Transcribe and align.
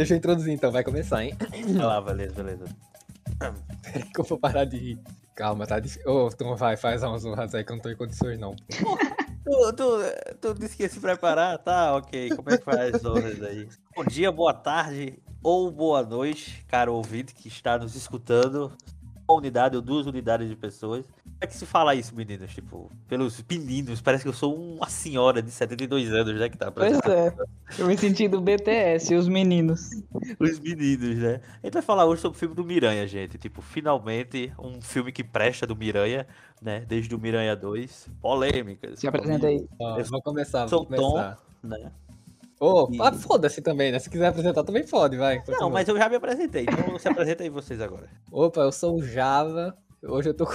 Deixa 0.00 0.14
eu 0.14 0.16
introduzir 0.16 0.54
então, 0.54 0.72
vai 0.72 0.82
começar, 0.82 1.22
hein? 1.22 1.36
Vai 1.74 1.84
lá, 1.84 2.00
beleza, 2.00 2.32
beleza. 2.32 2.64
Peraí 3.82 4.10
que 4.10 4.18
eu 4.18 4.24
vou 4.24 4.38
parar 4.38 4.64
de 4.64 4.78
rir. 4.78 4.98
Calma, 5.34 5.66
tá 5.66 5.78
difícil. 5.78 6.10
Ô, 6.10 6.30
tu 6.30 6.56
vai, 6.56 6.74
faz 6.74 7.02
umas 7.02 7.22
honras 7.22 7.54
aí 7.54 7.62
que 7.62 7.70
eu 7.70 7.76
não 7.76 7.82
tô 7.82 7.90
em 7.90 7.96
condições, 7.96 8.38
não. 8.38 8.56
Tu, 8.56 9.72
tu, 9.74 9.84
tu 10.40 10.54
disse 10.54 10.74
que 10.74 10.84
ia 10.84 10.88
se 10.88 11.00
preparar? 11.00 11.58
Tá, 11.58 11.94
ok. 11.96 12.30
Como 12.34 12.48
é 12.48 12.56
que 12.56 12.64
faz 12.64 12.94
as 12.94 13.04
honras 13.04 13.42
aí? 13.42 13.68
Bom 13.94 14.04
dia, 14.06 14.32
boa 14.32 14.54
tarde 14.54 15.18
ou 15.42 15.70
boa 15.70 16.02
noite, 16.02 16.64
caro 16.66 16.94
ouvinte 16.94 17.34
que 17.34 17.48
está 17.48 17.78
nos 17.78 17.94
escutando. 17.94 18.72
Uma 19.28 19.36
unidade 19.36 19.76
ou 19.76 19.82
duas 19.82 20.06
unidades 20.06 20.48
de 20.48 20.56
pessoas. 20.56 21.04
Como 21.40 21.48
é 21.48 21.52
que 21.54 21.56
se 21.56 21.64
fala 21.64 21.94
isso, 21.94 22.14
meninos? 22.14 22.52
Tipo, 22.52 22.90
pelos 23.08 23.42
meninos, 23.48 24.02
parece 24.02 24.22
que 24.24 24.28
eu 24.28 24.32
sou 24.34 24.54
uma 24.54 24.90
senhora 24.90 25.40
de 25.40 25.50
72 25.50 26.12
anos, 26.12 26.38
né? 26.38 26.50
Que 26.50 26.58
tá 26.58 26.70
Pois 26.70 26.92
apresentando. 26.98 27.40
é. 27.40 27.80
Eu 27.80 27.86
me 27.86 27.96
senti 27.96 28.28
do 28.28 28.42
BTS, 28.42 29.14
os 29.14 29.26
meninos. 29.26 29.88
Os 30.38 30.58
meninos, 30.60 31.16
né? 31.16 31.40
A 31.62 31.66
gente 31.66 31.72
vai 31.72 31.82
falar 31.82 32.04
hoje 32.04 32.20
sobre 32.20 32.36
o 32.36 32.38
filme 32.38 32.54
do 32.54 32.62
Miranha, 32.62 33.06
gente. 33.06 33.38
Tipo, 33.38 33.62
finalmente, 33.62 34.52
um 34.58 34.82
filme 34.82 35.10
que 35.12 35.24
presta 35.24 35.66
do 35.66 35.74
Miranha, 35.74 36.26
né? 36.60 36.84
Desde 36.86 37.14
o 37.14 37.18
Miranha 37.18 37.56
2. 37.56 38.08
Polêmicas. 38.20 39.00
Se 39.00 39.08
apresenta 39.08 39.46
aí. 39.46 39.66
Eu 39.96 40.04
vou 40.04 40.20
começar, 40.20 40.68
Sou 40.68 40.84
vou 40.86 40.92
o 40.92 41.00
Tom, 41.00 41.10
começar. 41.12 41.38
né? 41.62 41.90
Ô, 42.60 42.90
E- 42.92 43.00
ah, 43.00 43.12
foda-se 43.14 43.62
também, 43.62 43.90
né? 43.90 43.98
Se 43.98 44.10
quiser 44.10 44.26
apresentar 44.26 44.62
também 44.62 44.86
pode, 44.86 45.16
vai. 45.16 45.42
Não, 45.58 45.70
mas 45.70 45.88
eu 45.88 45.96
já 45.96 46.06
me 46.06 46.16
apresentei, 46.16 46.64
então 46.64 46.98
se 46.98 47.08
apresenta 47.08 47.42
aí 47.42 47.48
vocês 47.48 47.80
agora. 47.80 48.10
Opa, 48.30 48.60
eu 48.60 48.72
sou 48.72 48.98
o 48.98 49.02
Java. 49.02 49.74
Hoje 50.02 50.28
eu 50.28 50.34
tô 50.34 50.44
com, 50.44 50.52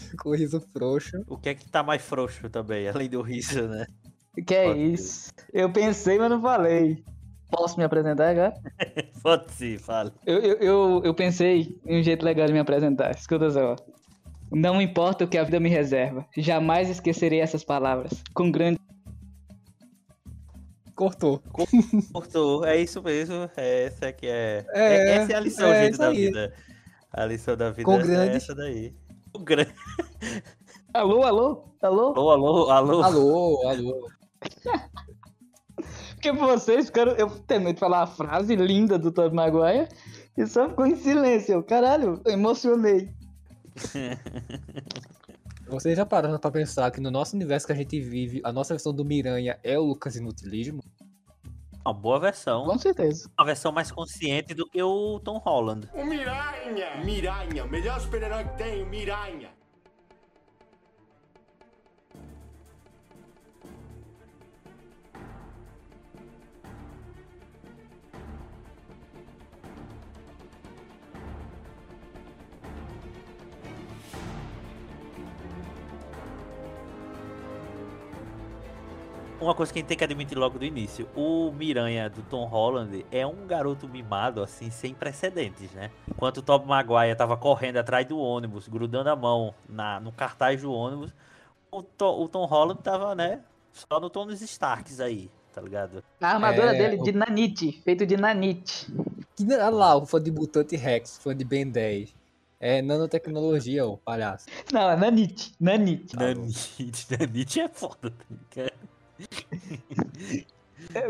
com 0.18 0.30
o 0.30 0.34
riso 0.34 0.60
frouxo. 0.72 1.22
O 1.26 1.36
que 1.38 1.48
é 1.50 1.54
que 1.54 1.68
tá 1.68 1.82
mais 1.82 2.02
frouxo 2.02 2.48
também, 2.50 2.88
além 2.88 3.08
do 3.08 3.22
riso, 3.22 3.66
né? 3.68 3.86
Que 4.46 4.54
é 4.54 4.68
Ok. 4.70 4.82
isso? 4.92 5.32
Eu 5.52 5.72
pensei, 5.72 6.18
mas 6.18 6.30
não 6.30 6.40
falei. 6.40 7.02
Posso 7.50 7.78
me 7.78 7.84
apresentar 7.84 8.28
agora? 8.30 8.52
Pode 9.22 9.50
sim, 9.52 9.78
fala. 9.78 10.12
Eu, 10.26 10.38
eu, 10.38 10.56
eu, 10.58 11.00
eu 11.04 11.14
pensei 11.14 11.78
em 11.86 11.98
um 11.98 12.02
jeito 12.02 12.24
legal 12.24 12.46
de 12.46 12.52
me 12.52 12.58
apresentar. 12.58 13.10
Escuta 13.10 13.50
só. 13.50 13.74
Não 14.50 14.80
importa 14.80 15.24
o 15.24 15.28
que 15.28 15.36
a 15.36 15.44
vida 15.44 15.58
me 15.60 15.68
reserva, 15.68 16.24
jamais 16.36 16.88
esquecerei 16.88 17.40
essas 17.40 17.64
palavras. 17.64 18.22
Com 18.34 18.50
grande. 18.50 18.78
Cortou. 20.94 21.40
Cortou, 22.12 22.64
é 22.64 22.76
isso 22.76 23.02
mesmo. 23.02 23.48
é 23.56 23.84
Essa 23.84 24.12
que 24.12 24.26
é. 24.26 24.64
É, 24.72 24.80
é- 24.82 25.10
essa 25.16 25.32
é 25.32 25.36
a 25.36 25.40
lição, 25.40 25.72
é 25.72 25.84
gente, 25.84 25.98
da 25.98 26.08
aí. 26.08 26.16
vida. 26.16 26.52
A 27.12 27.24
lição 27.24 27.56
da 27.56 27.70
vida 27.70 27.84
Com 27.84 27.98
é 28.00 28.02
grande- 28.02 28.36
essa 28.36 28.54
daí. 28.54 28.92
Grande. 29.40 29.74
Alô, 30.94 31.22
alô, 31.22 31.64
alô? 31.82 32.14
Alô, 32.14 32.30
alô, 32.30 32.70
alô. 32.70 33.02
Alô, 33.02 33.68
alô. 33.68 34.08
Porque 36.14 36.32
vocês 36.32 36.86
ficaram. 36.86 37.12
Eu 37.12 37.28
de 37.28 37.78
falar 37.78 38.02
a 38.02 38.06
frase 38.06 38.56
linda 38.56 38.98
do 38.98 39.12
Tobey 39.12 39.34
Maguire 39.34 39.88
e 40.36 40.46
só 40.46 40.68
ficou 40.68 40.86
em 40.86 40.96
silêncio. 40.96 41.54
Eu, 41.54 41.62
Caralho, 41.62 42.20
eu 42.24 42.32
emocionei. 42.32 43.08
Vocês 45.68 45.96
já 45.96 46.06
pararam 46.06 46.38
pra 46.38 46.50
pensar 46.50 46.90
que 46.90 46.98
no 46.98 47.10
nosso 47.10 47.36
universo 47.36 47.66
que 47.66 47.72
a 47.72 47.76
gente 47.76 48.00
vive, 48.00 48.40
a 48.42 48.50
nossa 48.50 48.72
versão 48.72 48.92
do 48.92 49.04
Miranha 49.04 49.58
é 49.62 49.78
o 49.78 49.84
Lucas 49.84 50.16
Inutilismo? 50.16 50.82
Uma 51.84 51.94
boa 51.94 52.20
versão. 52.20 52.64
Com 52.64 52.78
certeza. 52.78 53.30
Uma 53.38 53.46
versão 53.46 53.72
mais 53.72 53.90
consciente 53.90 54.54
do 54.54 54.68
que 54.68 54.82
o 54.82 55.20
Tom 55.20 55.38
Holland. 55.38 55.88
O 55.94 56.04
Miranha! 56.04 56.96
Miranha, 57.04 57.64
o 57.64 57.68
melhor 57.68 58.00
super-herói 58.00 58.44
que 58.44 58.58
tem, 58.58 58.82
o 58.82 58.86
Miranha! 58.86 59.57
Uma 79.40 79.54
coisa 79.54 79.72
que 79.72 79.78
a 79.78 79.80
gente 79.80 79.88
tem 79.88 79.96
que 79.96 80.02
admitir 80.04 80.36
logo 80.36 80.58
do 80.58 80.64
início: 80.64 81.08
o 81.14 81.52
Miranha 81.52 82.10
do 82.10 82.22
Tom 82.22 82.44
Holland 82.46 83.06
é 83.10 83.24
um 83.26 83.46
garoto 83.46 83.88
mimado, 83.88 84.42
assim, 84.42 84.68
sem 84.70 84.92
precedentes, 84.92 85.70
né? 85.72 85.90
Enquanto 86.08 86.38
o 86.38 86.42
Tobey 86.42 86.66
Maguire 86.68 87.14
tava 87.16 87.36
correndo 87.36 87.76
atrás 87.76 88.04
do 88.06 88.18
ônibus, 88.18 88.66
grudando 88.66 89.10
a 89.10 89.16
mão 89.16 89.54
na, 89.68 90.00
no 90.00 90.10
cartaz 90.10 90.62
do 90.62 90.72
ônibus, 90.72 91.12
o, 91.70 91.82
To- 91.82 92.20
o 92.22 92.28
Tom 92.28 92.46
Holland 92.46 92.80
tava, 92.82 93.14
né? 93.14 93.40
Só 93.72 94.00
no 94.00 94.10
Tony 94.10 94.34
Starks 94.34 94.98
aí, 94.98 95.30
tá 95.54 95.60
ligado? 95.60 96.02
A 96.20 96.28
armadura 96.30 96.74
É, 96.74 96.78
dele 96.78 97.00
o- 97.00 97.04
de 97.04 97.12
nanite, 97.12 97.80
feito 97.84 98.04
de 98.04 98.16
nanite. 98.16 98.92
Que, 99.36 99.44
olha 99.54 99.68
lá, 99.70 99.96
o 99.96 100.04
fã 100.04 100.20
de 100.20 100.32
Mutante 100.32 100.74
Rex, 100.74 101.18
fã 101.18 101.36
de 101.36 101.44
Ben 101.44 101.68
10. 101.70 102.12
É 102.60 102.82
nanotecnologia, 102.82 103.86
ô 103.86 103.98
palhaço. 103.98 104.46
Não, 104.72 104.90
é 104.90 104.96
nanite, 104.96 105.52
nanite. 105.60 106.16
Nanite, 106.16 107.06
Nanite 107.16 107.60
é 107.60 107.68
foda, 107.68 108.10
tá? 108.10 108.24
É, 108.56 108.70
Porra. 108.70 108.87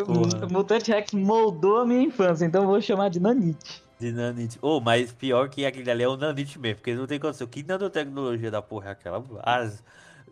O 0.07 0.53
Mutante 0.53 0.91
Rex 0.91 1.13
moldou 1.13 1.79
a 1.79 1.87
minha 1.87 2.03
infância, 2.03 2.45
então 2.45 2.63
eu 2.63 2.69
vou 2.69 2.81
chamar 2.81 3.11
de 3.11 3.21
nanite. 3.21 3.83
De 3.99 4.13
Nanite. 4.13 4.59
Oh, 4.63 4.81
mas 4.81 5.13
pior 5.13 5.49
que 5.49 5.67
aquele 5.67 5.91
ali 5.91 6.05
é 6.05 6.09
o 6.09 6.17
Nanite 6.17 6.59
mesmo, 6.59 6.77
porque 6.77 6.95
não 6.95 7.07
tem 7.07 7.19
condição. 7.19 7.47
Que 7.49 7.65
nanotecnologia 7.65 8.49
da 8.51 8.63
porra 8.63 8.91
é 8.91 8.93
aquela? 8.93 9.25
As, 9.43 9.83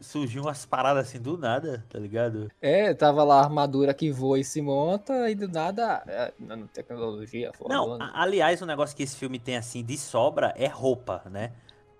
surgiu 0.00 0.42
umas 0.42 0.64
paradas 0.64 1.09
assim 1.09 1.20
do 1.20 1.37
nada, 1.37 1.84
tá 1.91 1.98
ligado? 1.98 2.48
É, 2.62 2.94
tava 2.94 3.25
lá 3.25 3.41
a 3.41 3.44
armadura 3.44 3.93
que 3.93 4.10
voa 4.12 4.38
e 4.38 4.44
se 4.44 4.62
monta, 4.62 5.28
e 5.28 5.34
do 5.34 5.48
nada, 5.48 6.03
é, 6.06 6.32
nanotecnologia, 6.38 7.50
Não, 7.69 7.94
a- 8.00 8.22
aliás, 8.22 8.62
um 8.62 8.66
negócio 8.66 8.97
que 8.97 9.03
esse 9.03 9.16
filme 9.16 9.38
tem 9.38 9.56
assim 9.56 9.84
de 9.84 9.98
sobra 9.98 10.54
é 10.56 10.66
roupa, 10.69 11.22
né? 11.31 11.53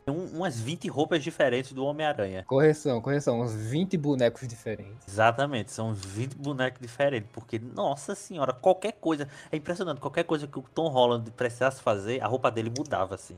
Tem 0.07 0.15
um- 0.15 0.37
umas 0.37 0.61
20 0.61 0.87
roupas 0.87 1.21
diferentes 1.21 1.73
do 1.73 1.85
Homem-Aranha. 1.85 2.45
Correção, 2.47 3.01
correção, 3.01 3.41
uns 3.41 3.53
20 3.53 3.97
bonecos 3.97 4.47
diferentes. 4.47 5.09
Exatamente, 5.09 5.73
são 5.73 5.89
uns 5.91 6.05
20 6.05 6.37
bonecos 6.37 6.81
diferentes, 6.81 7.29
porque, 7.33 7.59
nossa 7.59 8.15
senhora, 8.15 8.53
qualquer 8.53 8.93
coisa, 8.93 9.29
é 9.51 9.57
impressionante, 9.57 10.01
qualquer 10.01 10.23
coisa 10.23 10.47
que 10.47 10.61
o 10.61 10.63
Tom 10.63 10.87
Holland 10.91 11.29
precisasse 11.33 11.83
fazer, 11.83 12.23
a 12.23 12.29
roupa 12.29 12.53
dele 12.53 12.71
mudava, 12.71 13.17
assim, 13.17 13.37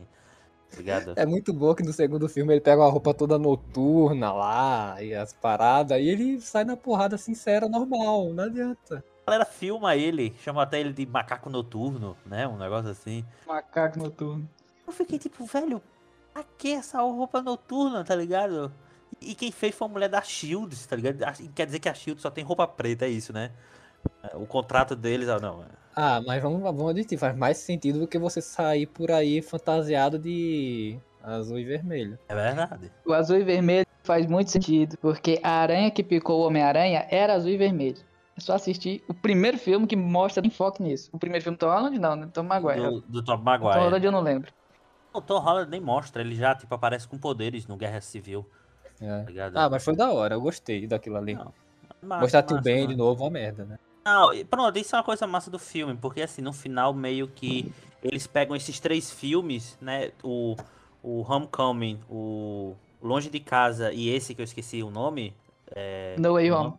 ligado? 0.77 1.13
É 1.15 1.25
muito 1.25 1.51
bom 1.51 1.73
que 1.73 1.81
no 1.81 1.91
segundo 1.91 2.29
filme 2.29 2.53
ele 2.53 2.61
pega 2.61 2.83
uma 2.83 2.91
roupa 2.91 3.15
toda 3.15 3.39
noturna 3.39 4.31
lá, 4.31 5.01
e 5.01 5.15
as 5.15 5.33
paradas, 5.33 5.99
e 5.99 6.07
ele 6.07 6.39
sai 6.39 6.65
na 6.65 6.77
porrada 6.77 7.17
sincera, 7.17 7.67
normal, 7.67 8.31
não 8.31 8.43
adianta. 8.43 9.03
A 9.25 9.31
galera 9.31 9.45
filma 9.45 9.95
ele, 9.95 10.35
chama 10.39 10.61
até 10.61 10.79
ele 10.79 10.93
de 10.93 11.03
macaco 11.07 11.49
noturno, 11.49 12.15
né, 12.27 12.47
um 12.47 12.57
negócio 12.57 12.91
assim. 12.91 13.25
Macaco 13.47 13.97
noturno. 13.97 14.47
Eu 14.85 14.93
fiquei 14.93 15.17
tipo, 15.17 15.43
velho, 15.45 15.81
pra 16.33 16.43
que 16.57 16.73
essa 16.73 17.01
roupa 17.01 17.41
noturna, 17.41 18.03
tá 18.03 18.15
ligado? 18.15 18.71
E 19.21 19.35
quem 19.35 19.51
fez 19.51 19.75
foi 19.75 19.87
a 19.87 19.91
mulher 19.91 20.09
da 20.09 20.21
Shield, 20.21 20.75
tá 20.87 20.95
ligado? 20.95 21.17
Quer 21.53 21.65
dizer 21.65 21.79
que 21.79 21.89
a 21.89 21.93
Shield 21.93 22.21
só 22.21 22.29
tem 22.29 22.43
roupa 22.43 22.67
preta, 22.67 23.05
é 23.05 23.09
isso, 23.09 23.33
né? 23.33 23.51
O 24.33 24.45
contrato 24.45 24.95
deles, 24.95 25.27
ah, 25.27 25.39
não. 25.39 25.65
Ah, 25.95 26.21
mas 26.25 26.41
vamos, 26.41 26.61
vamos 26.61 26.89
admitir, 26.89 27.17
faz 27.17 27.35
mais 27.35 27.57
sentido 27.57 27.99
do 27.99 28.07
que 28.07 28.17
você 28.17 28.41
sair 28.41 28.85
por 28.85 29.11
aí 29.11 29.41
fantasiado 29.41 30.17
de 30.17 30.97
azul 31.21 31.59
e 31.59 31.65
vermelho. 31.65 32.17
É 32.29 32.35
verdade. 32.35 32.91
O 33.05 33.11
azul 33.11 33.37
e 33.37 33.43
vermelho 33.43 33.85
faz 34.03 34.25
muito 34.25 34.49
sentido, 34.49 34.97
porque 35.01 35.39
a 35.43 35.49
aranha 35.49 35.91
que 35.91 36.03
picou 36.03 36.41
o 36.41 36.47
Homem-Aranha 36.47 37.05
era 37.09 37.33
azul 37.33 37.49
e 37.49 37.57
vermelho. 37.57 37.97
É 38.37 38.41
só 38.41 38.53
assistir 38.53 39.03
o 39.09 39.13
primeiro 39.13 39.57
filme 39.57 39.85
que 39.85 39.97
mostra 39.97 40.45
enfoque 40.45 40.81
nisso. 40.81 41.09
O 41.11 41.19
primeiro 41.19 41.43
filme 41.43 41.57
Tom 41.57 41.67
Holland 41.67 41.99
não, 41.99 42.15
né? 42.15 42.29
Tom 42.33 42.43
Maguire. 42.43 42.79
Do, 42.79 43.01
do 43.01 43.23
Tom 43.23 43.33
O 43.33 43.37
Tom 43.37 43.43
Maguire. 43.43 43.79
Holland 43.79 44.05
eu 44.05 44.11
não 44.11 44.21
lembro. 44.21 44.53
O 45.13 45.21
Tom 45.21 45.39
Holland 45.39 45.69
nem 45.69 45.81
mostra, 45.81 46.21
ele 46.21 46.35
já, 46.35 46.53
tipo, 46.53 46.73
aparece 46.73 47.07
com 47.07 47.17
poderes 47.17 47.65
no 47.65 47.75
Guerra 47.75 48.01
Civil, 48.01 48.45
É. 49.01 49.23
tá? 49.51 49.65
Ah, 49.65 49.69
mas 49.69 49.83
foi 49.83 49.95
da 49.95 50.11
hora, 50.11 50.35
eu 50.35 50.41
gostei 50.41 50.85
daquilo 50.85 51.17
ali. 51.17 51.33
Não, 51.33 51.53
Massa, 52.01 52.21
Mostrar 52.21 52.43
Tio 52.43 52.61
Ben 52.61 52.87
de 52.87 52.95
novo, 52.95 53.23
uma 53.23 53.29
merda, 53.29 53.65
né? 53.65 53.77
Não, 54.05 54.29
pronto, 54.45 54.77
isso 54.77 54.95
é 54.95 54.99
uma 54.99 55.03
coisa 55.03 55.27
massa 55.27 55.51
do 55.51 55.59
filme, 55.59 55.95
porque 55.95 56.21
assim, 56.21 56.41
no 56.41 56.53
final 56.53 56.93
meio 56.93 57.27
que 57.27 57.71
eles 58.01 58.25
pegam 58.25 58.55
esses 58.55 58.79
três 58.79 59.11
filmes, 59.11 59.77
né, 59.81 60.11
o, 60.23 60.55
o 61.03 61.21
Homecoming, 61.29 61.99
o 62.09 62.75
Longe 63.01 63.29
de 63.29 63.39
Casa 63.39 63.91
e 63.91 64.09
esse 64.09 64.33
que 64.33 64.41
eu 64.41 64.45
esqueci 64.45 64.81
o 64.81 64.89
nome, 64.89 65.35
é, 65.75 66.15
No 66.17 66.33
Way 66.33 66.51
Home. 66.51 66.73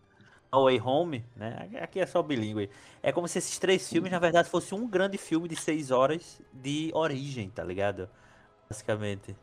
No 0.52 0.64
Way 0.64 0.80
Home, 0.80 1.24
né, 1.36 1.68
aqui 1.80 2.00
é 2.00 2.06
só 2.06 2.22
bilíngue, 2.22 2.70
é 3.02 3.12
como 3.12 3.28
se 3.28 3.38
esses 3.38 3.58
três 3.58 3.88
filmes, 3.88 4.10
na 4.10 4.18
verdade, 4.18 4.48
fossem 4.48 4.76
um 4.76 4.88
grande 4.88 5.18
filme 5.18 5.46
de 5.46 5.56
seis 5.56 5.90
horas 5.90 6.40
de 6.52 6.90
origem, 6.94 7.50
tá 7.50 7.62
ligado? 7.62 8.08
Basicamente. 8.70 9.36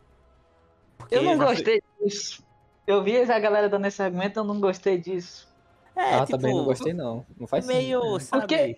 Porque 0.97 1.15
Eu 1.15 1.23
não 1.23 1.37
gostei 1.37 1.81
disso. 2.01 2.41
Eu 2.87 3.03
vi 3.03 3.17
a 3.19 3.39
galera 3.39 3.67
dando 3.67 3.85
esse 3.85 4.01
argumento, 4.01 4.39
eu 4.39 4.43
não 4.45 4.59
gostei 4.61 4.97
disso. 4.97 5.47
É, 5.93 6.15
ah, 6.15 6.25
tipo, 6.25 6.37
também 6.37 6.55
não 6.55 6.63
gostei 6.63 6.93
não. 6.93 7.25
Não 7.37 7.45
faz 7.45 7.67
meio, 7.67 8.01
sentido. 8.01 8.19
sabe... 8.21 8.41
Porque- 8.41 8.77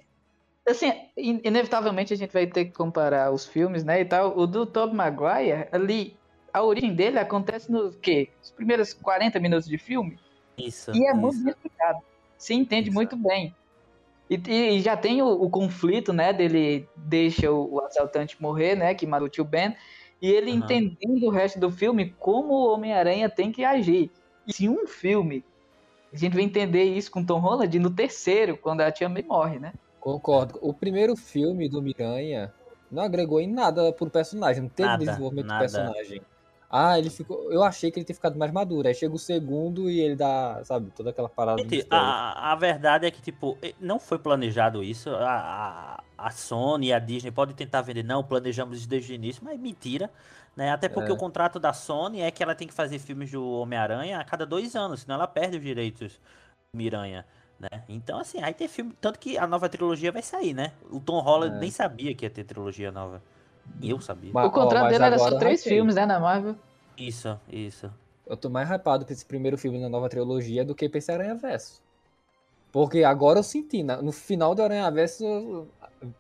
Assim, 0.68 0.92
in- 1.18 1.42
inevitavelmente 1.44 2.13
a 2.13 2.18
gente 2.18 2.31
vai 2.31 2.46
ter 2.46 2.66
que 2.66 2.72
comparar 2.72 3.31
os 3.31 3.44
filmes, 3.46 3.84
né, 3.84 4.01
e 4.01 4.06
tal. 4.06 4.38
O 4.38 4.46
do 4.46 4.68
Tobey 4.68 4.96
Maguire, 4.96 5.68
ali, 5.72 6.16
a 6.54 6.62
origem 6.62 6.94
dele 6.94 7.18
acontece 7.18 7.72
nos 7.72 7.95
quê? 7.95 8.30
Os 8.44 8.52
primeiros 8.52 8.94
40 8.94 9.40
minutos 9.40 9.68
de 9.68 9.78
filme. 9.80 10.19
Isso, 10.57 10.92
E 10.92 11.06
é 11.07 11.12
isso. 11.12 11.19
muito 11.19 11.40
bem 11.44 11.54
explicado. 11.54 12.00
Se 12.38 12.54
entende 12.54 12.90
Isso. 12.90 12.94
muito 12.95 13.16
bem. 13.16 13.56
E, 14.30 14.36
e- 14.48 14.78
e 14.78 14.81
já 14.81 14.95
tem 14.95 15.24
o, 15.24 15.28
o 15.28 15.50
conflito, 15.50 16.13
né? 16.13 16.31
Dele 16.34 16.88
deixa 16.95 17.50
o, 17.52 17.75
o 17.75 17.80
assaltante 17.86 18.40
morrer, 18.40 18.75
né? 18.75 18.94
Que 18.94 19.07
matou 19.07 19.25
o 19.25 19.30
tio 19.30 19.44
Ben. 19.45 19.75
E 20.21 20.30
ele 20.30 20.51
Aham. 20.51 20.60
entendendo 20.60 21.24
o 21.27 21.30
resto 21.30 21.60
do 21.60 21.71
filme 21.71 22.13
como 22.19 22.54
o 22.54 22.74
Homem-Aranha 22.74 23.30
tem 23.30 23.51
que 23.51 23.63
agir. 23.63 24.12
E 24.45 24.54
se 24.54 24.68
um 24.68 24.86
filme, 24.86 25.44
a 26.12 26.18
gente 26.18 26.33
vai 26.33 26.44
entender 26.44 26.83
isso 26.83 27.12
com 27.12 27.24
Tom 27.24 27.39
Holland 27.39 27.77
no 27.80 27.89
terceiro, 27.89 28.57
quando 28.57 28.81
a 28.81 28.92
tia 28.92 29.07
May 29.07 29.24
morre, 29.24 29.60
né? 29.60 29.74
Concordo. 30.00 30.57
O 30.62 30.74
primeiro 30.74 31.16
filme 31.16 31.69
do 31.69 31.81
Miranha 31.81 32.54
não 32.92 33.04
agregou 33.04 33.39
em 33.39 33.48
nada 33.48 33.94
pro 33.94 34.10
personagem, 34.10 34.63
não 34.63 34.69
teve 34.69 34.89
Nada, 34.89 35.06
desenvolvimento 35.06 35.48
nada. 35.48 35.57
do 35.57 35.60
personagem. 35.60 36.21
Ah, 36.69 37.00
ele 37.00 37.10
ficou. 37.10 37.51
Eu 37.51 37.63
achei 37.63 37.89
que 37.89 37.98
ele 38.00 38.06
tinha 38.06 38.16
ficado 38.16 38.38
mais 38.38 38.51
maduro. 38.51 38.88
Aí 38.88 38.94
chega 38.94 39.13
o 39.16 39.18
segundo 39.18 39.89
e 39.89 40.00
ele 40.00 40.16
dá, 40.16 40.62
sabe, 40.63 40.92
toda 40.92 41.10
aquela 41.10 41.27
parada 41.27 41.62
Gente, 41.63 41.86
a, 41.89 42.51
a 42.51 42.56
verdade 42.56 43.07
é 43.07 43.12
que, 43.12 43.21
tipo, 43.21 43.57
não 43.80 44.00
foi 44.00 44.19
planejado 44.19 44.83
isso. 44.83 45.10
A, 45.10 46.04
a, 46.18 46.25
a 46.27 46.30
Sony 46.31 46.88
e 46.88 46.94
a 46.94 47.00
Disney 47.00 47.31
podem 47.31 47.56
tentar 47.56 47.81
vender, 47.81 48.04
não, 48.04 48.24
planejamos 48.24 48.80
isso 48.80 48.88
desde 48.89 49.13
o 49.13 49.16
início, 49.16 49.44
mas 49.44 49.60
mentira. 49.60 50.12
Né? 50.56 50.71
Até 50.71 50.88
porque 50.89 51.10
É. 51.10 51.13
o 51.13 51.18
contrato 51.18 51.60
da 51.60 51.74
Sony 51.74 52.21
é 52.21 52.30
que 52.30 52.44
ela 52.44 52.54
tem 52.54 52.68
que 52.68 52.74
fazer 52.74 53.00
filmes 53.00 53.31
do 53.31 53.50
Homem-Aranha 53.62 54.19
a 54.19 54.24
cada 54.24 54.45
dois 54.45 54.75
anos, 54.75 55.01
senão 55.01 55.16
ela 55.16 55.27
perde 55.27 55.57
os 55.57 55.63
direitos 55.63 56.19
do 56.74 56.77
Miranha. 56.77 57.25
Né? 57.60 57.83
Então, 57.89 58.19
assim, 58.19 58.42
aí 58.44 58.54
tem 58.54 58.68
filme. 58.68 58.94
Tanto 59.01 59.18
que 59.19 59.38
a 59.38 59.48
nova 59.48 59.68
trilogia 59.68 60.12
vai 60.12 60.21
sair, 60.21 60.54
né? 60.54 60.71
O 60.92 61.00
Tom 61.00 61.19
Holland 61.19 61.56
É. 61.57 61.60
nem 61.60 61.71
sabia 61.71 62.13
que 62.13 62.25
ia 62.25 62.30
ter 62.30 62.44
trilogia 62.44 62.92
nova. 62.92 63.21
Eu 63.81 64.00
sabia. 64.01 64.31
Mas, 64.33 64.48
o 64.48 64.51
contrato 64.51 64.86
ó, 64.86 64.89
dele 64.89 65.04
era 65.04 65.18
só 65.19 65.38
três 65.38 65.62
hypei. 65.62 65.74
filmes, 65.77 65.95
né, 65.95 66.06
na 66.06 66.19
Marvel. 66.19 66.56
Isso, 66.98 67.39
isso. 67.51 67.92
Eu 68.27 68.38
tô 68.38 68.50
mais 68.50 68.69
hypado 68.69 69.06
pra 69.06 69.13
esse 69.13 69.25
primeiro 69.25 69.57
filme 69.57 69.80
da 69.80 69.89
nova 69.89 70.10
trilogia 70.10 70.63
do 70.63 70.75
que 70.75 70.88
pra 70.88 70.98
esse 71.00 71.12
Aranha 71.12 71.36
Verso. 71.36 71.81
Porque 72.71 73.04
agora 73.04 73.39
eu 73.39 73.44
senti, 73.44 73.81
na- 73.81 74.01
no 74.01 74.12
final 74.12 74.54
do 74.54 74.62
Aranha 74.62 74.89
Verso, 74.92 75.68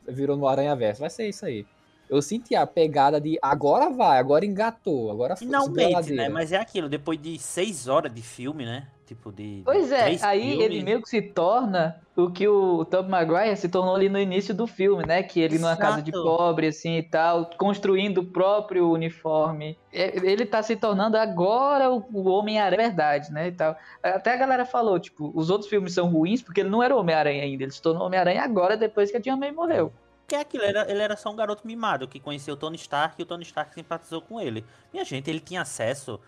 virou 0.07 0.35
no 0.35 0.47
Aranha 0.47 0.75
Verso. 0.75 1.01
Vai 1.01 1.09
ser 1.09 1.27
isso 1.29 1.45
aí. 1.45 1.65
Eu 2.09 2.21
senti 2.23 2.55
a 2.55 2.65
pegada 2.65 3.21
de 3.21 3.37
agora 3.39 3.91
vai, 3.91 4.17
agora 4.17 4.43
engatou, 4.43 5.11
agora 5.11 5.35
Finalmente, 5.35 6.11
né? 6.11 6.27
Mas 6.27 6.51
é 6.51 6.57
aquilo, 6.57 6.89
depois 6.89 7.21
de 7.21 7.37
seis 7.37 7.87
horas 7.87 8.11
de 8.11 8.23
filme, 8.23 8.65
né? 8.65 8.87
Tipo, 9.09 9.31
de. 9.31 9.63
Pois 9.65 9.91
é, 9.91 10.03
três 10.03 10.23
aí 10.23 10.51
ele 10.51 10.67
filmes. 10.67 10.83
meio 10.83 11.01
que 11.01 11.09
se 11.09 11.19
torna 11.19 11.99
o 12.15 12.29
que 12.29 12.47
o 12.47 12.85
Tobey 12.85 13.09
Maguire 13.09 13.57
se 13.57 13.67
tornou 13.67 13.95
ali 13.95 14.07
no 14.07 14.19
início 14.19 14.53
do 14.53 14.67
filme, 14.67 15.03
né? 15.03 15.23
Que 15.23 15.39
ele 15.39 15.57
numa 15.57 15.75
casa 15.75 15.99
de 15.99 16.11
pobre, 16.11 16.67
assim, 16.67 16.97
e 16.97 17.01
tal, 17.01 17.49
construindo 17.57 18.19
o 18.19 18.25
próprio 18.25 18.87
uniforme. 18.91 19.75
É, 19.91 20.15
Ele 20.17 20.45
tá 20.45 20.61
se 20.61 20.75
tornando 20.75 21.17
agora 21.17 21.89
o, 21.89 22.05
o 22.13 22.29
Homem-Aranha 22.29 22.77
verdade, 22.77 23.31
né, 23.31 23.47
e 23.47 23.51
tal. 23.51 23.75
Até 24.03 24.33
a 24.33 24.37
galera 24.37 24.63
falou, 24.63 24.99
tipo, 24.99 25.31
os 25.33 25.49
outros 25.49 25.67
filmes 25.67 25.91
são 25.91 26.07
ruins 26.07 26.43
porque 26.43 26.59
ele 26.59 26.69
não 26.69 26.83
era 26.83 26.95
o 26.95 26.99
Homem-Aranha 26.99 27.41
ainda, 27.41 27.63
ele 27.63 27.71
se 27.71 27.81
tornou 27.81 28.05
Homem-Aranha 28.05 28.43
agora, 28.43 28.77
depois 28.77 29.09
que 29.09 29.17
a 29.17 29.21
Tia 29.21 29.35
May 29.35 29.51
morreu. 29.51 29.91
Que 30.27 30.35
é 30.35 30.41
aquilo, 30.41 30.63
ele 30.65 30.77
era, 30.77 30.91
ele 30.91 31.01
era 31.01 31.17
só 31.17 31.31
um 31.31 31.35
garoto 31.35 31.65
mimado 31.65 32.07
que 32.07 32.19
conheceu 32.19 32.53
o 32.53 32.57
Tony 32.57 32.75
Stark 32.75 33.15
e 33.17 33.23
o 33.23 33.25
Tony 33.25 33.41
Stark 33.41 33.73
simpatizou 33.73 34.21
com 34.21 34.39
ele. 34.39 34.63
Minha 34.93 35.03
gente, 35.03 35.31
ele 35.31 35.39
tinha 35.39 35.61
acesso 35.61 36.19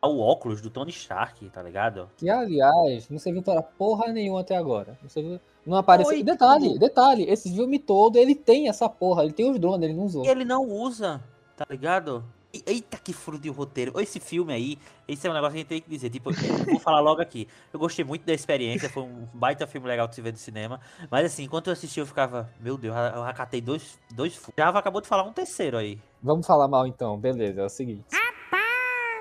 ao 0.00 0.18
óculos 0.18 0.60
do 0.60 0.70
Tony 0.70 0.90
Stark, 0.90 1.48
tá 1.50 1.62
ligado? 1.62 2.08
Que, 2.16 2.28
aliás, 2.30 3.08
não 3.08 3.18
serviu 3.18 3.42
para 3.42 3.62
porra 3.62 4.12
nenhuma 4.12 4.40
até 4.40 4.56
agora. 4.56 4.98
Não, 5.02 5.08
serviu, 5.08 5.40
não 5.66 5.76
apareceu. 5.76 6.12
Oi, 6.14 6.22
detalhe, 6.22 6.78
detalhe, 6.78 7.24
esse 7.28 7.52
filme 7.54 7.78
todo, 7.78 8.16
ele 8.16 8.34
tem 8.34 8.68
essa 8.68 8.88
porra, 8.88 9.24
ele 9.24 9.32
tem 9.32 9.50
os 9.50 9.58
drones, 9.58 9.84
ele 9.88 9.94
não 9.98 10.04
usou. 10.04 10.24
E 10.24 10.28
ele 10.28 10.44
não 10.44 10.64
usa, 10.68 11.22
tá 11.56 11.66
ligado? 11.68 12.24
E- 12.54 12.62
Eita, 12.66 12.96
que 12.98 13.12
furo 13.12 13.38
de 13.38 13.48
roteiro. 13.50 13.98
Esse 14.00 14.18
filme 14.20 14.52
aí, 14.52 14.78
esse 15.06 15.26
é 15.26 15.30
um 15.30 15.34
negócio 15.34 15.52
que 15.52 15.58
a 15.58 15.60
gente 15.60 15.68
tem 15.68 15.80
que 15.82 15.90
dizer. 15.90 16.08
Tipo, 16.08 16.30
eu 16.30 16.64
vou 16.66 16.78
falar 16.78 17.00
logo 17.00 17.20
aqui. 17.20 17.46
Eu 17.72 17.78
gostei 17.78 18.04
muito 18.04 18.24
da 18.24 18.32
experiência, 18.32 18.88
foi 18.88 19.02
um 19.02 19.26
baita 19.34 19.66
filme 19.66 19.86
legal 19.86 20.06
de 20.08 20.14
se 20.14 20.22
ver 20.22 20.32
no 20.32 20.38
cinema. 20.38 20.80
Mas 21.10 21.26
assim, 21.26 21.42
enquanto 21.44 21.66
eu 21.66 21.72
assisti, 21.72 22.00
eu 22.00 22.06
ficava, 22.06 22.48
meu 22.60 22.78
Deus, 22.78 22.94
eu 23.14 23.24
acatei 23.24 23.60
dois, 23.60 23.98
dois 24.14 24.34
furos. 24.36 24.54
Java 24.56 24.78
acabou 24.78 25.00
de 25.02 25.08
falar 25.08 25.24
um 25.24 25.32
terceiro 25.32 25.76
aí. 25.76 25.98
Vamos 26.22 26.46
falar 26.46 26.66
mal 26.68 26.86
então, 26.86 27.18
beleza, 27.18 27.60
é 27.60 27.64
o 27.66 27.68
seguinte. 27.68 28.04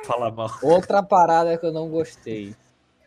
Fala 0.06 0.32
mal. 0.32 0.50
Outra 0.62 1.02
parada 1.04 1.58
que 1.58 1.66
eu 1.66 1.72
não 1.72 1.90
gostei. 1.90 2.56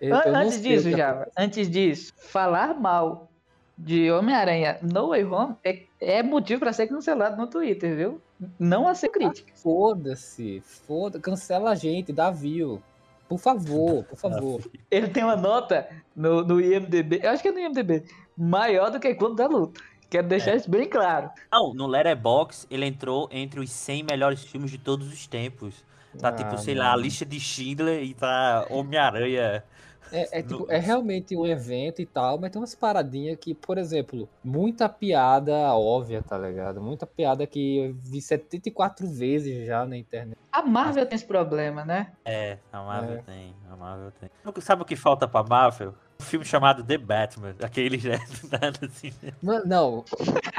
Eu, 0.00 0.15
An- 0.15 0.23
eu 0.27 0.33
não 0.33 0.41
antes 0.41 0.62
disso, 0.62 0.91
Java, 0.91 1.29
antes 1.37 1.71
disso, 1.71 2.12
falar 2.17 2.75
mal 2.79 3.29
de 3.77 4.11
Homem-Aranha 4.11 4.79
No 4.83 5.09
Way 5.09 5.25
Home 5.25 5.56
é, 5.65 5.83
é 6.00 6.23
motivo 6.23 6.61
pra 6.61 6.73
ser 6.73 6.87
cancelado 6.87 7.37
no 7.37 7.47
Twitter, 7.47 7.97
viu? 7.97 8.21
Não 8.59 8.87
a 8.89 8.95
ser 8.95 9.09
crítica. 9.09 9.53
Foda-se, 9.56 10.62
foda 10.87 11.19
cancela 11.19 11.71
a 11.71 11.75
gente, 11.75 12.12
dá 12.12 12.31
view. 12.31 12.81
Por 13.29 13.39
favor, 13.39 14.05
por 14.05 14.17
favor. 14.17 14.61
Ele 14.91 15.09
tem 15.09 15.23
uma 15.25 15.37
nota 15.37 15.89
no, 16.15 16.43
no 16.43 16.61
IMDB, 16.61 17.21
eu 17.23 17.31
acho 17.31 17.43
que 17.43 17.49
é 17.49 17.53
no 17.53 17.59
IMDB, 17.59 18.05
maior 18.37 18.91
do 18.91 18.99
que 19.00 19.15
Clube 19.15 19.37
da 19.37 19.47
Luta. 19.47 19.81
Quero 20.09 20.27
deixar 20.27 20.55
isso 20.55 20.71
bem 20.71 20.89
claro. 20.89 21.31
Não, 21.53 21.75
no 21.75 21.87
Letterboxd 21.87 22.67
ele 22.71 22.87
entrou 22.87 23.29
entre 23.31 23.61
os 23.61 23.71
100 23.71 24.05
melhores 24.05 24.43
filmes 24.43 24.71
de 24.71 24.79
todos 24.79 25.12
os 25.12 25.27
tempos. 25.27 25.85
Tá 26.19 26.33
tipo, 26.33 26.55
Ah, 26.55 26.59
sei 26.59 26.75
lá, 26.75 26.93
a 26.93 26.97
lista 26.97 27.25
de 27.27 27.39
Schindler 27.41 28.03
e 28.03 28.15
tá 28.15 28.67
Homem-Aranha. 28.71 29.63
É, 30.11 30.39
é, 30.39 30.43
tipo, 30.43 30.65
é 30.71 30.79
realmente 30.79 31.37
um 31.37 31.47
evento 31.47 32.01
e 32.01 32.07
tal, 32.07 32.39
mas 32.39 32.51
tem 32.51 32.59
umas 32.59 32.75
paradinhas 32.75 33.37
que, 33.39 33.53
por 33.53 33.77
exemplo, 33.77 34.27
muita 34.43 34.89
piada 34.89 35.53
óbvia, 35.75 36.23
tá 36.23 36.39
ligado? 36.39 36.81
Muita 36.81 37.07
piada 37.07 37.47
que 37.47 37.77
eu 37.77 37.95
vi 38.05 38.23
74 38.23 39.07
vezes 39.07 39.67
já 39.67 39.85
na 39.85 39.99
internet. 39.99 40.39
A 40.51 40.63
Marvel 40.63 41.05
tem 41.05 41.15
esse 41.17 41.27
problema, 41.27 41.85
né? 41.85 42.13
É, 42.25 42.57
a 42.73 42.83
Marvel 42.83 43.19
É. 43.19 43.23
tem, 43.23 43.55
a 43.71 43.77
Marvel 43.77 44.11
tem. 44.19 44.31
Sabe 44.63 44.81
o 44.81 44.85
que- 44.87 44.97
falta 44.97 45.29
pra 45.29 45.43
Marvel? 45.43 45.93
Um 46.21 46.25
filme 46.25 46.45
chamado 46.47 46.83
The 46.83 46.97
Batman, 46.97 47.55
aquele 47.63 47.99
já 47.99 48.17
do 48.41 48.49
nada 48.51 48.79
assim. 48.87 49.13
Mano, 49.43 49.67
não, 49.67 50.05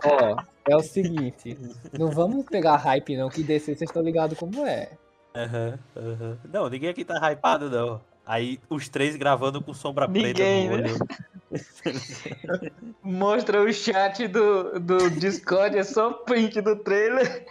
ó, 0.06 0.44
é 0.70 0.76
o 0.76 0.82
seguinte, 0.82 1.58
não 1.98 2.12
vamos 2.12 2.46
pegar 2.46 2.76
hype 2.78 3.18
não, 3.18 3.30
que 3.30 3.42
DC 3.44 3.66
vocês 3.76 3.82
estão 3.90 4.04
ligados 4.04 4.38
como 4.38 4.64
é. 4.66 4.92
Aham, 5.36 5.80
aham. 5.96 6.38
Não, 6.52 6.70
ninguém 6.70 6.90
aqui 6.90 7.06
tá 7.06 7.32
hypado, 7.32 7.70
não. 7.70 8.02
Aí 8.26 8.60
os 8.70 8.90
três 8.90 9.16
gravando 9.16 9.62
com 9.62 9.74
sombra 9.74 10.08
Ninguém, 10.08 10.34
preta 10.34 10.44
né? 10.44 10.64
no 10.64 10.72
olho. 10.72 10.98
Mostra 13.02 13.62
o 13.62 13.74
chat 13.74 14.28
do, 14.28 14.80
do 14.80 15.10
Discord, 15.10 15.78
é 15.78 15.84
só 15.84 16.14
print 16.14 16.62
do 16.62 16.76
trailer. 16.76 17.46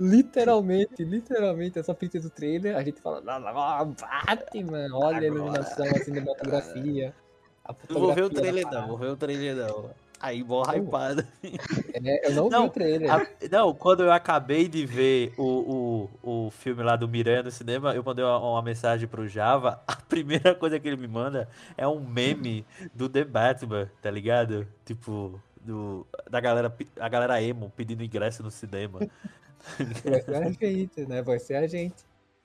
Literalmente, 0.00 1.04
literalmente, 1.04 1.78
essa 1.78 1.94
print 1.94 2.18
do 2.18 2.30
trailer, 2.30 2.76
a 2.76 2.82
gente 2.82 3.00
fala, 3.00 3.22
"Ah, 3.26 3.84
Batman, 3.84 4.88
olha 4.92 5.18
a 5.18 5.24
iluminação, 5.24 5.86
a 5.86 5.98
cinematografia. 6.00 7.14
A 7.64 7.74
Não 7.88 8.00
vou 8.00 8.14
ver 8.14 8.24
o 8.24 8.30
trailer, 8.30 8.64
não, 8.64 8.70
parada." 8.70 8.88
vou 8.88 8.98
ver 8.98 9.08
o 9.08 9.16
trailer, 9.16 9.56
não. 9.56 9.90
Aí, 10.20 10.42
mó 10.42 10.62
Não. 10.64 10.74
hypado. 10.74 11.26
É, 11.92 12.28
eu 12.28 12.34
não, 12.34 12.48
Não, 12.48 12.62
vi 12.62 12.68
o 12.68 12.70
trailer. 12.70 13.12
A- 13.12 13.26
não, 13.50 13.74
quando 13.74 14.02
eu 14.02 14.12
acabei 14.12 14.66
de 14.68 14.86
ver 14.86 15.34
o, 15.36 16.08
o, 16.22 16.46
o 16.46 16.50
filme 16.50 16.82
lá 16.82 16.96
do 16.96 17.06
Miranha 17.08 17.42
no 17.42 17.50
cinema, 17.50 17.94
eu 17.94 18.02
mandei 18.02 18.24
uma, 18.24 18.38
uma 18.38 18.62
mensagem 18.62 19.06
pro 19.06 19.28
Java. 19.28 19.82
A 19.86 19.96
primeira 19.96 20.54
coisa 20.54 20.78
que 20.80 20.88
ele 20.88 20.96
me 20.96 21.08
manda 21.08 21.48
é 21.76 21.86
um 21.86 22.00
meme 22.00 22.64
do 22.94 23.08
The 23.08 23.24
Batman, 23.24 23.90
tá 24.00 24.10
ligado? 24.10 24.66
Tipo, 24.84 25.40
do, 25.60 26.06
da 26.30 26.40
galera, 26.40 26.74
a 26.98 27.08
galera 27.08 27.42
emo 27.42 27.72
pedindo 27.76 28.02
ingresso 28.02 28.42
no 28.42 28.50
cinema. 28.50 29.00
Vai 30.04 30.22
ser 30.22 30.34
a 30.36 30.50
gente, 30.50 31.06
né? 31.06 31.22
Vai 31.22 31.38
ser 31.38 31.56
a 31.56 31.66
gente. 31.66 32.04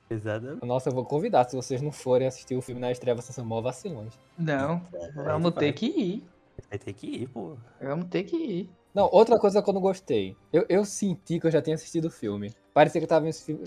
Exatamente. 0.09 0.65
Nossa, 0.65 0.89
eu 0.89 0.93
vou 0.93 1.05
convidar, 1.05 1.45
se 1.47 1.55
vocês 1.55 1.81
não 1.81 1.91
forem 1.91 2.27
assistir 2.27 2.55
o 2.55 2.61
filme 2.61 2.81
na 2.81 2.91
estreia, 2.91 3.15
vocês 3.15 3.33
são 3.33 3.45
mó 3.45 3.61
vacilões. 3.61 4.13
Não, 4.37 4.81
vamos 5.15 5.53
ter 5.53 5.71
que 5.71 5.85
ir. 5.85 6.23
Vai 6.69 6.79
ter 6.79 6.93
que 6.93 7.07
ir, 7.07 7.27
pô. 7.29 7.57
Vamos 7.81 8.07
ter 8.07 8.23
que 8.23 8.35
ir. 8.35 8.69
Não, 8.93 9.09
outra 9.11 9.39
coisa 9.39 9.61
que 9.61 9.69
eu 9.69 9.73
não 9.73 9.81
gostei. 9.81 10.35
Eu, 10.51 10.65
eu 10.67 10.85
senti 10.85 11.39
que 11.39 11.47
eu 11.47 11.51
já 11.51 11.61
tinha 11.61 11.75
assistido 11.75 12.05
o 12.05 12.11
filme. 12.11 12.53
Parecia 12.73 12.99
que 12.99 13.05
eu 13.05 13.09
tava 13.09 13.21
vendo 13.21 13.29
esse 13.29 13.45
filme. 13.45 13.65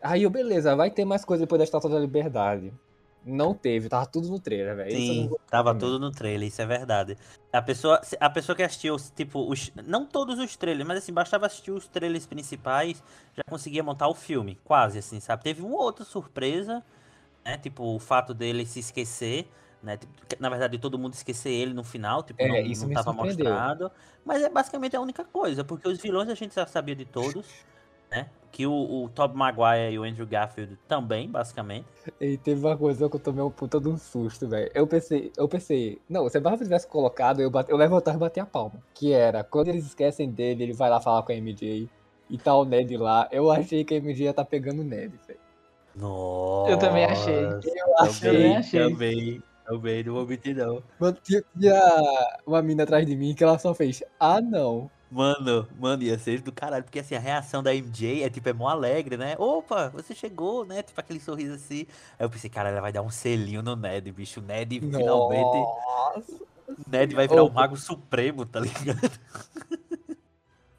Aí 0.00 0.22
eu, 0.22 0.30
beleza, 0.30 0.74
vai 0.74 0.90
ter 0.90 1.04
mais 1.04 1.24
coisa 1.24 1.44
depois 1.44 1.58
da 1.58 1.64
Estátua 1.64 1.90
da 1.90 1.98
Liberdade. 1.98 2.72
Não 3.24 3.54
teve, 3.54 3.88
tava 3.88 4.04
tudo 4.06 4.28
no 4.28 4.40
trailer, 4.40 4.74
velho. 4.74 4.90
Sim, 4.90 5.30
tava 5.48 5.70
também. 5.70 5.80
tudo 5.80 6.00
no 6.00 6.10
trailer, 6.10 6.48
isso 6.48 6.60
é 6.60 6.66
verdade. 6.66 7.16
A 7.52 7.62
pessoa, 7.62 8.00
a 8.18 8.28
pessoa 8.28 8.56
que 8.56 8.64
assistiu, 8.64 8.96
tipo, 9.14 9.48
os, 9.48 9.70
não 9.86 10.04
todos 10.04 10.40
os 10.40 10.56
trailers, 10.56 10.86
mas 10.86 10.98
assim, 10.98 11.12
bastava 11.12 11.46
assistir 11.46 11.70
os 11.70 11.86
trailers 11.86 12.26
principais, 12.26 13.02
já 13.36 13.42
conseguia 13.48 13.82
montar 13.82 14.08
o 14.08 14.14
filme, 14.14 14.58
quase 14.64 14.98
assim, 14.98 15.20
sabe? 15.20 15.44
Teve 15.44 15.62
uma 15.62 15.80
outra 15.80 16.04
surpresa, 16.04 16.82
né? 17.44 17.56
Tipo, 17.58 17.94
o 17.94 17.98
fato 18.00 18.34
dele 18.34 18.66
se 18.66 18.80
esquecer, 18.80 19.48
né? 19.82 19.96
Tipo, 19.96 20.12
na 20.40 20.48
verdade, 20.48 20.78
todo 20.78 20.98
mundo 20.98 21.14
esquecer 21.14 21.50
ele 21.50 21.74
no 21.74 21.82
final, 21.82 22.22
tipo, 22.22 22.40
É, 22.42 22.48
não, 22.48 22.56
isso 22.58 22.82
não 22.82 22.88
me 22.88 22.94
tava 22.94 23.12
mostrado. 23.12 23.90
Mas 24.24 24.42
é 24.42 24.48
basicamente 24.48 24.96
a 24.96 25.00
única 25.00 25.24
coisa, 25.24 25.64
porque 25.64 25.88
os 25.88 26.00
vilões 26.00 26.28
a 26.28 26.34
gente 26.34 26.54
já 26.54 26.66
sabia 26.66 26.94
de 26.94 27.04
todos, 27.04 27.46
né? 28.10 28.28
Que 28.52 28.66
o, 28.66 28.72
o 28.72 29.08
Tobey 29.08 29.36
Maguire 29.36 29.94
e 29.94 29.98
o 29.98 30.04
Andrew 30.04 30.26
Garfield 30.26 30.78
também, 30.86 31.28
basicamente. 31.28 31.86
E 32.20 32.36
teve 32.36 32.64
uma 32.64 32.76
coisa 32.76 33.08
que 33.08 33.16
eu 33.16 33.20
tomei 33.20 33.42
um 33.42 33.50
puta 33.50 33.80
de 33.80 33.88
um 33.88 33.96
susto, 33.96 34.46
velho. 34.46 34.70
Eu 34.74 34.86
pensei, 34.86 35.32
eu 35.36 35.48
pensei, 35.48 36.00
não, 36.08 36.28
se 36.28 36.38
a 36.38 36.40
Marvel 36.40 36.62
tivesse 36.62 36.86
colocado, 36.86 37.40
eu, 37.40 37.50
bate, 37.50 37.70
eu 37.70 37.76
levantava 37.76 38.16
e 38.18 38.20
batia 38.20 38.42
a 38.42 38.46
palma. 38.46 38.74
Que 38.94 39.12
era, 39.12 39.42
quando 39.42 39.68
eles 39.68 39.86
esquecem 39.86 40.30
dele, 40.30 40.64
ele 40.64 40.72
vai 40.72 40.90
lá 40.90 41.00
falar 41.00 41.22
com 41.22 41.32
a 41.32 41.34
MJ 41.34 41.88
e 42.30 42.38
tá 42.38 42.54
o 42.54 42.64
Ned 42.64 42.96
lá. 42.96 43.26
Eu 43.32 43.50
achei 43.50 43.84
que 43.84 43.94
a 43.94 44.00
MJ 44.00 44.26
ia 44.26 44.34
tá 44.34 44.44
pegando 44.44 44.82
o 44.82 44.84
Ned, 44.84 45.18
velho. 45.26 45.40
Nossa. 45.94 46.70
Eu 46.70 46.78
também 46.78 47.04
achei. 47.04 47.44
Eu 47.44 47.60
também 47.60 48.56
achei. 48.56 48.56
achei. 48.56 48.90
Também, 48.90 49.42
Também 49.72 50.04
não 50.04 50.12
vou 50.12 50.26
mentir, 50.26 50.54
não. 50.54 50.82
Mano, 51.00 51.16
tinha, 51.22 51.42
tinha 51.58 52.38
uma 52.46 52.60
mina 52.60 52.82
atrás 52.82 53.06
de 53.06 53.16
mim 53.16 53.34
que 53.34 53.42
ela 53.42 53.58
só 53.58 53.72
fez, 53.72 54.02
ah 54.20 54.40
não. 54.40 54.90
Mano, 55.10 55.66
mano, 55.78 56.02
ia 56.02 56.18
ser 56.18 56.40
do 56.40 56.52
caralho, 56.52 56.84
porque 56.84 56.98
assim, 56.98 57.14
a 57.14 57.18
reação 57.18 57.62
da 57.62 57.74
MJ 57.74 58.22
é 58.22 58.30
tipo, 58.30 58.48
é 58.48 58.52
mó 58.52 58.68
alegre, 58.68 59.16
né? 59.16 59.34
Opa, 59.38 59.88
você 59.88 60.14
chegou, 60.14 60.64
né? 60.64 60.82
Tipo 60.82 61.00
aquele 61.00 61.20
sorriso 61.20 61.54
assim. 61.54 61.86
Aí 62.18 62.24
eu 62.24 62.30
pensei, 62.30 62.50
cara, 62.50 62.68
ela 62.68 62.80
vai 62.80 62.92
dar 62.92 63.02
um 63.02 63.10
selinho 63.10 63.62
no 63.62 63.76
Ned, 63.76 64.10
bicho. 64.12 64.40
O 64.40 64.42
Ned 64.42 64.78
finalmente. 64.80 65.42
Nossa. 65.42 66.32
O 66.68 66.90
Ned 66.90 67.14
vai 67.14 67.28
virar 67.28 67.44
o 67.44 67.52
Mago 67.52 67.76
Supremo, 67.76 68.44
tá 68.46 68.60
ligado? 68.60 69.10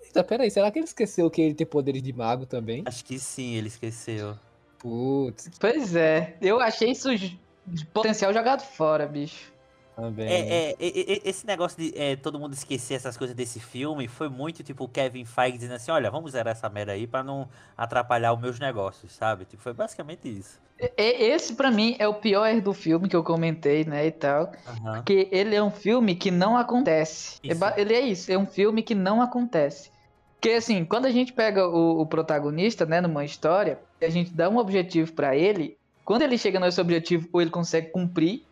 Eita, 0.02 0.24
peraí, 0.24 0.52
será 0.52 0.70
que 0.70 0.78
ele 0.78 0.86
esqueceu 0.86 1.30
que 1.32 1.42
ele 1.42 1.56
tem 1.56 1.66
poderes 1.66 2.02
de 2.02 2.14
mago 2.14 2.46
também? 2.46 2.84
Acho 2.86 3.04
que 3.04 3.18
sim, 3.18 3.56
ele 3.56 3.68
esqueceu. 3.68 4.38
Putz, 4.78 5.50
Pois 5.60 5.96
é, 5.96 6.38
eu 6.42 6.60
achei 6.60 6.92
isso 6.92 7.16
de 7.66 7.86
potencial 7.86 8.34
jogado 8.34 8.62
fora, 8.62 9.06
bicho. 9.08 9.52
também. 9.96 10.28
É, 10.28 10.40
é, 10.40 10.72
é, 10.72 10.76
é, 10.80 11.22
esse 11.24 11.46
negócio 11.46 11.78
de 11.78 11.98
é, 11.98 12.16
todo 12.16 12.40
mundo 12.40 12.54
esquecer 12.54 12.96
essas 12.96 13.16
coisas 13.16 13.36
desse 13.36 13.60
filme 13.60 14.08
foi 14.08 14.28
muito 14.30 14.64
tipo 14.64 14.84
o 14.86 14.88
Kevin 14.90 15.26
Feige 15.26 15.58
dizendo 15.58 15.76
assim: 15.76 15.92
olha, 15.92 16.10
vamos 16.10 16.32
zerar 16.32 16.52
essa 16.52 16.70
merda 16.70 16.92
aí 16.94 17.06
pra 17.08 17.24
não 17.24 17.48
atrapalhar 17.78 18.34
os 18.34 18.42
meus 18.42 18.60
negócios, 18.60 19.14
sabe? 19.14 19.46
Tipo, 19.46 19.62
foi 19.62 19.74
basicamente 19.74 20.28
isso. 20.28 20.62
E- 20.80 20.92
Esse 20.98 21.56
pra 21.56 21.70
mim 21.72 21.96
é 22.00 22.08
o 22.08 22.16
pior 22.16 22.60
do 22.60 22.74
filme 22.74 23.08
que 23.08 23.16
eu 23.16 23.24
comentei, 23.24 23.86
né, 23.86 24.08
e 24.08 24.12
tal. 24.12 24.52
Aham. 24.68 24.96
Porque 24.96 25.30
ele 25.32 25.56
é 25.56 25.64
um 25.64 25.72
filme 25.72 26.16
que 26.16 26.32
não 26.32 26.58
acontece. 26.58 27.40
É 27.44 27.54
Isso. 27.54 27.64
Ele 27.78 27.94
é 27.94 28.02
isso, 28.02 28.32
é 28.32 28.38
um 28.38 28.46
filme 28.48 28.82
que 28.82 28.96
não 28.96 29.22
acontece. 29.22 29.92
Porque 30.36 30.50
assim, 30.56 30.84
quando 30.84 31.06
a 31.06 31.12
gente 31.12 31.32
pega 31.32 31.66
o, 31.66 32.02
o 32.02 32.06
protagonista, 32.06 32.86
né, 32.86 33.00
numa 33.00 33.24
história, 33.24 33.80
e 34.02 34.06
a 34.06 34.10
gente 34.10 34.34
dá 34.34 34.50
um 34.50 34.58
objetivo 34.58 35.14
pra 35.14 35.38
ele, 35.38 35.78
quando 36.06 36.22
ele 36.22 36.38
chega 36.38 36.60
nesse 36.60 36.80
objetivo, 36.82 37.28
ou 37.32 37.42
ele 37.42 37.50
consegue 37.50 37.90
cumprir, 37.90 38.44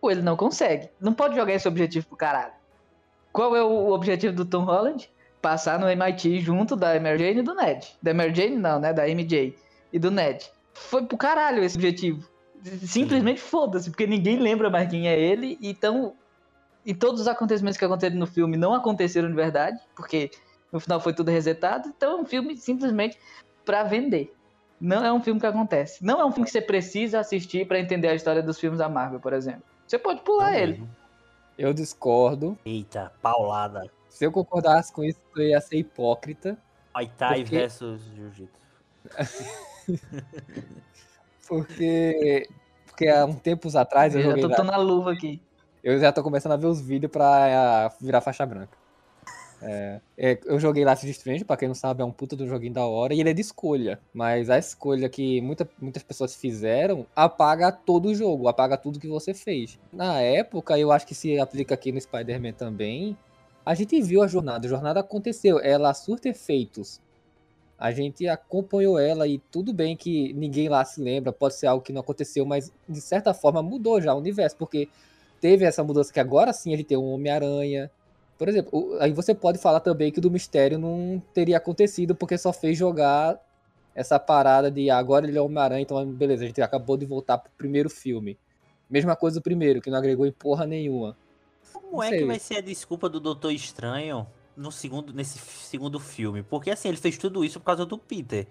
ou 0.00 0.10
ele 0.10 0.22
não 0.22 0.36
consegue. 0.36 0.88
Não 1.00 1.12
pode 1.12 1.36
jogar 1.36 1.52
esse 1.52 1.68
objetivo 1.68 2.06
pro 2.06 2.16
caralho. 2.16 2.52
Qual 3.32 3.54
é 3.54 3.62
o 3.62 3.90
objetivo 3.90 4.34
do 4.34 4.44
Tom 4.44 4.64
Holland? 4.64 5.10
Passar 5.40 5.78
no 5.78 5.88
MIT 5.88 6.40
junto 6.40 6.74
da 6.74 6.98
Mary 6.98 7.18
Jane 7.18 7.40
e 7.40 7.42
do 7.42 7.54
Ned. 7.54 7.86
Da 8.02 8.12
Mary 8.12 8.34
Jane 8.34 8.56
não, 8.56 8.80
né, 8.80 8.92
da 8.92 9.06
MJ 9.06 9.56
e 9.92 9.98
do 9.98 10.10
Ned. 10.10 10.50
Foi 10.74 11.04
pro 11.04 11.16
caralho 11.16 11.62
esse 11.62 11.76
objetivo. 11.76 12.28
Simplesmente 12.62 13.40
foda-se, 13.40 13.90
porque 13.90 14.06
ninguém 14.06 14.38
lembra 14.38 14.68
mais 14.68 14.88
quem 14.88 15.08
é 15.08 15.18
ele, 15.18 15.58
então. 15.62 16.14
E 16.84 16.94
todos 16.94 17.20
os 17.20 17.28
acontecimentos 17.28 17.78
que 17.78 17.84
aconteceram 17.84 18.18
no 18.18 18.26
filme 18.26 18.56
não 18.56 18.74
aconteceram 18.74 19.28
de 19.28 19.34
verdade, 19.34 19.78
porque 19.94 20.30
no 20.72 20.80
final 20.80 21.00
foi 21.00 21.12
tudo 21.12 21.30
resetado, 21.30 21.88
então 21.88 22.18
é 22.18 22.22
um 22.22 22.24
filme 22.24 22.56
simplesmente 22.56 23.18
pra 23.64 23.82
vender. 23.82 24.34
Não 24.80 25.04
é 25.04 25.12
um 25.12 25.20
filme 25.22 25.38
que 25.38 25.46
acontece. 25.46 26.02
Não 26.04 26.20
é 26.20 26.24
um 26.24 26.30
filme 26.32 26.46
que 26.46 26.50
você 26.52 26.62
precisa 26.62 27.20
assistir 27.20 27.66
pra 27.66 27.78
entender 27.78 28.08
a 28.08 28.14
história 28.14 28.42
dos 28.42 28.58
filmes 28.58 28.78
da 28.78 28.88
Marvel, 28.88 29.20
por 29.20 29.32
exemplo. 29.32 29.62
Você 29.86 29.98
pode 29.98 30.22
pular 30.22 30.58
ele. 30.58 30.82
Eu 31.58 31.74
discordo. 31.74 32.56
Eita, 32.64 33.12
paulada. 33.20 33.90
Se 34.08 34.24
eu 34.24 34.32
concordasse 34.32 34.92
com 34.92 35.04
isso, 35.04 35.20
eu 35.36 35.42
ia 35.48 35.60
ser 35.60 35.76
hipócrita. 35.76 36.56
Muay 36.94 37.10
Thai 37.18 37.42
Porque- 37.42 37.56
versus 37.58 38.00
Jiu-Jitsu. 38.14 38.60
Porque. 41.46 42.48
Porque 42.86 43.08
há 43.08 43.24
uns 43.24 43.40
tempos 43.40 43.76
atrás 43.76 44.14
eu 44.14 44.20
Eu 44.20 44.24
já 44.24 44.30
joguei. 44.30 44.42
tô, 44.44 44.48
lá- 44.48 44.56
tô 44.56 44.62
na 44.64 44.76
luva 44.76 45.12
aqui. 45.12 45.42
Eu 45.82 45.98
já 45.98 46.12
tô 46.12 46.22
começando 46.22 46.52
a 46.52 46.56
ver 46.56 46.66
os 46.66 46.80
vídeos 46.80 47.10
pra 47.10 47.86
ah, 47.86 47.92
virar 48.00 48.20
faixa 48.20 48.44
branca. 48.44 48.76
É, 49.62 50.00
é, 50.16 50.38
eu 50.44 50.58
joguei 50.58 50.84
Life 50.84 51.08
is 51.08 51.16
Strange, 51.16 51.44
pra 51.44 51.56
quem 51.56 51.68
não 51.68 51.74
sabe, 51.74 52.02
é 52.02 52.04
um 52.04 52.10
puta 52.10 52.34
do 52.34 52.46
joguinho 52.46 52.72
da 52.72 52.86
hora, 52.86 53.14
e 53.14 53.20
ele 53.20 53.30
é 53.30 53.32
de 53.32 53.40
escolha. 53.40 54.00
Mas 54.12 54.48
a 54.48 54.58
escolha 54.58 55.08
que 55.08 55.40
muita, 55.40 55.68
muitas 55.80 56.02
pessoas 56.02 56.34
fizeram 56.34 57.06
apaga 57.14 57.70
todo 57.70 58.06
o 58.06 58.14
jogo, 58.14 58.48
apaga 58.48 58.76
tudo 58.76 59.00
que 59.00 59.08
você 59.08 59.34
fez. 59.34 59.78
Na 59.92 60.20
época, 60.20 60.78
eu 60.78 60.90
acho 60.90 61.06
que 61.06 61.14
se 61.14 61.38
aplica 61.38 61.74
aqui 61.74 61.92
no 61.92 62.00
Spider-Man 62.00 62.52
também, 62.52 63.16
a 63.64 63.74
gente 63.74 64.00
viu 64.00 64.22
a 64.22 64.26
jornada, 64.26 64.66
a 64.66 64.70
jornada 64.70 65.00
aconteceu, 65.00 65.60
ela 65.60 65.92
surta 65.94 66.28
efeitos. 66.28 67.00
A 67.78 67.92
gente 67.92 68.28
acompanhou 68.28 68.98
ela 68.98 69.26
e 69.26 69.38
tudo 69.50 69.72
bem 69.72 69.96
que 69.96 70.34
ninguém 70.34 70.68
lá 70.68 70.84
se 70.84 71.00
lembra, 71.00 71.32
pode 71.32 71.54
ser 71.54 71.66
algo 71.66 71.82
que 71.82 71.92
não 71.92 72.02
aconteceu, 72.02 72.44
mas 72.44 72.70
de 72.86 73.00
certa 73.00 73.32
forma 73.32 73.62
mudou 73.62 74.00
já 74.00 74.14
o 74.14 74.18
universo, 74.18 74.56
porque 74.56 74.88
teve 75.40 75.64
essa 75.64 75.82
mudança 75.82 76.12
que 76.12 76.20
agora 76.20 76.52
sim 76.52 76.72
gente 76.72 76.84
tem 76.84 76.98
um 76.98 77.12
Homem-Aranha. 77.12 77.90
Por 78.40 78.48
exemplo, 78.48 78.70
o- 78.72 78.96
aí 79.02 79.12
você 79.12 79.34
pode 79.34 79.58
falar 79.58 79.80
também 79.80 80.10
que 80.10 80.18
o 80.18 80.22
do 80.22 80.30
Mistério 80.30 80.78
não 80.78 81.22
teria 81.34 81.58
acontecido 81.58 82.14
porque 82.14 82.38
só 82.38 82.54
fez 82.54 82.78
jogar 82.78 83.38
essa 83.94 84.18
parada 84.18 84.70
de 84.70 84.88
ah, 84.88 84.96
agora 84.96 85.28
ele 85.28 85.36
é 85.36 85.42
Homem-Aranha, 85.42 85.82
então 85.82 86.02
beleza, 86.06 86.44
a 86.44 86.46
gente 86.46 86.62
acabou 86.62 86.96
de 86.96 87.04
voltar 87.04 87.36
pro 87.36 87.52
primeiro 87.58 87.90
filme. 87.90 88.38
Mesma 88.88 89.14
coisa 89.14 89.38
do 89.38 89.42
primeiro, 89.42 89.82
que 89.82 89.90
não 89.90 89.98
agregou 89.98 90.24
em 90.24 90.32
porra 90.32 90.66
nenhuma. 90.66 91.18
Como 91.70 92.02
é 92.02 92.08
que 92.08 92.24
vai 92.24 92.38
ser 92.38 92.56
a 92.56 92.60
desculpa 92.62 93.10
do 93.10 93.20
Doutor 93.20 93.52
Estranho 93.52 94.26
no 94.56 94.72
segundo, 94.72 95.12
nesse 95.12 95.38
segundo 95.38 96.00
filme? 96.00 96.42
Porque 96.42 96.70
assim, 96.70 96.88
ele 96.88 96.96
fez 96.96 97.18
tudo 97.18 97.44
isso 97.44 97.60
por 97.60 97.66
causa 97.66 97.84
do 97.84 97.98
Peter. 97.98 98.46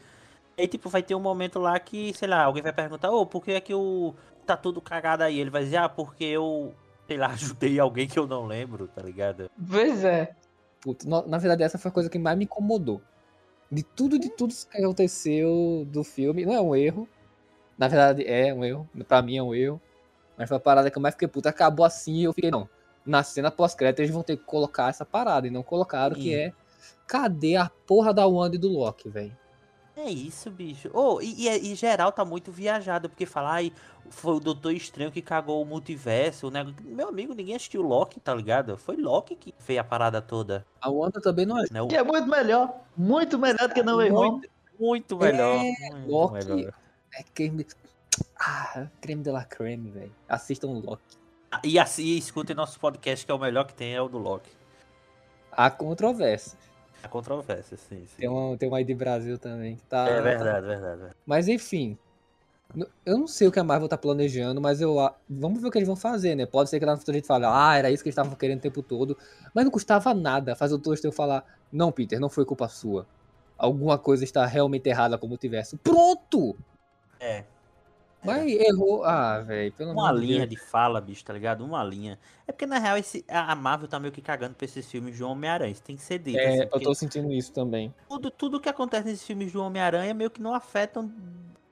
Aí, 0.55 0.67
tipo, 0.67 0.87
vai 0.87 1.01
ter 1.01 1.15
um 1.15 1.19
momento 1.19 1.57
lá 1.57 1.79
que, 1.79 2.13
sei 2.13 2.27
lá, 2.27 2.43
alguém 2.43 2.61
vai 2.61 2.73
perguntar, 2.73 3.09
ô, 3.09 3.25
por 3.25 3.43
que 3.43 3.53
é 3.53 3.59
que 3.59 3.73
o. 3.73 4.13
tá 4.45 4.55
tudo 4.55 4.79
cagado 4.79 5.23
aí? 5.23 5.39
Ele 5.39 5.49
vai 5.49 5.63
dizer, 5.63 5.77
ah, 5.77 5.89
porque 5.89 6.25
eu, 6.25 6.75
sei 7.09 7.17
lá, 7.17 7.27
ajudei 7.33 7.79
alguém 7.79 8.07
que 8.07 8.19
eu 8.19 8.27
não 8.27 8.45
lembro, 8.45 8.87
tá 8.87 9.01
ligado? 9.01 9.49
Pois 9.69 10.03
é. 10.03 10.35
Puta, 10.79 11.05
na 11.27 11.37
verdade, 11.37 11.63
essa 11.63 11.77
foi 11.77 11.89
a 11.89 11.93
coisa 11.93 12.09
que 12.09 12.19
mais 12.19 12.37
me 12.37 12.45
incomodou. 12.45 13.01
De 13.71 13.83
tudo, 13.83 14.17
de 14.17 14.29
tudo 14.29 14.53
que 14.53 14.77
aconteceu 14.77 15.85
do 15.87 16.03
filme, 16.03 16.45
não 16.45 16.53
é 16.53 16.61
um 16.61 16.75
erro. 16.75 17.07
Na 17.77 17.87
verdade, 17.87 18.23
é 18.25 18.53
um 18.53 18.63
erro. 18.63 18.89
Pra 19.07 19.21
mim 19.21 19.37
é 19.37 19.43
um 19.43 19.53
erro. 19.53 19.81
Mas 20.37 20.47
foi 20.47 20.57
a 20.57 20.59
parada 20.59 20.89
que 20.89 20.97
eu 20.97 21.01
mais 21.01 21.15
fiquei 21.15 21.27
puta. 21.27 21.49
Acabou 21.49 21.85
assim 21.85 22.13
e 22.13 22.23
eu 22.23 22.33
fiquei, 22.33 22.49
não. 22.49 22.69
Na 23.05 23.23
cena 23.23 23.51
pós-crédito 23.51 23.99
eles 23.99 24.11
vão 24.11 24.23
ter 24.23 24.37
que 24.37 24.43
colocar 24.43 24.89
essa 24.89 25.05
parada. 25.05 25.47
E 25.47 25.49
não 25.51 25.61
colocaram, 25.61 26.15
que 26.15 26.29
Sim. 26.29 26.35
é. 26.35 26.53
Cadê 27.05 27.57
a 27.57 27.69
porra 27.85 28.13
da 28.13 28.25
Wanda 28.25 28.55
e 28.55 28.59
do 28.59 28.69
Loki, 28.69 29.09
velho? 29.09 29.35
É 30.01 30.09
isso, 30.09 30.49
bicho. 30.49 30.89
Oh, 30.93 31.19
e, 31.21 31.45
e, 31.45 31.71
e 31.71 31.75
geral 31.75 32.09
tá 32.11 32.23
muito 32.23 32.53
viajado, 32.53 33.09
porque 33.09 33.25
falar, 33.25 33.55
ai, 33.55 33.73
foi 34.09 34.35
o 34.35 34.39
Doutor 34.39 34.71
Estranho 34.71 35.11
que 35.11 35.21
cagou 35.21 35.61
o 35.61 35.65
multiverso, 35.65 36.49
né? 36.49 36.65
Meu 36.83 37.09
amigo, 37.09 37.33
ninguém 37.33 37.55
assistiu 37.55 37.81
Loki, 37.81 38.17
tá 38.17 38.33
ligado? 38.33 38.77
Foi 38.77 38.95
Loki 38.95 39.35
que 39.35 39.53
fez 39.59 39.77
a 39.77 39.83
parada 39.83 40.21
toda. 40.21 40.65
A 40.79 40.89
Wanda 40.89 41.19
também 41.19 41.45
não 41.45 41.59
é. 41.59 41.63
Né? 41.69 41.85
Que 41.89 41.97
é 41.97 42.03
muito 42.03 42.29
melhor. 42.29 42.73
Muito 42.95 43.37
melhor 43.37 43.67
do 43.67 43.73
que 43.73 43.83
não 43.83 43.97
muito, 43.97 44.49
muito 44.79 45.17
melhor. 45.17 45.57
muito 45.57 46.09
Loki. 46.09 46.45
melhor. 46.45 46.73
É 47.13 47.23
creme. 47.33 47.67
Ah, 48.39 48.87
creme 49.01 49.21
de 49.21 49.31
la 49.31 49.43
creme, 49.43 49.91
velho. 49.91 50.15
Assistam 50.29 50.67
o 50.67 50.79
Loki. 50.79 51.17
Ah, 51.51 51.59
E 51.61 51.77
assim, 51.77 52.15
escutem 52.15 52.55
nosso 52.55 52.79
podcast, 52.79 53.25
que 53.25 53.31
é 53.31 53.35
o 53.35 53.39
melhor 53.39 53.65
que 53.65 53.73
tem, 53.73 53.93
é 53.93 54.01
o 54.01 54.07
do 54.07 54.17
Loki. 54.17 54.49
Há 55.51 55.69
controvérsia. 55.69 56.57
A 57.03 57.07
controvérsia, 57.07 57.77
sim, 57.77 58.05
sim. 58.05 58.15
Tem 58.17 58.29
um, 58.29 58.57
tem 58.57 58.69
um 58.69 58.75
aí 58.75 58.83
de 58.83 58.93
Brasil 58.93 59.37
também 59.37 59.75
que 59.75 59.83
tá. 59.83 60.07
É 60.07 60.21
verdade, 60.21 60.67
verdade. 60.67 60.81
verdade. 60.81 61.15
Mas 61.25 61.47
enfim. 61.47 61.97
Eu 63.03 63.17
não 63.17 63.25
sei 63.25 63.47
o 63.47 63.51
que 63.51 63.59
a 63.59 63.63
Marvel 63.63 63.89
tá 63.89 63.97
planejando, 63.97 64.61
mas 64.61 64.79
eu. 64.79 64.95
Vamos 65.27 65.59
ver 65.59 65.69
o 65.69 65.71
que 65.71 65.79
eles 65.79 65.87
vão 65.87 65.95
fazer, 65.95 66.35
né? 66.35 66.45
Pode 66.45 66.69
ser 66.69 66.79
que 66.79 66.85
lá 66.85 66.91
no 66.91 66.99
futuro 66.99 67.15
a 67.15 67.19
gente 67.19 67.27
fale, 67.27 67.45
ah, 67.45 67.75
era 67.75 67.89
isso 67.89 68.03
que 68.03 68.09
eles 68.09 68.13
estavam 68.13 68.35
querendo 68.35 68.59
o 68.59 68.61
tempo 68.61 68.83
todo. 68.83 69.17
Mas 69.55 69.65
não 69.65 69.71
custava 69.71 70.13
nada 70.13 70.55
fazer 70.55 70.75
o 70.75 70.79
Toaster 70.79 71.11
falar, 71.11 71.43
não, 71.71 71.91
Peter, 71.91 72.19
não 72.19 72.29
foi 72.29 72.45
culpa 72.45 72.67
sua. 72.67 73.07
Alguma 73.57 73.97
coisa 73.97 74.23
está 74.23 74.45
realmente 74.45 74.87
errada 74.87 75.17
com 75.17 75.25
o 75.25 75.29
multiverso. 75.29 75.77
Pronto! 75.77 76.55
É. 77.19 77.43
Mas 78.23 78.51
errou. 78.51 79.03
Ah, 79.03 79.39
velho, 79.39 79.73
Uma 79.79 80.13
de 80.13 80.19
linha 80.19 80.45
de 80.45 80.57
fala, 80.57 80.99
bicho, 80.99 81.23
tá 81.23 81.33
ligado? 81.33 81.63
Uma 81.63 81.83
linha. 81.83 82.19
É 82.45 82.51
porque, 82.51 82.65
na 82.65 82.77
real, 82.77 82.97
esse, 82.97 83.23
a 83.27 83.55
Marvel 83.55 83.87
tá 83.87 83.99
meio 83.99 84.11
que 84.11 84.21
cagando 84.21 84.55
pra 84.55 84.65
esses 84.65 84.85
filmes 84.89 85.15
de 85.15 85.23
Homem-Aranha. 85.23 85.71
Isso 85.71 85.81
tem 85.83 85.95
que 85.95 86.01
ser 86.01 86.19
dito. 86.19 86.37
É, 86.37 86.63
assim, 86.63 86.69
eu 86.73 86.79
tô 86.81 86.93
sentindo 86.93 87.31
isso 87.31 87.53
também. 87.53 87.93
tudo, 88.09 88.29
tudo 88.29 88.59
que 88.59 88.67
acontece 88.67 89.05
nesses 89.07 89.25
filmes 89.25 89.51
do 89.53 89.61
Homem-Aranha 89.61 90.13
meio 90.13 90.29
que 90.29 90.41
não 90.41 90.53
afetam, 90.53 91.11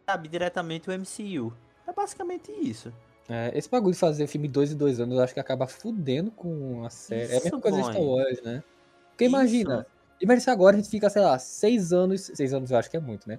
sabe, 0.06 0.30
diretamente 0.30 0.90
o 0.90 0.94
MCU. 0.94 1.54
É 1.86 1.92
basicamente 1.92 2.52
isso. 2.52 2.94
É, 3.30 3.52
esse 3.54 3.70
bagulho 3.70 3.94
de 3.94 4.00
fazer 4.00 4.26
filme 4.28 4.48
dois 4.48 4.72
e 4.72 4.76
dois 4.76 5.02
anos, 5.02 5.18
eu 5.18 5.24
acho 5.24 5.34
que 5.34 5.40
acaba 5.40 5.68
fudendo 5.68 6.32
com 6.32 6.86
a 6.86 6.90
série. 6.90 7.24
é 7.24 7.26
a 7.26 7.44
mesma 7.44 7.48
Isso, 7.50 7.60
coisa 7.60 7.78
de 7.78 7.84
Star. 7.84 8.02
Wars, 8.02 8.42
né? 8.42 8.64
Porque 9.10 9.26
imagina, 9.26 9.86
imagina 10.22 10.42
se 10.42 10.50
agora 10.50 10.78
a 10.78 10.80
gente 10.80 10.90
fica, 10.90 11.10
sei 11.10 11.22
lá, 11.22 11.38
seis 11.38 11.92
anos. 11.92 12.32
Seis 12.34 12.54
anos 12.54 12.72
eu 12.72 12.78
acho 12.78 12.90
que 12.90 12.96
é 12.96 13.02
muito, 13.02 13.28
né? 13.28 13.38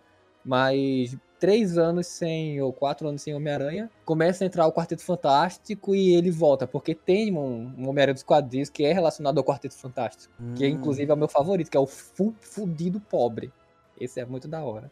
Mas 0.48 1.14
três 1.38 1.76
anos 1.76 2.06
sem, 2.06 2.58
ou 2.62 2.72
quatro 2.72 3.06
anos 3.06 3.20
sem 3.20 3.34
Homem-Aranha, 3.34 3.90
começa 4.06 4.42
a 4.42 4.46
entrar 4.46 4.66
o 4.66 4.72
Quarteto 4.72 5.02
Fantástico 5.04 5.94
e 5.94 6.14
ele 6.14 6.30
volta, 6.30 6.66
porque 6.66 6.94
tem 6.94 7.36
um, 7.36 7.66
um 7.76 7.86
Homem-Aranha 7.86 8.14
dos 8.14 8.22
quadrinhos 8.22 8.70
que 8.70 8.82
é 8.82 8.94
relacionado 8.94 9.36
ao 9.36 9.44
Quarteto 9.44 9.76
Fantástico, 9.76 10.32
que 10.56 10.66
Hum, 10.66 10.70
inclusive 10.70 11.10
é 11.10 11.14
o 11.14 11.18
meu 11.18 11.28
favorito, 11.28 11.70
que 11.70 11.76
é 11.76 11.80
o 11.80 11.86
fu 11.86 12.34
fudido 12.40 12.98
pobre. 12.98 13.52
Esse 14.00 14.20
é 14.20 14.24
muito 14.24 14.48
da 14.48 14.64
hora. 14.64 14.90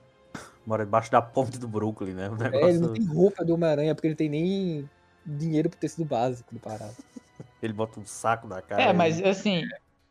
Mora 0.67 0.85
debaixo 0.85 1.11
da 1.11 1.23
ponte 1.23 1.59
do 1.59 1.67
Brooklyn, 1.67 2.13
né? 2.13 2.29
Um 2.29 2.35
É, 2.35 2.69
ele 2.69 2.79
não 2.81 2.89
negócio- 2.89 2.93
tem 2.93 3.07
roupa 3.07 3.43
do 3.43 3.55
Homem-Aranha, 3.55 3.95
porque 3.95 4.09
ele 4.09 4.15
tem 4.15 4.29
nem 4.29 4.91
dinheiro 5.25 5.71
pro 5.71 5.79
tecido 5.81 6.05
básico 6.05 6.53
do 6.53 6.61
parado. 6.61 6.97
ele 7.63 7.73
bota 7.73 7.99
um 7.99 8.05
saco 8.05 8.47
na 8.47 8.61
cara. 8.61 8.83
É, 8.83 8.91
e- 8.91 8.93
mas 8.93 9.23
assim, 9.23 9.63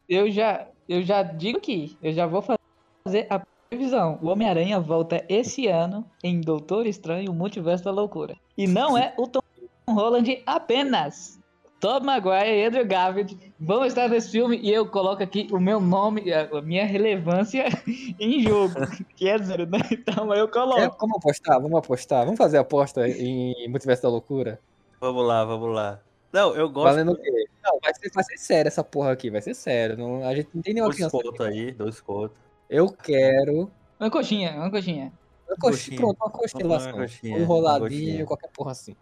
eu 0.10 0.32
já, 0.32 0.68
eu 0.90 1.04
já 1.04 1.22
digo 1.22 1.60
aqui, 1.60 2.00
eu 2.02 2.12
já 2.14 2.26
vou 2.26 2.42
fazer 2.42 3.28
a 3.30 3.40
previsão. 3.76 4.18
O 4.22 4.28
Homem-Aranha 4.28 4.80
volta 4.80 5.24
esse 5.30 5.68
ano 5.68 6.06
em 6.24 6.40
Doutor 6.42 6.88
Estranho, 6.88 7.32
o 7.32 7.36
Multiverso 7.36 7.84
da 7.86 7.92
Loucura. 7.92 8.36
E 8.58 8.68
não 8.68 8.98
é 8.98 9.14
o 9.18 9.28
Tom 9.28 9.42
Holland 9.90 10.42
apenas. 10.46 11.40
Tom 11.80 12.00
Maguire 12.00 12.50
e 12.62 12.66
Andrew 12.66 12.86
Garfield 12.88 13.54
vão 13.60 13.86
estar 13.86 14.08
nesse 14.08 14.32
filme 14.32 14.58
e 14.58 14.72
eu 14.72 14.88
coloco 14.88 15.22
aqui 15.22 15.48
o 15.52 15.60
meu 15.60 15.80
nome, 15.80 16.32
a 16.34 16.62
minha 16.62 16.86
relevância 16.86 17.66
em 18.20 18.42
jogo, 18.42 18.74
que 19.16 19.28
é 19.28 19.38
zero, 19.38 19.66
né? 19.68 19.80
Então 19.92 20.34
eu 20.34 20.46
É, 20.46 20.48
coloco. 20.48 20.98
vamos 21.00 21.18
apostar, 21.18 21.62
vamos 21.62 21.78
apostar. 21.78 22.24
Vamos 22.24 22.38
fazer 22.38 22.58
aposta 22.58 23.08
em 23.08 23.68
Multiverso 23.70 24.04
da 24.04 24.10
Loucura? 24.10 24.60
Vamos 25.02 25.28
lá, 25.28 25.44
vamos 25.44 25.76
lá. 25.76 26.00
Não, 26.32 26.56
eu 26.56 26.70
gosto 26.70 26.86
Valendo 26.86 27.12
o 27.12 27.16
quê? 27.18 27.46
Não, 27.64 27.78
vai 27.82 27.94
ser, 27.94 28.12
vai 28.14 28.24
ser 28.24 28.38
sério 28.38 28.68
essa 28.68 28.84
porra 28.84 29.12
aqui, 29.12 29.30
vai 29.30 29.42
ser 29.42 29.54
sério. 29.54 29.98
Não, 29.98 30.24
a 30.28 30.34
gente 30.34 30.50
não 30.54 30.62
tem 30.62 30.74
nenhuma 30.74 30.90
dois 30.90 30.96
criança. 30.98 31.18
contos 31.22 31.46
aí, 31.46 31.72
dois 31.72 32.02
contos. 32.02 32.36
Eu 32.70 32.90
quero. 32.90 33.72
Uma 34.00 34.10
coxinha, 34.10 34.52
uma 34.56 34.70
coxinha. 34.72 35.12
Uma 35.48 35.58
coxinha. 35.58 35.98
pronto, 35.98 36.18
uma. 36.20 36.28
Uma 36.28 36.92
coxinha, 36.94 37.34
Um 37.34 37.38
uma 37.38 37.44
enroladinho, 37.44 37.90
coxinha. 38.02 38.26
qualquer 38.26 38.50
porra 38.52 38.72
assim. 38.72 38.96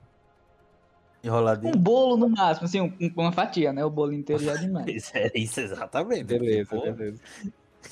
Um 1.23 1.27
Enroladinho. 1.27 1.77
bolo 1.77 2.17
no 2.17 2.27
máximo, 2.27 2.65
assim, 2.65 2.81
um- 2.81 2.97
uma 3.15 3.31
fatia, 3.31 3.71
né? 3.71 3.83
O 3.85 3.89
bolo 3.89 4.11
inteiro 4.11 4.43
já 4.43 4.53
é 4.53 4.57
demais. 4.57 4.85
Isso, 4.93 5.11
é 5.17 5.31
isso 5.33 5.61
exatamente. 5.61 6.25
Beleza, 6.25 6.69
Pô, 6.69 6.81
beleza. 6.81 7.21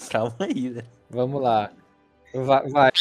Calma 0.09 0.35
aí, 0.41 0.69
né? 0.69 0.83
Vamos 1.09 1.41
lá. 1.41 1.71
Vai, 2.33 2.69
vai. 2.69 2.91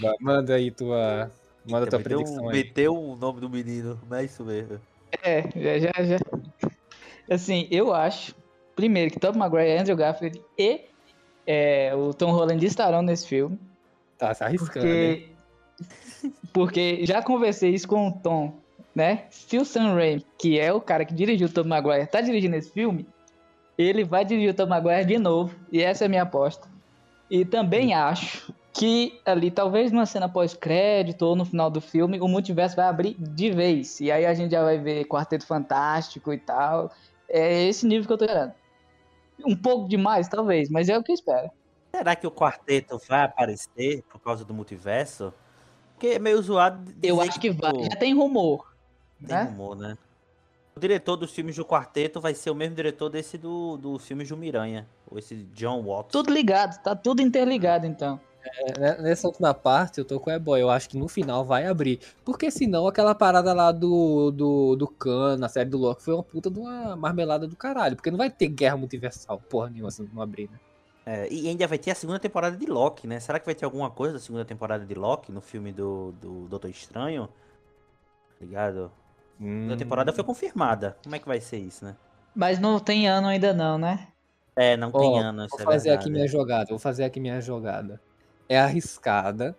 Vai, 0.00 0.14
Manda 0.20 0.54
aí 0.54 0.70
tua. 0.70 1.30
Manda 1.68 1.86
tua 1.86 1.98
meteu, 1.98 2.18
predicção 2.18 2.44
um- 2.44 2.48
aí. 2.48 2.56
meteu 2.56 2.94
o 2.96 3.16
nome 3.16 3.40
do 3.40 3.50
menino, 3.50 4.00
não 4.08 4.16
é 4.16 4.24
isso 4.24 4.42
mesmo. 4.44 4.80
É, 5.22 5.42
já, 5.54 5.78
já, 5.80 6.04
já. 6.04 6.18
Assim, 7.30 7.66
eu 7.70 7.92
acho, 7.92 8.34
primeiro, 8.74 9.10
que 9.10 9.18
Tom 9.20 9.32
Maguire, 9.36 9.76
Andrew 9.78 9.96
Garfield 9.96 10.40
e 10.56 10.84
é, 11.46 11.94
o 11.94 12.12
Tom 12.12 12.32
Holland 12.32 12.64
estarão 12.64 13.02
nesse 13.02 13.28
filme. 13.28 13.58
Tá 14.18 14.34
se 14.34 14.42
arriscando. 14.42 14.86
hein? 14.86 15.28
Porque, 15.78 16.32
porque 16.52 17.06
já 17.06 17.22
conversei 17.22 17.70
isso 17.70 17.86
com 17.86 18.08
o 18.08 18.12
Tom, 18.12 18.54
né? 18.94 19.24
Se 19.30 19.58
o 19.58 19.64
Sam 19.64 19.94
Raimi, 19.94 20.24
que 20.38 20.58
é 20.58 20.72
o 20.72 20.80
cara 20.80 21.04
que 21.04 21.14
dirigiu 21.14 21.46
o 21.46 21.52
Tom 21.52 21.64
Maguire, 21.64 22.06
tá 22.06 22.20
dirigindo 22.20 22.56
esse 22.56 22.72
filme, 22.72 23.06
ele 23.78 24.04
vai 24.04 24.24
dirigir 24.24 24.50
o 24.50 24.54
Tom 24.54 24.66
Maguire 24.66 25.04
de 25.04 25.18
novo. 25.18 25.54
E 25.70 25.82
essa 25.82 26.04
é 26.04 26.06
a 26.06 26.08
minha 26.08 26.22
aposta. 26.22 26.68
E 27.30 27.44
também 27.44 27.92
acho 27.94 28.52
que 28.72 29.20
ali, 29.24 29.50
talvez 29.50 29.90
numa 29.90 30.06
cena 30.06 30.28
pós-crédito 30.28 31.22
ou 31.22 31.34
no 31.34 31.44
final 31.44 31.70
do 31.70 31.80
filme, 31.80 32.20
o 32.20 32.28
multiverso 32.28 32.76
vai 32.76 32.86
abrir 32.86 33.16
de 33.18 33.50
vez. 33.50 34.00
E 34.00 34.10
aí 34.10 34.26
a 34.26 34.34
gente 34.34 34.50
já 34.50 34.62
vai 34.62 34.78
ver 34.78 35.04
Quarteto 35.06 35.46
Fantástico 35.46 36.32
e 36.32 36.38
tal. 36.38 36.90
É 37.28 37.64
esse 37.64 37.86
nível 37.86 38.06
que 38.06 38.12
eu 38.12 38.18
tô 38.18 38.24
esperando. 38.24 38.52
Um 39.44 39.56
pouco 39.56 39.88
demais, 39.88 40.28
talvez, 40.28 40.68
mas 40.70 40.88
é 40.88 40.98
o 40.98 41.02
que 41.02 41.12
eu 41.12 41.14
espero. 41.14 41.50
Será 41.94 42.14
que 42.14 42.26
o 42.26 42.30
quarteto 42.30 43.00
vai 43.08 43.22
aparecer 43.22 44.02
por 44.10 44.20
causa 44.20 44.44
do 44.44 44.52
multiverso? 44.52 45.32
Porque 45.92 46.08
é 46.08 46.18
meio 46.18 46.40
zoado. 46.42 46.94
Eu 47.02 47.20
acho 47.20 47.40
que 47.40 47.50
vai. 47.50 47.72
tipo, 47.72 47.84
Já 47.84 47.96
tem 47.96 48.14
rumor. 48.14 48.74
Tem 49.18 49.36
né? 49.36 49.42
rumor, 49.44 49.76
né? 49.76 49.96
O 50.76 50.80
diretor 50.80 51.16
dos 51.16 51.32
filmes 51.32 51.56
do 51.56 51.64
quarteto 51.64 52.20
vai 52.20 52.34
ser 52.34 52.50
o 52.50 52.54
mesmo 52.54 52.76
diretor 52.76 53.08
desse 53.08 53.38
do, 53.38 53.78
do 53.78 53.98
filme 53.98 54.24
do 54.24 54.36
Miranha. 54.36 54.86
Ou 55.10 55.18
esse 55.18 55.34
John 55.54 55.82
Watts. 55.82 56.12
Tudo 56.12 56.30
ligado, 56.30 56.82
tá 56.82 56.94
tudo 56.94 57.22
interligado 57.22 57.86
então. 57.86 58.20
É, 58.54 58.78
né, 58.80 58.96
Nessa 59.00 59.26
última 59.26 59.52
parte, 59.54 59.98
eu 59.98 60.04
tô 60.04 60.20
com 60.20 60.30
o 60.30 60.32
E-Boy. 60.32 60.60
Eu 60.62 60.70
acho 60.70 60.88
que 60.88 60.96
no 60.98 61.08
final 61.08 61.44
vai 61.44 61.66
abrir. 61.66 62.00
Porque 62.24 62.50
senão 62.50 62.86
aquela 62.86 63.14
parada 63.14 63.52
lá 63.52 63.72
do, 63.72 64.30
do, 64.30 64.76
do 64.76 64.88
Khan, 64.88 65.36
na 65.36 65.48
série 65.48 65.68
do 65.70 65.78
Loki, 65.78 66.02
foi 66.02 66.14
uma 66.14 66.22
puta 66.22 66.50
de 66.50 66.58
uma 66.58 66.96
marmelada 66.96 67.46
do 67.46 67.56
caralho. 67.56 67.96
Porque 67.96 68.10
não 68.10 68.18
vai 68.18 68.30
ter 68.30 68.48
guerra 68.48 68.76
multiversal, 68.76 69.40
porra 69.40 69.70
nenhuma, 69.70 69.90
se 69.90 70.02
não 70.12 70.22
abrir, 70.22 70.50
né? 70.50 70.60
É, 71.04 71.28
e 71.32 71.48
ainda 71.48 71.66
vai 71.68 71.78
ter 71.78 71.92
a 71.92 71.94
segunda 71.94 72.18
temporada 72.18 72.56
de 72.56 72.66
Loki, 72.66 73.06
né? 73.06 73.20
Será 73.20 73.38
que 73.38 73.46
vai 73.46 73.54
ter 73.54 73.64
alguma 73.64 73.90
coisa 73.90 74.14
da 74.14 74.20
segunda 74.20 74.44
temporada 74.44 74.84
de 74.84 74.94
Loki 74.94 75.30
no 75.30 75.40
filme 75.40 75.72
do, 75.72 76.12
do 76.20 76.48
Doutor 76.48 76.68
Estranho? 76.68 77.28
Ligado? 78.40 78.86
A 78.86 79.60
segunda 79.60 79.74
Hum. 79.74 79.76
temporada 79.76 80.12
foi 80.12 80.24
confirmada. 80.24 80.96
Como 81.02 81.14
é 81.14 81.18
que 81.18 81.28
vai 81.28 81.40
ser 81.40 81.58
isso, 81.58 81.84
né? 81.84 81.96
Mas 82.34 82.58
não 82.58 82.78
tem 82.78 83.08
ano 83.08 83.28
ainda 83.28 83.52
não, 83.52 83.78
né? 83.78 84.08
É, 84.56 84.76
não 84.76 84.90
tem 84.90 85.18
ano, 85.18 85.46
Vou 85.48 85.60
é 85.60 85.64
fazer 85.64 85.90
aqui 85.90 86.08
verdade. 86.08 86.10
minha 86.10 86.26
jogada. 86.28 86.66
Vou 86.70 86.78
fazer 86.78 87.04
aqui 87.04 87.20
minha 87.20 87.40
jogada. 87.40 88.00
É 88.48 88.58
arriscada. 88.58 89.56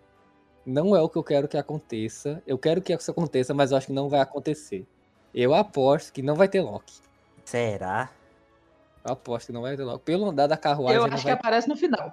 Não 0.64 0.94
é 0.94 1.00
o 1.00 1.08
que 1.08 1.16
eu 1.16 1.24
quero 1.24 1.48
que 1.48 1.56
aconteça. 1.56 2.42
Eu 2.46 2.58
quero 2.58 2.82
que 2.82 2.92
isso 2.92 3.10
aconteça, 3.10 3.54
mas 3.54 3.70
eu 3.70 3.78
acho 3.78 3.86
que 3.86 3.92
não 3.92 4.08
vai 4.08 4.20
acontecer. 4.20 4.86
Eu 5.34 5.54
aposto 5.54 6.12
que 6.12 6.22
não 6.22 6.34
vai 6.34 6.48
ter 6.48 6.60
Loki. 6.60 6.94
Será? 7.44 8.10
Eu 9.04 9.12
aposto 9.12 9.46
que 9.46 9.52
não 9.52 9.62
vai 9.62 9.76
ter 9.76 9.84
Loki. 9.84 10.04
Pelo 10.04 10.28
andar 10.28 10.46
da 10.46 10.56
carruagem, 10.56 10.96
Eu 10.96 11.06
não 11.06 11.14
acho 11.14 11.22
que 11.22 11.30
vai 11.30 11.38
aparece 11.38 11.68
no 11.68 11.76
final. 11.76 12.12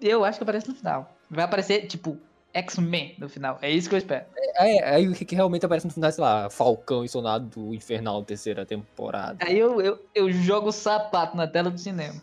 Eu 0.00 0.24
acho 0.24 0.38
que 0.38 0.44
aparece 0.44 0.68
no 0.68 0.74
final. 0.74 1.10
Vai 1.30 1.44
aparecer, 1.44 1.86
tipo, 1.86 2.18
X-Men 2.52 3.16
no 3.18 3.28
final. 3.28 3.58
É 3.60 3.70
isso 3.70 3.88
que 3.88 3.96
eu 3.96 3.98
espero. 3.98 4.26
É, 4.36 4.94
aí 4.94 5.08
o 5.08 5.12
que 5.12 5.24
que 5.24 5.34
realmente 5.34 5.66
aparece 5.66 5.86
no 5.86 5.92
final, 5.92 6.12
sei 6.12 6.22
lá, 6.22 6.48
Falcão 6.48 7.04
e 7.04 7.08
Sonado 7.08 7.46
do 7.46 7.74
Infernal 7.74 8.22
terceira 8.22 8.64
temporada. 8.64 9.44
Aí 9.44 9.58
eu, 9.58 9.80
eu, 9.80 9.98
eu 10.14 10.30
jogo 10.30 10.68
o 10.68 10.72
sapato 10.72 11.36
na 11.36 11.48
tela 11.48 11.70
do 11.70 11.78
cinema. 11.78 12.22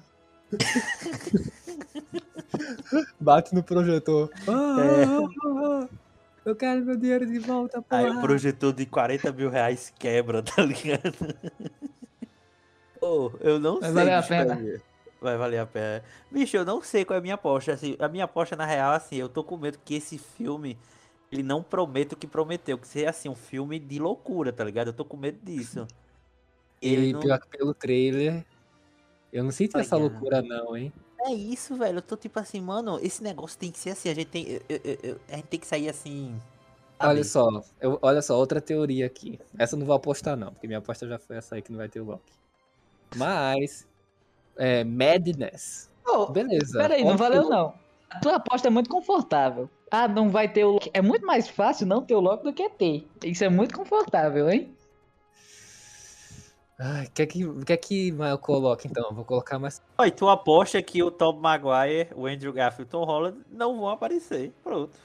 Bate 3.19 3.54
no 3.54 3.63
projetor. 3.63 4.30
Ah, 4.47 4.76
ah, 4.78 5.28
ah, 5.45 5.50
ah. 5.84 5.89
Eu 6.43 6.56
quero 6.56 6.84
meu 6.84 6.97
dinheiro 6.97 7.26
de 7.26 7.38
volta, 7.39 7.84
Aí 7.89 8.06
porra. 8.08 8.17
o 8.17 8.21
projetor 8.21 8.74
de 8.74 8.86
40 8.86 9.32
mil 9.32 9.50
reais 9.50 9.93
quebra, 10.00 10.41
tá 10.41 10.63
ligado? 10.63 11.13
Pô, 13.00 13.32
eu 13.39 13.60
não 13.60 13.80
Vai 13.80 13.89
sei. 13.89 13.93
valer 13.93 14.13
a 14.13 14.24
pena. 14.24 14.56
vai- 14.56 14.82
Vai 15.21 15.38
valer 15.38 15.60
a 15.60 15.65
pena. 15.67 16.04
Bicho, 16.32 16.58
eu 16.58 16.65
não 16.65 16.82
sei 16.82 17.06
qual 17.06 17.15
é 17.15 17.19
a 17.19 17.21
minha 17.21 17.36
aposta. 17.36 17.74
Assim, 17.74 17.95
a 18.00 18.08
minha 18.08 18.24
aposta, 18.26 18.56
na 18.56 18.65
real, 18.65 18.93
assim, 18.93 19.17
eu 19.17 19.30
tô 19.30 19.43
com 19.43 19.56
medo 19.56 19.78
que 19.86 19.93
esse 19.93 20.17
filme, 20.17 20.80
ele 21.32 21.43
não 21.43 21.62
prometa 21.62 22.15
o 22.15 22.17
que 22.17 22.26
prometeu. 22.26 22.76
Que 22.76 22.88
seja, 22.88 23.12
assim, 23.12 23.30
um 23.30 23.36
filme 23.36 23.78
de 23.78 24.00
loucura, 24.00 24.52
tá 24.52 24.63
ligado? 24.63 24.88
Eu 24.88 24.93
tô 24.93 25.06
com 25.06 25.15
medo 25.15 25.38
disso. 25.43 25.86
Ele 26.82 27.10
E 27.10 27.13
não... 27.13 27.19
pior 27.19 27.39
que 27.39 27.56
pelo 27.56 27.71
trailer, 27.76 28.43
eu 29.32 29.43
não 29.43 29.52
senti 29.52 29.78
essa 29.78 29.95
loucura 29.95 30.41
não, 30.41 30.76
hein? 30.76 30.91
É 31.24 31.34
isso, 31.34 31.76
velho. 31.76 31.98
Eu 32.00 32.02
tô 32.02 32.16
tipo 32.18 32.40
assim, 32.40 32.60
mano, 32.62 33.00
esse 33.02 33.22
negócio 33.22 33.58
tem 33.58 33.72
que 33.72 33.78
ser 33.80 33.92
assim. 33.92 34.10
A 34.10 34.14
gente 34.14 34.28
tem, 34.28 34.48
eu- 34.48 34.62
eu- 34.70 34.98
eu- 35.04 35.20
a 35.30 35.36
gente 35.36 35.46
tem 35.48 35.60
que 35.60 35.68
sair 35.68 35.90
assim. 35.90 36.40
sabe? 36.98 37.14
Olha 37.14 37.24
só, 37.24 37.64
eu- 37.80 37.98
olha 38.02 38.22
só, 38.22 38.38
outra 38.38 38.62
teoria 38.62 39.08
aqui. 39.08 39.40
Essa 39.58 39.76
eu 39.76 39.80
não 39.80 39.86
vou 39.88 39.96
apostar 39.96 40.38
não, 40.38 40.52
porque 40.54 40.68
minha 40.68 40.78
aposta 40.80 41.08
já 41.08 41.18
foi 41.18 41.36
essa 41.38 41.56
aí 41.56 41.62
que 41.62 41.72
não 41.72 41.78
vai 41.80 41.90
ter 41.90 42.00
o 42.00 42.06
Loki. 42.06 42.32
Mas, 43.16 43.88
é, 44.56 44.84
Madness. 44.84 45.90
Pô, 46.04 46.28
Beleza. 46.28 46.78
peraí, 46.80 47.04
não 47.04 47.18
valeu 47.18 47.50
não. 47.50 47.74
A 48.10 48.20
tua 48.20 48.36
aposta 48.36 48.68
é 48.68 48.72
muito 48.72 48.90
confortável. 48.90 49.70
Ah, 49.90 50.08
não 50.08 50.30
vai 50.30 50.48
ter 50.52 50.64
o 50.64 50.72
Loki. 50.74 50.92
É 50.94 51.02
muito 51.02 51.26
mais 51.26 51.48
fácil 51.48 51.88
não 51.88 52.02
ter 52.04 52.16
o 52.16 52.20
Loki 52.20 52.44
do 52.44 52.54
que 52.54 52.70
ter. 52.70 53.08
Isso 53.24 53.44
é 53.44 53.50
muito 53.50 53.76
confortável, 53.76 54.50
hein? 54.50 54.76
Ai, 56.84 57.08
quer 57.13 57.28
que, 57.28 57.63
quer 57.63 57.78
que 57.78 58.10
eu 58.10 58.38
coloque 58.39 58.88
então? 58.88 59.13
Vou 59.13 59.24
colocar 59.24 59.60
mais. 59.60 59.80
E 60.04 60.10
tu 60.10 60.28
aposta 60.28 60.82
que 60.82 61.04
o 61.04 61.12
Tom 61.12 61.34
Maguire, 61.34 62.10
o 62.15 62.26
Andrew 62.26 62.52
Garfield 62.52 62.82
e 62.82 62.88
o 62.88 62.89
Tom 62.89 63.06
Holland 63.06 63.38
não 63.52 63.78
vão 63.78 63.89
aparecer. 63.89 64.52
Pronto. 64.63 64.98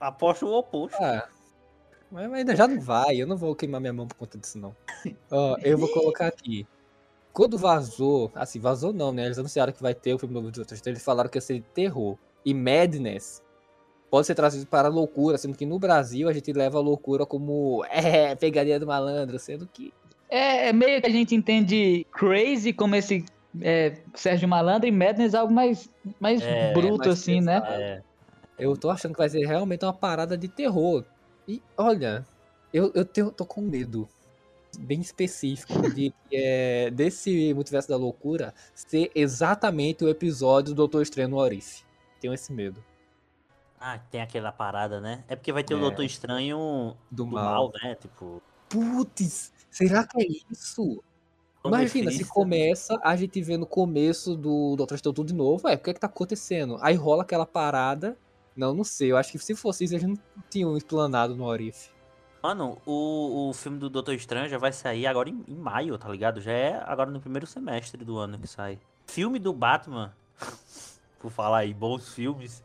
Aposto 0.00 0.44
o 0.44 0.58
oposto. 0.58 1.00
Ah, 1.00 1.28
mas 2.10 2.32
ainda 2.32 2.56
já 2.56 2.66
não 2.66 2.80
vai, 2.80 3.16
eu 3.16 3.28
não 3.28 3.36
vou 3.36 3.54
queimar 3.54 3.80
minha 3.80 3.92
mão 3.92 4.08
por 4.08 4.16
conta 4.16 4.36
disso 4.36 4.58
não. 4.58 4.74
Ó, 5.30 5.56
eu 5.62 5.78
vou 5.78 5.88
colocar 5.92 6.26
aqui. 6.26 6.66
Quando 7.32 7.56
vazou, 7.56 8.32
assim, 8.34 8.58
vazou 8.58 8.92
não, 8.92 9.12
né? 9.12 9.24
Eles 9.24 9.38
anunciaram 9.38 9.72
que 9.72 9.82
vai 9.82 9.94
ter 9.94 10.14
o 10.14 10.18
filme 10.18 10.34
novo 10.34 10.50
Doutor 10.50 10.74
Estranho, 10.74 10.94
eles 10.94 11.04
falaram 11.04 11.30
que 11.30 11.38
ia 11.38 11.42
ser 11.42 11.62
terror. 11.72 12.18
E 12.44 12.52
Madness 12.52 13.40
pode 14.10 14.26
ser 14.26 14.34
trazido 14.34 14.66
para 14.66 14.88
loucura, 14.88 15.38
sendo 15.38 15.56
que 15.56 15.64
no 15.64 15.78
Brasil 15.78 16.28
a 16.28 16.32
gente 16.32 16.52
leva 16.52 16.78
a 16.78 16.80
loucura 16.80 17.24
como 17.24 17.84
é, 17.90 18.34
pegadinha 18.34 18.80
do 18.80 18.86
malandro, 18.86 19.38
sendo 19.38 19.64
que 19.66 19.92
É, 20.34 20.68
é 20.68 20.72
meio 20.72 21.00
que 21.00 21.06
a 21.06 21.10
gente 21.12 21.34
entende 21.34 22.06
crazy 22.12 22.72
como 22.72 22.94
esse 22.96 23.24
é, 23.60 23.98
Sérgio 24.14 24.48
Malandro 24.48 24.88
e 24.88 24.92
Madness 24.92 25.34
algo 25.34 25.52
mais, 25.52 25.88
mais 26.18 26.42
É, 26.42 26.72
bruto, 26.72 27.08
mais 27.08 27.20
assim, 27.20 27.40
né? 27.40 27.60
pesado. 27.60 27.82
É. 27.82 28.02
eu 28.58 28.76
tô 28.76 28.90
achando 28.90 29.12
que 29.12 29.18
vai 29.18 29.28
ser 29.28 29.46
realmente 29.46 29.84
uma 29.84 29.92
parada 29.92 30.36
de 30.36 30.48
terror. 30.48 31.04
E 31.46 31.62
olha, 31.76 32.26
eu, 32.72 32.90
eu 32.94 33.04
tenho, 33.04 33.30
tô 33.30 33.44
com 33.46 33.60
medo 33.60 34.08
bem 34.80 35.00
específico 35.00 35.88
de 35.94 36.12
é, 36.32 36.90
desse 36.90 37.54
multiverso 37.54 37.88
da 37.88 37.96
loucura 37.96 38.52
ser 38.74 39.10
exatamente 39.14 40.04
o 40.04 40.08
episódio 40.08 40.74
do 40.74 40.78
Doutor 40.78 41.02
Estranho 41.02 41.28
no 41.28 41.36
Orif. 41.36 41.84
Tenho 42.20 42.34
esse 42.34 42.52
medo. 42.52 42.82
Ah, 43.78 43.98
tem 44.10 44.20
aquela 44.20 44.50
parada, 44.50 45.00
né? 45.00 45.22
É 45.28 45.36
porque 45.36 45.52
vai 45.52 45.62
ter 45.62 45.74
o 45.74 45.78
É. 45.78 45.80
Doutor 45.80 46.04
Estranho 46.04 46.96
Do, 47.10 47.24
do 47.24 47.26
mal. 47.30 47.44
mal, 47.44 47.72
né? 47.82 47.94
Tipo. 47.94 48.42
Putz, 48.68 49.52
será 49.76 50.06
que 50.06 50.22
é 50.22 50.26
isso? 50.50 51.02
Como 51.62 51.74
Imagina, 51.76 52.10
se 52.10 52.18
Mephisto. 52.18 52.34
começa 52.34 53.00
a 53.02 53.16
gente 53.16 53.40
vê 53.42 53.56
no 53.56 53.66
começo 53.66 54.36
do 54.36 54.76
Doutor 54.76 54.96
Estranho 54.96 55.14
tudo 55.14 55.28
de 55.28 55.34
novo, 55.34 55.66
é, 55.68 55.74
o 55.74 55.78
que 55.78 55.90
é 55.90 55.94
que 55.94 56.00
tá 56.00 56.06
acontecendo? 56.06 56.78
Aí 56.82 56.94
rola 56.94 57.22
aquela 57.22 57.46
parada. 57.46 58.18
Não, 58.56 58.74
não 58.74 58.84
sei, 58.84 59.10
eu 59.12 59.16
acho 59.16 59.32
que 59.32 59.38
se 59.38 59.54
fosse 59.54 59.84
isso, 59.84 59.94
eles 59.94 60.06
não 60.06 60.16
tinham 60.50 60.76
explanado 60.76 61.34
no 61.34 61.44
Orif. 61.44 61.90
Mano, 62.42 62.80
o, 62.86 63.48
o 63.48 63.52
filme 63.54 63.78
do 63.78 63.88
Doutor 63.88 64.14
Estranho 64.14 64.48
já 64.48 64.58
vai 64.58 64.72
sair 64.72 65.06
agora 65.06 65.30
em, 65.30 65.42
em 65.48 65.54
maio, 65.56 65.96
tá 65.98 66.08
ligado? 66.10 66.40
Já 66.40 66.52
é 66.52 66.82
agora 66.86 67.10
no 67.10 67.20
primeiro 67.20 67.46
semestre 67.46 68.04
do 68.04 68.18
ano 68.18 68.38
que 68.38 68.46
sai. 68.46 68.78
Filme 69.06 69.38
do 69.38 69.52
Batman, 69.52 70.14
por 71.18 71.30
falar 71.30 71.60
aí, 71.60 71.72
bons 71.72 72.12
filmes, 72.12 72.62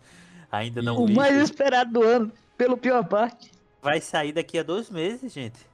ainda 0.51 0.81
não 0.81 0.97
O 0.97 1.07
vi. 1.07 1.13
mais 1.15 1.35
esperado 1.41 1.93
do 1.93 2.03
ano, 2.03 2.31
pelo 2.57 2.77
pior 2.77 3.07
parte. 3.07 3.51
Vai 3.81 4.01
sair 4.01 4.33
daqui 4.33 4.59
a 4.59 4.63
dois 4.63 4.89
meses, 4.89 5.31
gente. 5.31 5.68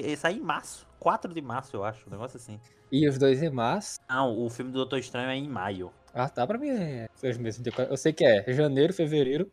Que 0.00 0.06
ele 0.06 0.16
sai 0.16 0.34
em 0.34 0.40
março. 0.40 0.86
4 1.00 1.32
de 1.32 1.40
março, 1.40 1.76
eu 1.76 1.84
acho. 1.84 2.06
Um 2.08 2.12
negócio 2.12 2.36
assim. 2.36 2.58
E 2.90 3.06
os 3.08 3.18
dois 3.18 3.42
em 3.42 3.50
março. 3.50 3.98
Não, 4.08 4.36
o 4.38 4.48
filme 4.48 4.70
do 4.70 4.78
Doutor 4.78 4.98
Estranho 4.98 5.28
é 5.30 5.36
em 5.36 5.48
maio. 5.48 5.92
Ah, 6.14 6.28
tá, 6.28 6.46
pra 6.46 6.58
mim 6.58 6.70
é 6.70 7.08
seis 7.14 7.36
meses. 7.36 7.62
Eu 7.90 7.96
sei 7.96 8.12
que 8.12 8.24
é 8.24 8.50
janeiro, 8.52 8.92
fevereiro, 8.92 9.50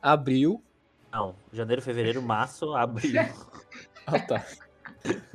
abril. 0.00 0.62
Não, 1.12 1.34
janeiro, 1.52 1.82
fevereiro, 1.82 2.22
março, 2.22 2.74
abril. 2.74 3.12
Ah, 4.04 4.18
tá. 4.18 4.44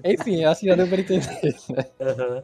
Enfim, 0.04 0.44
assim 0.44 0.68
já 0.68 0.76
deu 0.76 0.90
pra 0.90 1.00
entender, 1.00 1.56
né? 1.70 2.44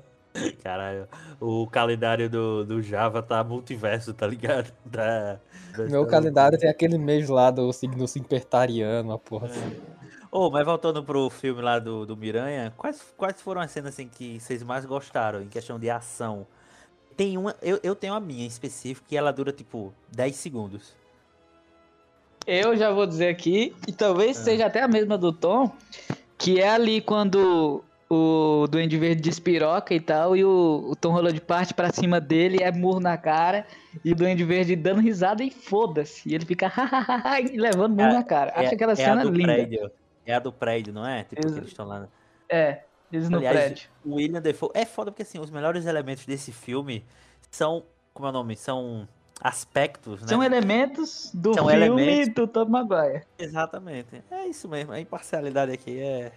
Caralho, 0.63 1.05
o 1.39 1.67
calendário 1.67 2.29
do, 2.29 2.63
do 2.63 2.81
Java 2.81 3.21
tá 3.21 3.43
multiverso, 3.43 4.13
tá 4.13 4.25
ligado? 4.25 4.71
Tá, 4.89 5.39
tá- 5.75 5.83
Meu 5.83 6.07
calendário 6.07 6.57
tem 6.57 6.69
aquele 6.69 6.97
mês 6.97 7.27
lá 7.27 7.51
do 7.51 7.73
signo 7.73 8.07
simpertariano, 8.07 9.11
a 9.11 9.19
porra. 9.19 9.47
assim. 9.47 9.81
Ô, 10.35 10.49
mas 10.49 10.65
voltando 10.65 11.03
pro 11.03 11.29
filme 11.29 11.61
lá 11.61 11.77
do, 11.77 12.07
do 12.07 12.17
Miranha, 12.17 12.73
quais, 12.75 12.99
quais 13.15 13.39
foram 13.39 13.61
as 13.61 13.69
cenas 13.69 13.93
assim 13.93 14.07
que 14.07 14.39
vocês 14.39 14.63
mais 14.63 14.83
gostaram 14.83 15.43
em 15.43 15.47
questão 15.47 15.77
de 15.77 15.91
ação? 15.91 16.47
Tem 17.15 17.37
uma, 17.37 17.55
eu, 17.61 17.79
eu 17.83 17.93
tenho 17.93 18.15
a 18.15 18.19
minha 18.19 18.43
em 18.43 18.47
específico, 18.47 19.05
que 19.07 19.15
ela 19.15 19.31
dura 19.31 19.51
tipo 19.51 19.93
10 20.11 20.35
segundos. 20.35 20.95
Eu 22.47 22.75
já 22.75 22.91
vou 22.91 23.05
dizer 23.05 23.27
aqui, 23.27 23.75
e 23.87 23.91
talvez 23.91 24.37
seja 24.37 24.65
até 24.65 24.81
a 24.81 24.87
mesma 24.87 25.19
do 25.19 25.31
Tom, 25.31 25.71
que 26.35 26.59
é 26.59 26.67
ali 26.67 26.99
quando 26.99 27.83
o 28.09 28.65
Duende 28.71 28.97
Verde 28.97 29.21
despiroca 29.21 29.93
e 29.93 29.99
tal, 29.99 30.35
e 30.35 30.43
o, 30.43 30.87
o 30.89 30.95
Tom 30.95 31.11
Holland 31.11 31.39
parte 31.41 31.75
pra 31.75 31.91
cima 31.91 32.19
dele, 32.19 32.57
é 32.63 32.71
murro 32.71 32.99
na 32.99 33.17
cara, 33.17 33.67
e 34.03 34.11
o 34.11 34.15
Duende 34.15 34.43
Verde 34.43 34.75
dando 34.75 34.99
risada 34.99 35.43
e 35.43 35.51
foda-se. 35.51 36.27
E 36.27 36.33
ele 36.33 36.43
fica 36.43 36.73
e 37.53 37.55
levando 37.55 37.95
murro 37.95 38.09
É- 38.09 38.13
na 38.13 38.23
cara. 38.23 38.51
Acho 38.55 38.73
aquela 38.73 38.93
é 38.93 38.95
cena 38.95 39.23
linda. 39.23 39.53
prédio. 39.53 39.91
É 40.25 40.33
a 40.33 40.39
do 40.39 40.51
prédio, 40.51 40.93
não 40.93 41.05
é? 41.05 41.23
Tipo, 41.23 41.41
que 41.41 41.47
Exa- 41.47 41.57
eles 41.57 41.69
estão 41.69 41.85
lá. 41.87 42.07
É, 42.49 42.83
eles 43.11 43.29
no 43.29 43.37
Aliás, 43.37 43.57
prédio. 43.57 43.89
O 44.05 44.15
William 44.15 44.41
Defoe. 44.41 44.69
É 44.73 44.85
foda 44.85 45.11
porque 45.11 45.23
assim, 45.23 45.39
os 45.39 45.49
melhores 45.49 45.85
elementos 45.85 46.25
desse 46.25 46.51
filme 46.51 47.05
são. 47.51 47.83
Como 48.13 48.27
é 48.27 48.29
o 48.29 48.33
nome? 48.33 48.55
São 48.55 49.07
aspectos, 49.41 50.21
né? 50.21 50.27
São 50.27 50.43
elementos 50.43 51.31
do 51.33 51.53
São 51.53 51.67
filme 51.67 51.85
elementos. 51.85 52.33
do 52.33 52.47
Tom 52.47 52.65
Maguire. 52.65 53.23
Exatamente. 53.37 54.23
É 54.31 54.45
isso 54.47 54.69
mesmo. 54.69 54.93
A 54.93 54.99
imparcialidade 54.99 55.71
aqui 55.71 55.99
é. 55.99 56.31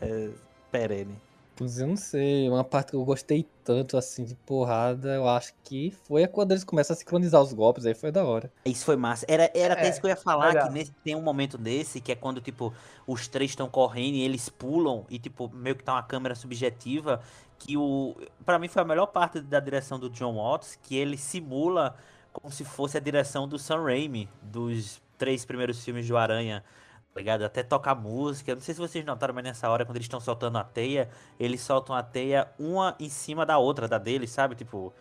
é 0.00 0.30
perene. 0.70 1.18
Pois 1.58 1.78
eu 1.78 1.86
não 1.86 1.96
sei, 1.96 2.46
uma 2.50 2.62
parte 2.62 2.90
que 2.90 2.96
eu 2.96 3.04
gostei 3.04 3.48
tanto 3.64 3.96
assim 3.96 4.24
de 4.26 4.34
porrada, 4.34 5.14
eu 5.14 5.26
acho 5.26 5.54
que 5.64 5.90
foi 5.90 6.26
quando 6.26 6.50
eles 6.52 6.62
começam 6.62 6.92
a 6.92 6.96
sincronizar 6.98 7.40
os 7.40 7.50
golpes, 7.54 7.86
aí 7.86 7.94
foi 7.94 8.12
da 8.12 8.22
hora. 8.26 8.52
Isso 8.66 8.84
foi 8.84 8.94
massa. 8.94 9.24
Era, 9.26 9.50
era 9.54 9.72
até 9.72 9.86
É, 9.86 9.90
isso 9.90 9.98
que 9.98 10.06
eu 10.06 10.10
ia 10.10 10.16
falar, 10.16 10.48
legal. 10.48 10.68
que 10.68 10.74
nesse- 10.74 10.92
tem 11.02 11.16
um 11.16 11.22
momento 11.22 11.56
desse, 11.56 11.98
que 11.98 12.12
é 12.12 12.14
quando, 12.14 12.42
tipo, 12.42 12.74
os 13.06 13.26
três 13.26 13.52
estão 13.52 13.70
correndo 13.70 14.16
e 14.16 14.22
eles 14.22 14.50
pulam, 14.50 15.06
e, 15.08 15.18
tipo, 15.18 15.48
meio 15.48 15.74
que 15.74 15.82
tá 15.82 15.94
uma 15.94 16.02
câmera 16.02 16.34
subjetiva, 16.34 17.22
que 17.58 17.74
o... 17.74 18.14
Pra 18.44 18.58
mim 18.58 18.68
foi 18.68 18.82
a 18.82 18.84
melhor 18.84 19.06
parte 19.06 19.40
da 19.40 19.58
direção 19.58 19.98
do 19.98 20.10
John 20.10 20.34
Watts, 20.36 20.78
que 20.82 20.94
ele 20.94 21.16
simula 21.16 21.96
como 22.34 22.52
se 22.52 22.64
fosse 22.66 22.98
a 22.98 23.00
direção 23.00 23.48
do 23.48 23.58
Sam 23.58 23.82
Raimi, 23.84 24.28
dos 24.42 25.00
três 25.16 25.42
primeiros 25.46 25.82
filmes 25.82 26.06
do 26.06 26.18
Aranha, 26.18 26.62
ligado? 27.16 27.44
Até 27.44 27.62
toca 27.62 27.94
música. 27.94 28.54
Não 28.54 28.60
sei 28.62 28.74
se 28.74 28.80
vocês 28.80 29.04
notaram, 29.04 29.34
mas 29.34 29.44
nessa 29.44 29.68
hora, 29.70 29.84
quando 29.84 29.96
eles 29.96 30.06
estão 30.06 30.20
soltando 30.20 30.58
a 30.58 30.64
teia, 30.64 31.08
eles 31.38 31.60
soltam 31.60 31.94
a 31.94 32.02
teia 32.02 32.48
uma 32.58 32.94
em 33.00 33.08
cima 33.08 33.44
da 33.46 33.58
outra, 33.58 33.88
da 33.88 33.98
deles, 33.98 34.30
sabe? 34.30 34.54
Tipo, 34.54 34.92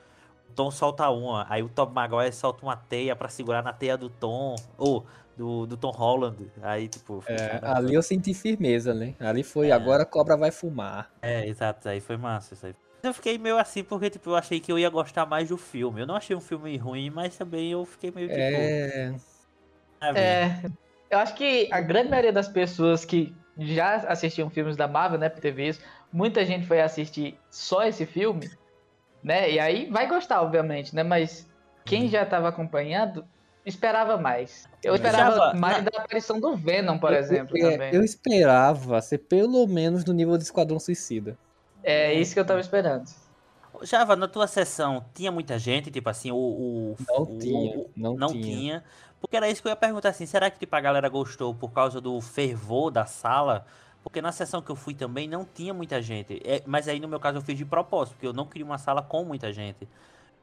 o 0.50 0.54
Tom 0.56 0.72
solta 0.72 1.10
uma, 1.10 1.46
aí 1.50 1.62
o 1.64 1.70
Tom 1.70 1.88
Maguire 1.88 2.34
solta 2.34 2.64
uma 2.66 2.76
teia 2.78 3.16
pra 3.16 3.30
segurar 3.30 3.64
na 3.64 3.74
teia 3.74 3.98
do 3.98 4.10
Tom, 4.10 4.56
ou 4.78 5.06
do, 5.38 5.66
do 5.66 5.78
Tom 5.78 5.92
Holland. 5.92 6.52
Aí, 6.62 6.88
tipo, 6.88 7.24
É, 7.28 7.60
ali 7.62 7.94
eu 7.94 8.02
senti 8.04 8.34
firmeza, 8.34 8.94
né? 8.94 9.16
Ali 9.20 9.44
foi, 9.44 9.70
É. 9.70 9.72
agora 9.72 10.04
a 10.04 10.06
cobra 10.06 10.38
vai 10.38 10.52
fumar. 10.52 11.12
É, 11.22 11.48
exato, 11.48 11.90
aí 11.90 12.00
foi 12.00 12.18
massa 12.18 12.54
isso 12.54 12.66
aí. 12.66 12.76
Eu 13.04 13.14
fiquei 13.14 13.38
meio 13.38 13.58
assim 13.58 13.84
porque, 13.84 14.10
tipo, 14.10 14.32
eu 14.32 14.36
achei 14.36 14.60
que 14.60 14.72
eu 14.72 14.80
ia 14.80 14.90
gostar 14.90 15.26
mais 15.28 15.50
do 15.50 15.58
filme. 15.58 16.02
Eu 16.02 16.08
não 16.08 16.16
achei 16.16 16.36
um 16.36 16.42
filme 16.42 16.76
ruim, 16.78 17.10
mas 17.12 17.38
também 17.38 17.72
eu 17.72 17.86
fiquei 17.86 18.12
meio 18.12 18.28
tipo. 18.28 18.42
É, 18.42 19.16
sabe? 20.00 20.20
É, 20.20 20.62
eu 21.16 21.20
acho 21.22 21.36
que 21.36 21.68
a 21.72 21.82
grande 21.82 22.10
maioria 22.10 22.34
das 22.34 22.48
pessoas 22.48 23.04
que 23.06 23.36
já 23.58 23.96
assistiam 23.96 24.50
filmes 24.50 24.76
da 24.76 24.88
Marvel, 24.88 25.18
né, 25.20 25.30
por 25.30 25.40
ter 25.40 25.52
visto, 25.52 25.84
muita 26.12 26.46
gente 26.46 26.68
foi 26.68 26.82
assistir 26.82 27.38
só 27.50 27.84
esse 27.84 28.06
filme, 28.06 28.50
né, 29.24 29.50
e 29.52 29.60
aí 29.60 29.90
vai 29.90 30.08
gostar, 30.08 30.42
obviamente, 30.42 30.94
né, 30.96 31.04
mas 31.04 31.48
quem 31.86 32.08
já 32.10 32.26
tava 32.26 32.50
acompanhando 32.50 33.26
esperava 33.66 34.18
mais. 34.18 34.68
Eu 34.84 34.92
Eu 34.92 34.96
esperava 34.96 35.54
mais 35.56 35.84
na- 35.84 35.90
da 35.90 36.00
aparição 36.04 36.40
do 36.40 36.56
Venom, 36.56 37.00
por 37.00 37.12
eu- 37.12 37.18
exemplo, 37.20 37.58
é, 37.58 37.72
também. 37.72 37.94
eu 37.96 38.04
esperava 38.04 39.02
ser 39.02 39.20
pelo 39.20 39.66
menos 39.68 40.06
no 40.06 40.14
nível 40.14 40.38
de 40.38 40.44
Esquadrão 40.44 40.80
Suicida. 40.80 41.38
É 41.84 42.14
isso 42.14 42.34
que 42.34 42.40
eu 42.40 42.46
tava 42.46 42.60
esperando. 42.60 43.06
Java, 43.84 44.16
na 44.16 44.28
tua 44.28 44.48
sessão, 44.48 45.06
tinha 45.14 45.32
muita 45.32 45.58
gente, 45.60 45.90
tipo 45.92 46.10
assim, 46.10 46.32
o. 46.32 46.36
o 46.36 46.96
Não 47.08 47.22
o- 47.24 47.40
tinha, 47.40 47.78
o- 47.80 47.90
não 47.96 48.16
não 48.16 48.28
tinha. 48.30 48.44
tinha. 48.44 48.84
Porque 49.22 49.36
era 49.38 49.50
isso 49.50 49.62
que 49.62 49.68
eu 49.68 49.72
ia 49.72 49.76
perguntar 49.76 50.10
assim, 50.10 50.26
será 50.26 50.50
que 50.52 50.60
tipo, 50.60 50.76
a 50.76 50.80
galera 50.82 51.10
gostou 51.10 51.54
por 51.56 51.72
causa 51.72 52.00
do 52.00 52.20
fervor 52.22 52.92
da 52.92 53.06
sala? 53.06 53.66
Porque 54.04 54.22
na 54.22 54.32
sessão 54.32 54.62
que 54.62 54.70
eu 54.70 54.76
fui 54.76 54.94
também 54.94 55.28
não 55.28 55.44
tinha 55.46 55.74
muita 55.74 56.00
gente. 56.02 56.40
É, 56.46 56.62
mas 56.66 56.88
aí 56.88 57.00
no 57.00 57.08
meu 57.08 57.20
caso 57.20 57.38
eu 57.40 57.42
fiz 57.42 57.58
de 57.58 57.66
propósito, 57.66 58.14
porque 58.16 58.28
eu 58.28 58.34
não 58.34 58.46
queria 58.46 58.66
uma 58.66 58.78
sala 58.78 59.02
com 59.02 59.24
muita 59.24 59.52
gente. 59.52 59.88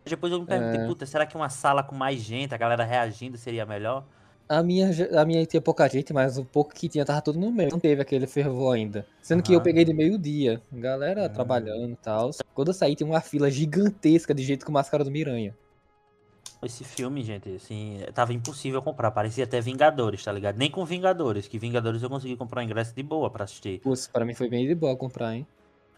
Depois 0.04 0.32
eu 0.32 0.40
me 0.40 0.46
perguntei, 0.46 0.80
É. 0.80 0.86
puta, 0.86 1.06
será 1.06 1.24
que 1.26 1.36
uma 1.36 1.48
sala 1.48 1.82
com 1.82 1.94
mais 1.94 2.18
gente, 2.20 2.52
a 2.52 2.58
galera 2.58 2.82
reagindo, 2.84 3.38
seria 3.38 3.64
melhor? 3.64 4.02
A 4.52 4.62
minha, 4.62 4.90
a 5.18 5.24
minha 5.24 5.46
tinha 5.46 5.62
pouca 5.62 5.88
gente, 5.88 6.12
mas 6.12 6.36
o 6.36 6.44
pouco 6.44 6.74
que 6.74 6.86
tinha 6.86 7.06
tava 7.06 7.22
todo 7.22 7.38
no 7.38 7.50
meio. 7.50 7.70
Não 7.70 7.80
teve 7.80 8.02
aquele 8.02 8.26
fervor 8.26 8.74
ainda. 8.74 9.06
Sendo 9.22 9.42
que 9.42 9.50
eu 9.50 9.56
Aham. 9.56 9.64
peguei 9.64 9.82
de 9.82 9.94
meio-dia. 9.94 10.60
Galera 10.70 11.26
trabalhando 11.26 11.92
e 11.92 11.96
tal. 11.96 12.30
Quando 12.52 12.68
eu 12.68 12.74
saí, 12.74 12.94
tinha 12.94 13.06
uma 13.06 13.22
fila 13.22 13.50
gigantesca 13.50 14.34
de 14.34 14.42
gente 14.42 14.62
com 14.62 14.70
máscara 14.70 15.02
do 15.04 15.10
Miranha. 15.10 15.56
Esse 16.62 16.84
filme, 16.84 17.22
gente, 17.22 17.48
assim, 17.54 18.00
tava 18.12 18.34
impossível 18.34 18.82
comprar. 18.82 19.10
Parecia 19.10 19.44
até 19.44 19.58
Vingadores, 19.58 20.22
tá 20.22 20.30
ligado? 20.30 20.58
Nem 20.58 20.70
com 20.70 20.84
Vingadores, 20.84 21.48
que 21.48 21.58
Vingadores 21.58 22.02
eu 22.02 22.10
consegui 22.10 22.36
comprar 22.36 22.60
um 22.60 22.64
ingresso 22.64 22.94
de 22.94 23.02
boa 23.02 23.30
pra 23.30 23.44
assistir. 23.44 23.80
Putz, 23.80 24.06
pra 24.06 24.22
mim 24.22 24.34
foi 24.34 24.50
bem 24.50 24.66
de 24.66 24.74
boa 24.74 24.94
comprar, 24.94 25.34
hein? 25.34 25.46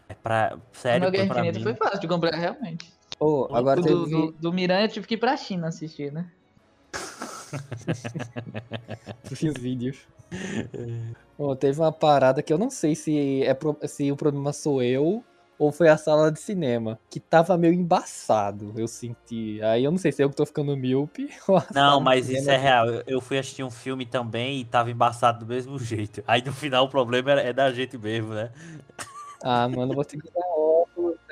É 0.07 0.13
pra. 0.13 0.57
Sério, 0.71 1.11
foi 1.13 1.27
pra 1.27 1.41
mim. 1.41 1.61
foi 1.61 1.75
fácil 1.75 1.99
de 1.99 2.07
comprar, 2.07 2.33
realmente. 2.33 2.89
Pô, 3.19 3.49
agora 3.53 3.81
o 3.81 3.83
teve... 3.83 3.95
do, 3.95 4.07
do, 4.07 4.31
do 4.31 4.53
Miranha 4.53 4.85
eu 4.85 4.89
tive 4.89 5.05
que 5.05 5.15
ir 5.15 5.17
pra 5.17 5.35
China 5.35 5.67
assistir, 5.67 6.13
né? 6.13 6.31
os 9.31 9.61
vídeos. 9.61 10.07
Pô, 11.37 11.55
teve 11.55 11.79
uma 11.79 11.91
parada 11.91 12.41
que 12.41 12.51
eu 12.51 12.57
não 12.57 12.69
sei 12.69 12.95
se, 12.95 13.43
é 13.43 13.53
pro- 13.53 13.77
se 13.87 14.11
o 14.11 14.15
problema 14.15 14.53
sou 14.53 14.81
eu 14.81 15.23
ou 15.57 15.71
foi 15.71 15.87
a 15.87 15.97
sala 15.97 16.31
de 16.31 16.39
cinema, 16.39 16.99
que 17.09 17.19
tava 17.19 17.57
meio 17.57 17.73
embaçado, 17.73 18.73
eu 18.77 18.87
senti. 18.87 19.61
Aí 19.61 19.83
eu 19.83 19.91
não 19.91 19.97
sei 19.97 20.11
se 20.11 20.21
eu 20.23 20.29
que 20.29 20.35
tô 20.35 20.45
ficando 20.45 20.75
míope 20.75 21.29
ou 21.47 21.57
a 21.57 21.65
Não, 21.73 21.99
mas 22.01 22.29
isso 22.29 22.49
é 22.49 22.57
real. 22.57 22.87
Eu- 23.07 23.21
fui 23.21 23.37
assistir 23.37 23.63
um 23.63 23.71
filme 23.71 24.05
também 24.05 24.59
e 24.61 24.65
tava 24.65 24.91
embaçado 24.91 25.39
do 25.39 25.45
mesmo 25.45 25.77
jeito. 25.79 26.23
Aí 26.27 26.41
no 26.41 26.53
final 26.53 26.85
o 26.85 26.89
problema 26.89 27.31
é 27.39 27.49
é 27.49 27.53
da 27.53 27.71
gente 27.71 27.97
mesmo, 27.97 28.33
né? 28.33 28.51
Ah, 29.43 29.67
mano, 29.67 30.03
ter 30.03 30.17
que 30.17 30.29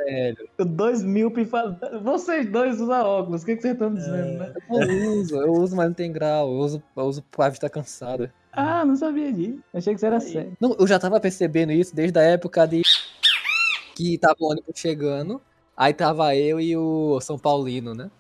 velho. 0.06 0.50
Dois 0.58 1.02
falando. 1.50 1.80
Vocês 2.02 2.50
dois 2.50 2.80
usam 2.80 3.06
óculos, 3.06 3.44
o 3.44 3.46
que, 3.46 3.56
que 3.56 3.62
vocês 3.62 3.74
estão 3.74 3.94
dizendo, 3.94 4.40
né? 4.40 4.54
Eu 4.70 5.20
uso, 5.20 5.36
eu 5.38 5.52
uso, 5.54 5.76
mas 5.76 5.88
não 5.88 5.94
tem 5.94 6.12
grau. 6.12 6.48
Eu 6.48 6.60
uso, 6.60 6.84
eu 6.96 7.04
uso 7.04 7.24
pra 7.32 7.50
vista 7.50 7.70
cansada. 7.70 8.34
Ah, 8.52 8.86
não 8.86 8.96
sabia 8.96 9.32
disso. 9.34 9.60
Achei 9.74 9.94
que 9.94 9.98
isso 9.98 10.06
era 10.06 10.20
sério. 10.20 10.56
Não, 10.60 10.76
eu 10.80 10.86
já 10.86 11.00
tava 11.00 11.20
percebendo 11.20 11.72
isso 11.72 11.96
desde 11.96 12.20
a 12.20 12.24
época 12.24 12.68
de 12.68 12.82
que 13.96 14.18
tava 14.18 14.36
o 14.40 14.52
ônibus 14.52 14.80
chegando. 14.80 15.42
Aí 15.76 15.94
tava 15.94 16.36
eu 16.36 16.60
e 16.60 16.78
o 16.78 17.20
São 17.20 17.38
Paulino, 17.38 17.96
né? 17.96 18.12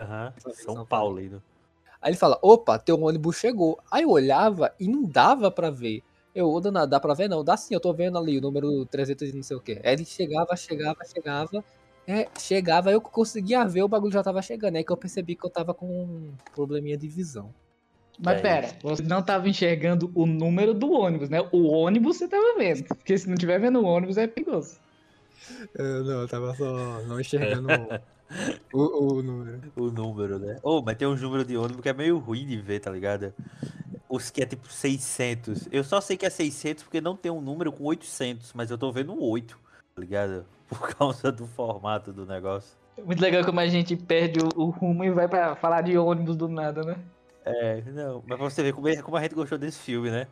Aham. 0.00 0.32
São 0.38 0.54
São 0.54 0.86
Paulino. 0.86 1.42
Aí 2.00 2.10
ele 2.10 2.18
fala, 2.18 2.38
opa, 2.42 2.78
teu 2.78 3.00
ônibus 3.00 3.36
chegou. 3.36 3.78
Aí 3.90 4.02
eu 4.02 4.10
olhava 4.10 4.74
e 4.78 4.86
não 4.88 5.04
dava 5.04 5.50
pra 5.50 5.70
ver. 5.70 6.02
Eu, 6.34 6.50
ô 6.50 6.60
dona, 6.60 6.86
dá 6.86 6.98
pra 6.98 7.14
ver? 7.14 7.28
Não, 7.28 7.44
dá 7.44 7.56
sim, 7.56 7.74
eu 7.74 7.80
tô 7.80 7.92
vendo 7.92 8.18
ali 8.18 8.38
o 8.38 8.40
número 8.40 8.84
300 8.86 9.28
e 9.28 9.36
não 9.36 9.42
sei 9.42 9.56
o 9.56 9.60
que. 9.60 9.80
Aí 9.84 9.92
ele 9.92 10.04
chegava, 10.04 10.56
chegava, 10.56 10.98
chegava. 11.04 11.64
É, 12.06 12.28
chegava, 12.38 12.90
eu 12.90 13.00
conseguia 13.00 13.64
ver, 13.64 13.82
o 13.82 13.88
bagulho 13.88 14.12
já 14.12 14.22
tava 14.22 14.42
chegando. 14.42 14.76
Aí 14.76 14.84
que 14.84 14.92
eu 14.92 14.96
percebi 14.96 15.36
que 15.36 15.46
eu 15.46 15.50
tava 15.50 15.72
com 15.72 15.86
um 15.86 16.32
probleminha 16.54 16.96
de 16.98 17.08
visão. 17.08 17.54
Mas 18.18 18.38
É 18.38 18.40
pera, 18.40 18.68
você 18.82 19.02
não 19.02 19.22
tava 19.22 19.48
enxergando 19.48 20.10
o 20.14 20.26
número 20.26 20.72
do 20.74 20.90
ônibus, 20.90 21.28
né? 21.28 21.40
O 21.52 21.66
ônibus 21.68 22.18
você 22.18 22.28
tava 22.28 22.56
vendo. 22.56 22.84
Porque 22.84 23.16
se 23.16 23.28
não 23.28 23.36
tiver 23.36 23.58
vendo 23.58 23.80
o 23.80 23.84
ônibus 23.84 24.16
é 24.16 24.26
perigoso. 24.26 24.78
Eu 25.74 26.04
não, 26.04 26.20
eu 26.22 26.28
tava 26.28 26.54
só 26.54 27.02
não 27.02 27.20
enxergando 27.20 27.68
o, 28.72 29.18
o 29.18 29.22
número. 29.22 29.60
O 29.76 29.90
número, 29.90 30.38
né? 30.38 30.58
Ô, 30.62 30.82
mas 30.82 30.96
tem 30.96 31.08
uns 31.08 31.20
números 31.20 31.46
de 31.46 31.56
ônibus 31.56 31.80
que 31.82 31.88
é 31.88 31.92
meio 31.92 32.18
ruim 32.18 32.46
de 32.46 32.56
ver, 32.56 32.80
tá 32.80 32.90
ligado? 32.90 33.32
Os 34.14 34.30
que 34.30 34.40
é 34.40 34.46
tipo 34.46 34.68
600. 34.70 35.66
Eu 35.72 35.82
só 35.82 36.00
sei 36.00 36.16
que 36.16 36.24
é 36.24 36.30
600 36.30 36.84
porque 36.84 37.00
não 37.00 37.16
tem 37.16 37.32
um 37.32 37.40
número 37.40 37.72
com 37.72 37.82
800, 37.82 38.52
mas 38.52 38.70
eu 38.70 38.78
tô 38.78 38.92
vendo 38.92 39.12
um 39.12 39.20
8, 39.20 39.58
tá 39.92 40.00
ligado? 40.00 40.44
Por 40.68 40.94
causa 40.94 41.32
do 41.32 41.48
formato 41.48 42.12
do 42.12 42.24
negócio. 42.24 42.76
Muito 43.04 43.20
legal 43.20 43.44
como 43.44 43.58
a 43.58 43.66
gente 43.66 43.96
perde 43.96 44.38
o, 44.38 44.48
o 44.62 44.70
rumo 44.70 45.02
e 45.02 45.10
vai 45.10 45.26
pra 45.26 45.56
falar 45.56 45.80
de 45.80 45.98
ônibus 45.98 46.36
do 46.36 46.46
nada, 46.46 46.82
né? 46.82 46.96
É, 47.44 47.82
não, 47.92 48.22
mas 48.24 48.38
pra 48.38 48.48
você 48.48 48.62
ver 48.62 48.72
como, 48.72 48.86
é- 48.86 49.02
como 49.02 49.16
a 49.16 49.22
gente 49.22 49.34
gostou 49.34 49.58
desse 49.58 49.80
filme, 49.80 50.10
né? 50.10 50.28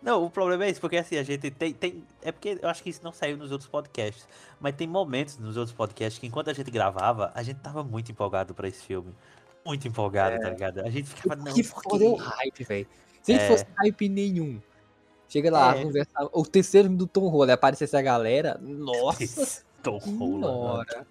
Não, 0.00 0.24
o 0.24 0.30
problema 0.30 0.64
é 0.64 0.70
isso, 0.70 0.80
porque 0.80 0.96
assim, 0.96 1.16
a 1.16 1.24
gente 1.24 1.50
tem, 1.50 1.72
tem. 1.72 2.04
É 2.22 2.30
porque 2.30 2.58
eu 2.62 2.68
acho 2.68 2.82
que 2.84 2.90
isso 2.90 3.00
não 3.02 3.12
saiu 3.12 3.36
nos 3.36 3.50
outros 3.50 3.68
podcasts. 3.68 4.28
Mas 4.60 4.76
tem 4.76 4.86
momentos 4.86 5.38
nos 5.38 5.56
outros 5.56 5.74
podcasts 5.74 6.20
que 6.20 6.26
enquanto 6.26 6.50
a 6.50 6.52
gente 6.52 6.70
gravava, 6.70 7.32
a 7.34 7.42
gente 7.42 7.58
tava 7.58 7.82
muito 7.82 8.12
empolgado 8.12 8.54
pra 8.54 8.68
esse 8.68 8.84
filme. 8.84 9.12
Muito 9.66 9.88
empolgado, 9.88 10.38
tá 10.38 10.50
ligado? 10.50 10.80
A 10.80 10.90
gente 10.90 11.08
ficava, 11.08 11.34
não, 11.36 11.54
que 11.54 11.64
por 11.64 11.82
foda 11.82 12.04
é 12.04 12.08
o 12.08 12.16
quê? 12.16 12.22
hype, 12.22 12.64
velho. 12.64 12.86
Se 13.24 13.32
a 13.32 13.34
gente 13.36 13.44
É. 13.44 13.48
fosse 13.48 13.66
hype 13.78 14.08
nenhum, 14.08 14.60
chega 15.28 15.50
lá, 15.50 15.74
É. 15.76 15.82
conversar. 15.82 16.28
O 16.32 16.44
terceiro 16.44 16.88
do 16.90 17.06
Tom 17.06 17.26
Holland 17.28 17.52
aparecesse 17.52 17.96
a 17.96 18.02
galera, 18.02 18.56
nossa 18.62 19.64
Tom 19.82 19.98
Holland. 19.98 20.86
senhora. 20.92 21.06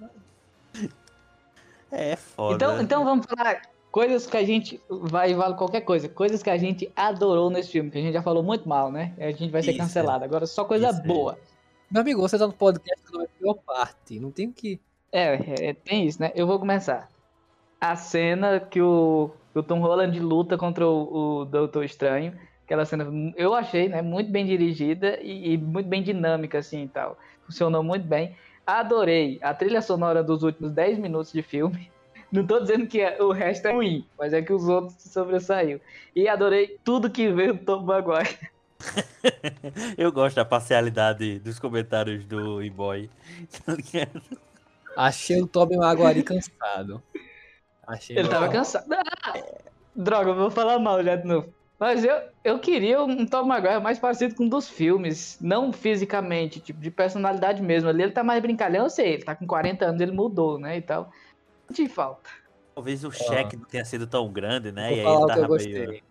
É 1.91 2.15
foda. 2.15 2.55
Então, 2.55 2.81
então 2.81 3.03
vamos 3.03 3.25
falar 3.25 3.61
coisas 3.91 4.25
que 4.25 4.37
a 4.37 4.43
gente 4.43 4.81
vai 4.89 5.33
vale 5.33 5.55
qualquer 5.55 5.81
coisa, 5.81 6.09
coisas 6.09 6.41
que 6.41 6.49
a 6.49 6.57
gente 6.57 6.91
adorou 6.95 7.49
nesse 7.49 7.69
filme, 7.69 7.91
que 7.91 7.97
a 7.97 8.01
gente 8.01 8.13
já 8.13 8.23
falou 8.23 8.41
muito 8.41 8.67
mal, 8.67 8.91
né? 8.91 9.13
A 9.19 9.31
gente 9.31 9.49
vai 9.51 9.61
ser 9.61 9.71
Isso. 9.71 9.79
cancelado. 9.79 10.23
Agora 10.23 10.45
só 10.47 10.65
coisa 10.65 10.89
Isso 10.89 11.01
aí. 11.01 11.07
boa. 11.07 11.37
Meu 11.91 12.01
amigo, 12.01 12.21
você 12.21 12.37
tá 12.37 12.47
no 12.47 12.53
podcast 12.53 13.03
que 13.05 13.13
não 13.13 13.23
é 13.23 13.27
pior 13.39 13.53
parte. 13.55 14.19
Não 14.19 14.31
tem 14.31 14.47
o 14.47 14.53
que. 14.53 14.79
É, 15.11 15.69
é, 15.69 15.73
tem 15.73 16.07
isso, 16.07 16.19
né? 16.19 16.31
Eu 16.33 16.47
vou 16.47 16.57
começar. 16.57 17.07
A 17.79 17.95
cena 17.95 18.59
que 18.59 18.81
o, 18.81 19.29
que 19.53 19.59
o 19.59 19.63
Tom 19.63 19.79
Holland 19.79 20.19
luta 20.19 20.57
contra 20.57 20.85
o, 20.85 21.41
o 21.41 21.45
Doutor 21.45 21.85
Estranho. 21.85 22.33
Aquela 22.65 22.85
cena, 22.85 23.05
eu 23.37 23.53
achei, 23.53 23.87
né? 23.87 24.01
Muito 24.01 24.31
bem 24.31 24.45
dirigida 24.45 25.19
e, 25.21 25.53
e 25.53 25.57
muito 25.57 25.87
bem 25.87 26.01
dinâmica, 26.01 26.57
assim 26.57 26.83
e 26.83 26.87
tal. 26.87 27.17
Funcionou 27.45 27.83
muito 27.83 28.07
bem. 28.07 28.35
Adorei 28.65 29.37
a 29.41 29.53
trilha 29.53 29.81
sonora 29.81 30.23
dos 30.23 30.41
últimos 30.43 30.71
10 30.71 30.97
minutos 30.97 31.31
de 31.31 31.41
filme. 31.41 31.91
Não 32.31 32.47
tô 32.47 32.59
dizendo 32.59 32.87
que 32.87 32.99
é- 32.99 33.21
o 33.21 33.31
resto 33.31 33.67
é 33.67 33.73
ruim, 33.73 34.05
mas 34.17 34.33
é 34.33 34.41
que 34.41 34.51
os 34.51 34.67
outros 34.67 34.95
se 34.97 35.09
sobressaiu. 35.09 35.79
E 36.15 36.27
adorei 36.27 36.79
tudo 36.83 37.09
que 37.09 37.31
veio 37.31 37.53
do 37.53 37.63
Tom 37.63 37.83
Maguire. 37.83 38.39
Eu 39.97 40.11
gosto 40.11 40.35
da 40.35 40.43
parcialidade 40.45 41.39
dos 41.39 41.59
comentários 41.59 42.25
do 42.25 42.61
E-Boy. 42.63 43.09
Tá? 44.95 45.05
Achei 45.07 45.41
o 45.41 45.47
Tobey 45.47 45.77
Maguire 45.77 46.21
cansado. 46.23 47.01
Achei 47.87 48.17
Ele 48.17 48.27
tava 48.29 48.49
cansado. 48.49 48.85
Ah, 48.93 49.33
droga, 49.95 50.31
eu 50.31 50.35
vou 50.35 50.51
falar 50.51 50.79
mal 50.79 51.03
já 51.03 51.15
de 51.15 51.27
novo. 51.27 51.53
Mas 51.79 52.03
eu, 52.05 52.15
eu 52.43 52.59
queria 52.59 53.03
um 53.03 53.25
Tom 53.25 53.43
Maguire 53.43 53.81
mais 53.81 53.99
parecido 53.99 54.35
com 54.35 54.45
um 54.45 54.49
dos 54.49 54.69
filmes. 54.69 55.37
Não 55.41 55.73
fisicamente, 55.73 56.59
tipo, 56.59 56.79
de 56.79 56.89
personalidade 56.89 57.61
mesmo. 57.61 57.89
Ali 57.89 58.03
ele 58.03 58.11
tá 58.11 58.23
mais 58.23 58.41
brincalhão, 58.41 58.85
eu 58.85 58.89
sei. 58.89 59.15
Ele 59.15 59.23
tá 59.23 59.35
com 59.35 59.45
40 59.45 59.85
anos, 59.85 59.99
ele 60.01 60.11
mudou, 60.11 60.57
né, 60.57 60.77
e 60.77 60.81
tal. 60.81 61.11
Senti 61.67 61.89
falta. 61.89 62.29
Talvez 62.75 63.03
o 63.03 63.11
cheque 63.11 63.57
não 63.57 63.65
tenha 63.65 63.83
sido 63.83 64.07
tão 64.07 64.31
grande, 64.31 64.71
né? 64.71 64.93
E 64.93 64.95
Vou 64.95 64.97
aí 64.99 65.03
falar 65.03 65.15
ele 65.15 65.23
o 65.23 65.25
que 65.25 65.31
eu 65.31 65.35
tava 65.35 65.47
gostei. 65.47 65.87
meio. 65.87 66.03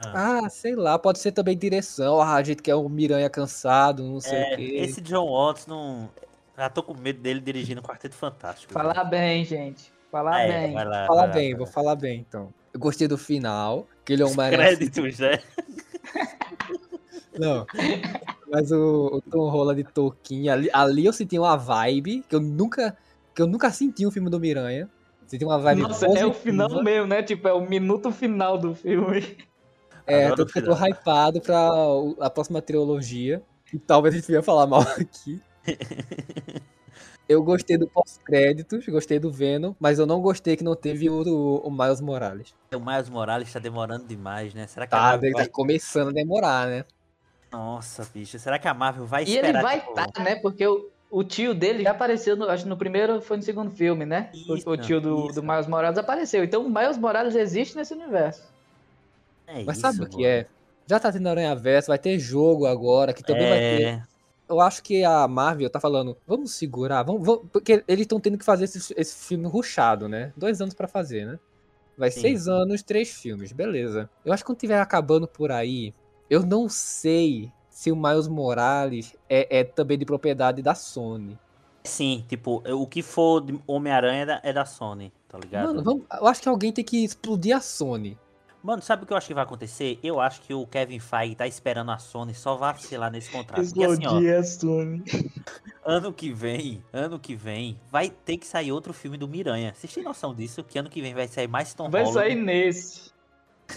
Ah, 0.00 0.48
sei 0.50 0.74
lá, 0.74 0.98
pode 0.98 1.18
ser 1.18 1.32
também 1.32 1.56
direção. 1.56 2.20
Ah, 2.20 2.34
a 2.34 2.42
gente 2.42 2.62
quer 2.62 2.74
um 2.74 2.88
Miranha 2.88 3.30
cansado, 3.30 4.02
não 4.02 4.20
sei 4.20 4.32
o 4.32 4.44
É, 4.44 4.56
quê. 4.56 4.72
esse 4.76 5.00
John 5.00 5.30
Watts 5.30 5.66
não. 5.66 6.10
Já 6.56 6.70
tô 6.70 6.82
com 6.82 6.94
medo 6.94 7.20
dele 7.20 7.40
dirigindo 7.40 7.82
Quarteto 7.82 8.14
Fantástico. 8.14 8.72
Falar 8.72 9.04
bem, 9.04 9.44
gente. 9.44 9.92
Falar 10.10 10.40
é, 10.40 10.66
bem. 10.66 10.74
vai 10.74 10.84
lá, 10.84 11.06
Falar 11.06 11.20
vai 11.20 11.28
lá, 11.28 11.34
bem, 11.34 11.50
vai 11.50 11.58
vou 11.58 11.66
falar 11.66 11.96
bem 11.96 12.20
então. 12.20 12.52
Eu 12.72 12.80
gostei 12.80 13.08
do 13.08 13.18
final, 13.18 13.86
que 14.04 14.12
ele 14.12 14.22
é 14.22 14.26
um 14.26 14.30
Homem-Aranha. 14.32 14.76
Créditos, 14.76 15.18
né? 15.18 15.38
Não. 17.38 17.66
Mas 18.50 18.72
o, 18.72 19.16
o 19.16 19.20
Tom 19.20 19.48
Holland 19.50 19.82
de 19.82 19.92
Tolkien, 19.92 20.48
ali, 20.48 20.70
ali 20.72 21.04
eu 21.04 21.12
senti 21.12 21.38
uma 21.38 21.56
vibe 21.56 22.24
que 22.28 22.34
eu 22.34 22.40
nunca 22.40 22.96
que 23.34 23.42
eu 23.42 23.46
nunca 23.46 23.70
senti 23.70 24.06
um 24.06 24.10
filme 24.10 24.30
do 24.30 24.40
Miranha. 24.40 24.88
Senti 25.26 25.44
uma 25.44 25.58
vibe 25.58 25.82
Nossa, 25.82 26.06
é 26.06 26.08
o 26.24 26.30
positiva. 26.30 26.34
final 26.34 26.82
mesmo, 26.82 27.06
né? 27.06 27.22
Tipo, 27.22 27.48
é 27.48 27.52
o 27.52 27.60
minuto 27.60 28.10
final 28.10 28.56
do 28.56 28.74
filme. 28.74 29.36
É, 30.06 30.28
tanto 30.30 30.46
que 30.46 30.60
eu 30.60 30.64
tô 30.64 30.74
hypado 30.74 31.40
pra 31.40 31.70
a 32.20 32.30
próxima 32.30 32.62
trilogia. 32.62 33.42
E 33.74 33.78
talvez 33.78 34.14
a 34.14 34.18
gente 34.18 34.28
venha 34.28 34.42
falar 34.42 34.66
mal 34.66 34.80
aqui. 34.98 35.42
Eu 37.28 37.42
gostei 37.42 37.76
do 37.78 37.88
pós-créditos, 37.88 38.86
gostei 38.86 39.18
do 39.18 39.30
Venom, 39.32 39.74
mas 39.80 39.98
eu 39.98 40.06
não 40.06 40.20
gostei 40.20 40.56
que 40.56 40.64
não 40.64 40.76
teve 40.76 41.08
o, 41.10 41.22
o, 41.22 41.58
o 41.68 41.70
Miles 41.70 42.00
Morales. 42.00 42.54
O 42.72 42.78
Miles 42.78 43.08
Morales 43.08 43.52
tá 43.52 43.58
demorando 43.58 44.06
demais, 44.06 44.54
né? 44.54 44.66
Será 44.68 44.86
que 44.86 44.94
a 44.94 44.98
Tá, 44.98 45.00
Marvel 45.00 45.32
tá 45.34 45.44
vai... 45.44 45.50
começando 45.50 46.08
a 46.08 46.12
demorar, 46.12 46.66
né? 46.68 46.84
Nossa, 47.50 48.04
bicho. 48.04 48.38
Será 48.38 48.58
que 48.58 48.68
a 48.68 48.74
Marvel 48.74 49.06
vai 49.06 49.22
E 49.24 49.34
esperar? 49.34 49.48
ele 49.50 49.58
vai 49.58 49.80
tipo, 49.80 49.90
estar, 49.90 50.06
né? 50.22 50.36
Porque 50.36 50.66
o, 50.66 50.90
o 51.10 51.24
tio 51.24 51.54
dele 51.54 51.82
já 51.82 51.90
apareceu, 51.90 52.36
no, 52.36 52.48
acho 52.48 52.64
que 52.64 52.68
no 52.68 52.76
primeiro 52.76 53.20
foi 53.20 53.36
no 53.36 53.42
segundo 53.42 53.70
filme, 53.70 54.04
né? 54.06 54.34
O- 54.48 54.72
o, 54.72 54.76
Isso, 54.76 54.76
tio 54.76 55.00
do, 55.00 55.26
isso. 55.26 55.32
do 55.32 55.42
Miles 55.42 55.66
Morales 55.66 55.98
apareceu. 55.98 56.44
Então 56.44 56.64
o 56.66 56.70
Miles 56.70 56.98
Morales 56.98 57.34
existe 57.34 57.76
nesse 57.76 57.94
universo. 57.94 58.42
É 59.46 59.60
Mas 59.64 59.78
isso, 59.78 59.78
sabe 59.78 60.02
o 60.02 60.08
que 60.08 60.24
é? 60.24 60.48
Já 60.88 61.00
tá 61.00 61.12
tendo 61.12 61.28
Aranha 61.28 61.54
Verso, 61.54 61.88
vai 61.88 61.98
ter 61.98 62.18
jogo 62.18 62.66
agora, 62.66 63.12
que 63.12 63.22
também 63.24 63.46
vai 63.46 63.60
ter. 63.60 63.92
Eu 64.48 64.60
acho 64.60 64.82
que 64.82 65.04
a 65.04 65.26
Marvel 65.26 65.68
tá 65.68 65.80
falando, 65.80 66.16
vamos 66.26 66.52
segurar, 66.52 67.02
vamos, 67.02 67.26
vamos- 67.26 67.46
porque 67.52 67.82
eles 67.88 68.02
estão 68.02 68.20
tendo 68.20 68.38
que 68.38 68.44
fazer 68.44 68.64
esse, 68.64 68.94
esse 68.96 69.26
filme 69.26 69.46
ruchado, 69.46 70.08
né? 70.08 70.32
Dois 70.36 70.60
anos 70.60 70.74
pra 70.74 70.86
fazer, 70.86 71.26
né? 71.26 71.38
Vai 71.98 72.10
Sim. 72.10 72.20
seis 72.20 72.46
anos, 72.46 72.82
três 72.82 73.10
filmes, 73.10 73.52
beleza. 73.52 74.08
Eu 74.24 74.32
acho 74.32 74.42
que 74.44 74.46
quando 74.46 74.58
tiver 74.58 74.78
acabando 74.80 75.26
por 75.26 75.50
aí, 75.50 75.92
eu 76.30 76.44
não 76.44 76.68
sei 76.68 77.50
se 77.70 77.90
o 77.90 77.96
Miles 77.96 78.28
Morales 78.28 79.16
é, 79.28 79.58
é 79.60 79.64
também 79.64 79.98
de 79.98 80.04
propriedade 80.04 80.62
da 80.62 80.74
Sony. 80.74 81.38
Sim, 81.84 82.24
tipo, 82.28 82.62
o 82.68 82.86
que 82.86 83.02
for 83.02 83.40
de 83.40 83.58
Homem-Aranha 83.66 84.22
é 84.22 84.26
da, 84.26 84.40
é 84.44 84.52
da 84.52 84.64
Sony, 84.64 85.12
tá 85.28 85.38
ligado? 85.38 85.66
Mano, 85.68 85.82
vamos- 85.82 86.04
eu 86.20 86.26
acho 86.26 86.42
que 86.42 86.48
alguém 86.48 86.72
tem 86.72 86.84
que 86.84 87.04
explodir 87.04 87.56
a 87.56 87.60
Sony. 87.60 88.18
Mano, 88.66 88.82
sabe 88.82 89.04
o 89.04 89.06
que 89.06 89.12
eu 89.12 89.16
acho 89.16 89.28
que 89.28 89.34
vai 89.34 89.44
acontecer? 89.44 89.96
Eu 90.02 90.18
acho 90.18 90.40
que 90.40 90.52
o 90.52 90.66
Kevin 90.66 90.98
Feige 90.98 91.36
tá 91.36 91.46
esperando 91.46 91.92
a 91.92 91.98
Sony 91.98 92.34
só 92.34 92.56
vacilar 92.56 93.12
nesse 93.12 93.30
contrato. 93.30 93.64
Porque 93.64 93.84
assim, 93.84 94.04
ó, 94.04 94.38
a 94.38 94.42
Sony. 94.42 95.04
ano 95.86 96.12
que 96.12 96.32
vem, 96.32 96.82
ano 96.92 97.16
que 97.16 97.36
vem, 97.36 97.78
vai 97.92 98.10
ter 98.10 98.36
que 98.38 98.44
sair 98.44 98.72
outro 98.72 98.92
filme 98.92 99.16
do 99.16 99.28
Miranha. 99.28 99.72
Vocês 99.72 99.94
têm 99.94 100.02
noção 100.02 100.34
disso? 100.34 100.64
Que 100.64 100.80
ano 100.80 100.90
que 100.90 101.00
vem 101.00 101.14
vai 101.14 101.28
sair 101.28 101.46
mais 101.46 101.74
Tom 101.74 101.88
Vai 101.88 102.02
Holland? 102.02 102.18
sair 102.18 102.34
nesse. 102.34 103.12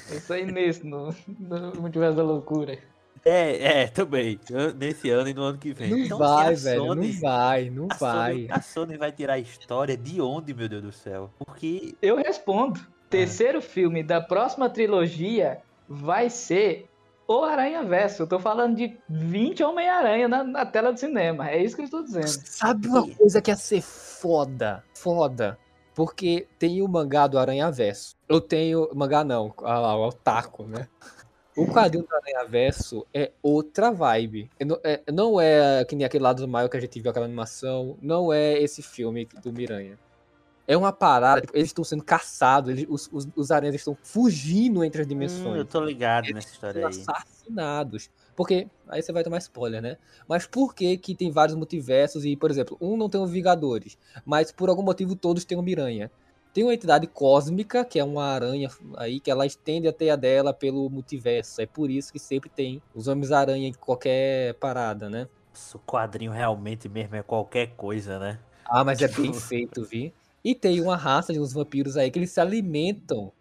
Vai 0.10 0.20
sair 0.22 0.52
nesse, 0.52 0.84
no, 0.88 1.14
no 1.38 1.82
Multiverso 1.82 2.18
da 2.18 2.24
Loucura. 2.24 2.80
É, 3.24 3.82
é, 3.84 3.88
também. 3.88 4.40
Nesse 4.76 5.12
ano 5.12 5.30
e 5.30 5.36
no 5.36 5.44
ano 5.44 5.60
que 5.60 5.72
vem. 5.72 5.92
Não 5.92 5.98
Então, 6.00 6.18
vai, 6.18 6.56
velho, 6.56 6.84
Sony- 6.84 7.14
não 7.14 7.20
vai, 7.20 7.70
não 7.70 7.88
a 7.92 7.96
vai. 7.96 8.34
Sony, 8.34 8.48
a 8.50 8.62
Sony 8.64 8.98
vai 8.98 9.12
tirar 9.12 9.34
a 9.34 9.40
história 9.40 9.96
de 9.96 10.20
onde, 10.20 10.52
meu 10.52 10.68
Deus 10.68 10.82
do 10.82 10.92
céu? 10.92 11.30
Porque 11.38 11.94
Eu 12.02 12.16
respondo. 12.16 12.80
Terceiro 13.10 13.62
filme 13.62 14.04
da 14.04 14.22
próxima 14.22 14.70
trilogia 14.70 15.60
vai 15.88 16.30
ser 16.30 16.88
o 17.28 17.44
Aranha 17.44 17.84
Verso. 17.84 18.24
Eu 18.24 18.28
tô 18.28 18.40
falando 18.40 18.76
de 18.76 18.98
20 19.10 19.64
Homem-Aranha 19.64 20.28
na, 20.28 20.44
na 20.44 20.66
tela 20.66 20.92
do 20.92 21.00
cinema. 21.00 21.50
É 21.50 21.62
isso 21.62 21.76
que 21.76 21.82
eu 21.82 21.86
estou 21.86 22.04
dizendo. 22.04 22.28
Sabe 22.28 22.88
uma 22.88 23.08
coisa 23.08 23.42
que 23.42 23.50
ia 23.52 23.56
ser 23.56 23.82
foda? 23.82 24.84
Foda. 24.94 25.58
Porque 25.96 26.48
tem 26.58 26.82
o 26.82 26.88
mangá 26.88 27.28
do 27.28 27.38
Aranha 27.38 27.70
Verso. 27.72 28.16
Eu 28.28 28.40
tenho. 28.40 28.90
Mangá 28.94 29.24
não, 29.24 29.54
ah 29.64 29.80
lá, 29.80 30.08
o 30.08 30.12
Taco, 30.14 30.64
né? 30.64 30.88
O 31.58 31.66
quadrinho 31.68 32.06
do 32.08 32.16
Aranha 32.16 32.48
Verso 32.48 33.06
é 33.14 33.32
outra 33.44 33.92
vibe. 33.92 34.50
É 34.60 34.64
no- 34.64 34.80
é- 34.84 35.02
não 35.12 35.42
é 35.42 35.84
que 35.84 35.96
nem 35.96 36.06
aquele 36.06 36.24
lado 36.24 36.42
do 36.42 36.48
Maio 36.48 36.70
que 36.70 36.78
a 36.78 36.80
gente 36.80 37.02
viu 37.02 37.10
aquela 37.12 37.26
animação. 37.26 37.98
Não 38.02 38.32
é 38.32 38.58
esse 38.60 38.82
filme 38.82 39.28
do 39.44 39.52
Miranha. 39.52 39.98
É 40.70 40.78
uma 40.78 40.94
parada, 40.94 41.42
tipo, 41.42 41.56
eles 41.58 41.70
estão 41.70 41.84
sendo 41.84 42.04
caçados, 42.04 42.70
eles- 42.72 42.86
os, 42.90 43.10
os, 43.12 43.28
os 43.36 43.52
aranhas 43.52 43.76
estão 43.76 43.98
fugindo 44.04 44.84
entre 44.84 45.02
as 45.02 45.08
hum, 45.08 45.08
dimensões 45.08 45.58
eu 45.58 45.66
tô 45.66 45.84
ligado 45.84 46.30
Eles 46.30 46.34
nessa 46.34 46.52
história 46.54 46.82
aí. 46.84 47.08
assassinados. 47.10 48.10
Porque, 48.36 48.70
aí 48.88 49.02
você 49.02 49.12
vai 49.12 49.24
tomar 49.24 49.40
spoiler, 49.40 49.82
né? 49.82 49.98
Mas 50.28 50.46
por 50.48 50.74
que 50.76 50.98
que 50.98 51.16
tem 51.16 51.32
vários 51.32 51.56
multiversos 51.58 52.26
e, 52.26 52.36
por 52.38 52.52
exemplo, 52.52 52.78
um 52.82 52.98
não 52.98 53.10
tem 53.10 53.20
os 53.22 53.32
Vingadores, 53.32 53.98
mas 54.26 54.52
por 54.52 54.70
algum 54.70 54.84
motivo 54.84 55.16
todos 55.16 55.46
têm 55.46 55.58
o 55.58 55.62
Miranha? 55.64 56.12
Tem 56.54 56.64
uma 56.64 56.74
entidade 56.74 57.08
cósmica, 57.08 57.86
que 57.86 58.00
é 58.00 58.04
uma 58.04 58.26
aranha 58.26 58.70
aí, 58.98 59.20
que 59.22 59.30
ela 59.32 59.46
estende 59.46 59.88
a 59.88 59.94
teia 59.94 60.18
dela 60.18 60.54
pelo 60.54 60.90
multiverso. 60.90 61.62
É 61.62 61.66
por 61.68 61.90
isso 61.92 62.12
que 62.12 62.20
sempre 62.20 62.50
tem 62.50 62.82
os 62.94 63.08
Homens-Aranha 63.08 63.68
em 63.68 63.74
qualquer 63.74 64.56
parada, 64.56 65.10
né? 65.10 65.28
O 65.76 65.80
quadrinho 65.80 66.32
realmente 66.32 66.90
mesmo 66.90 67.16
é 67.16 67.22
qualquer 67.22 67.76
coisa, 67.76 68.18
né? 68.18 68.40
Ah, 68.66 68.84
mas 68.84 69.02
é 69.02 69.08
bem 69.08 69.34
feito, 69.34 69.84
vi. 69.84 70.14
E 70.44 70.56
tem 70.56 70.82
uma 70.82 70.96
raça 70.96 71.34
de 71.34 71.40
uns 71.40 71.52
vampiros 71.54 71.98
aí 71.98 72.10
que 72.10 72.18
eles 72.20 72.32
se 72.32 72.40
alimentam 72.40 73.32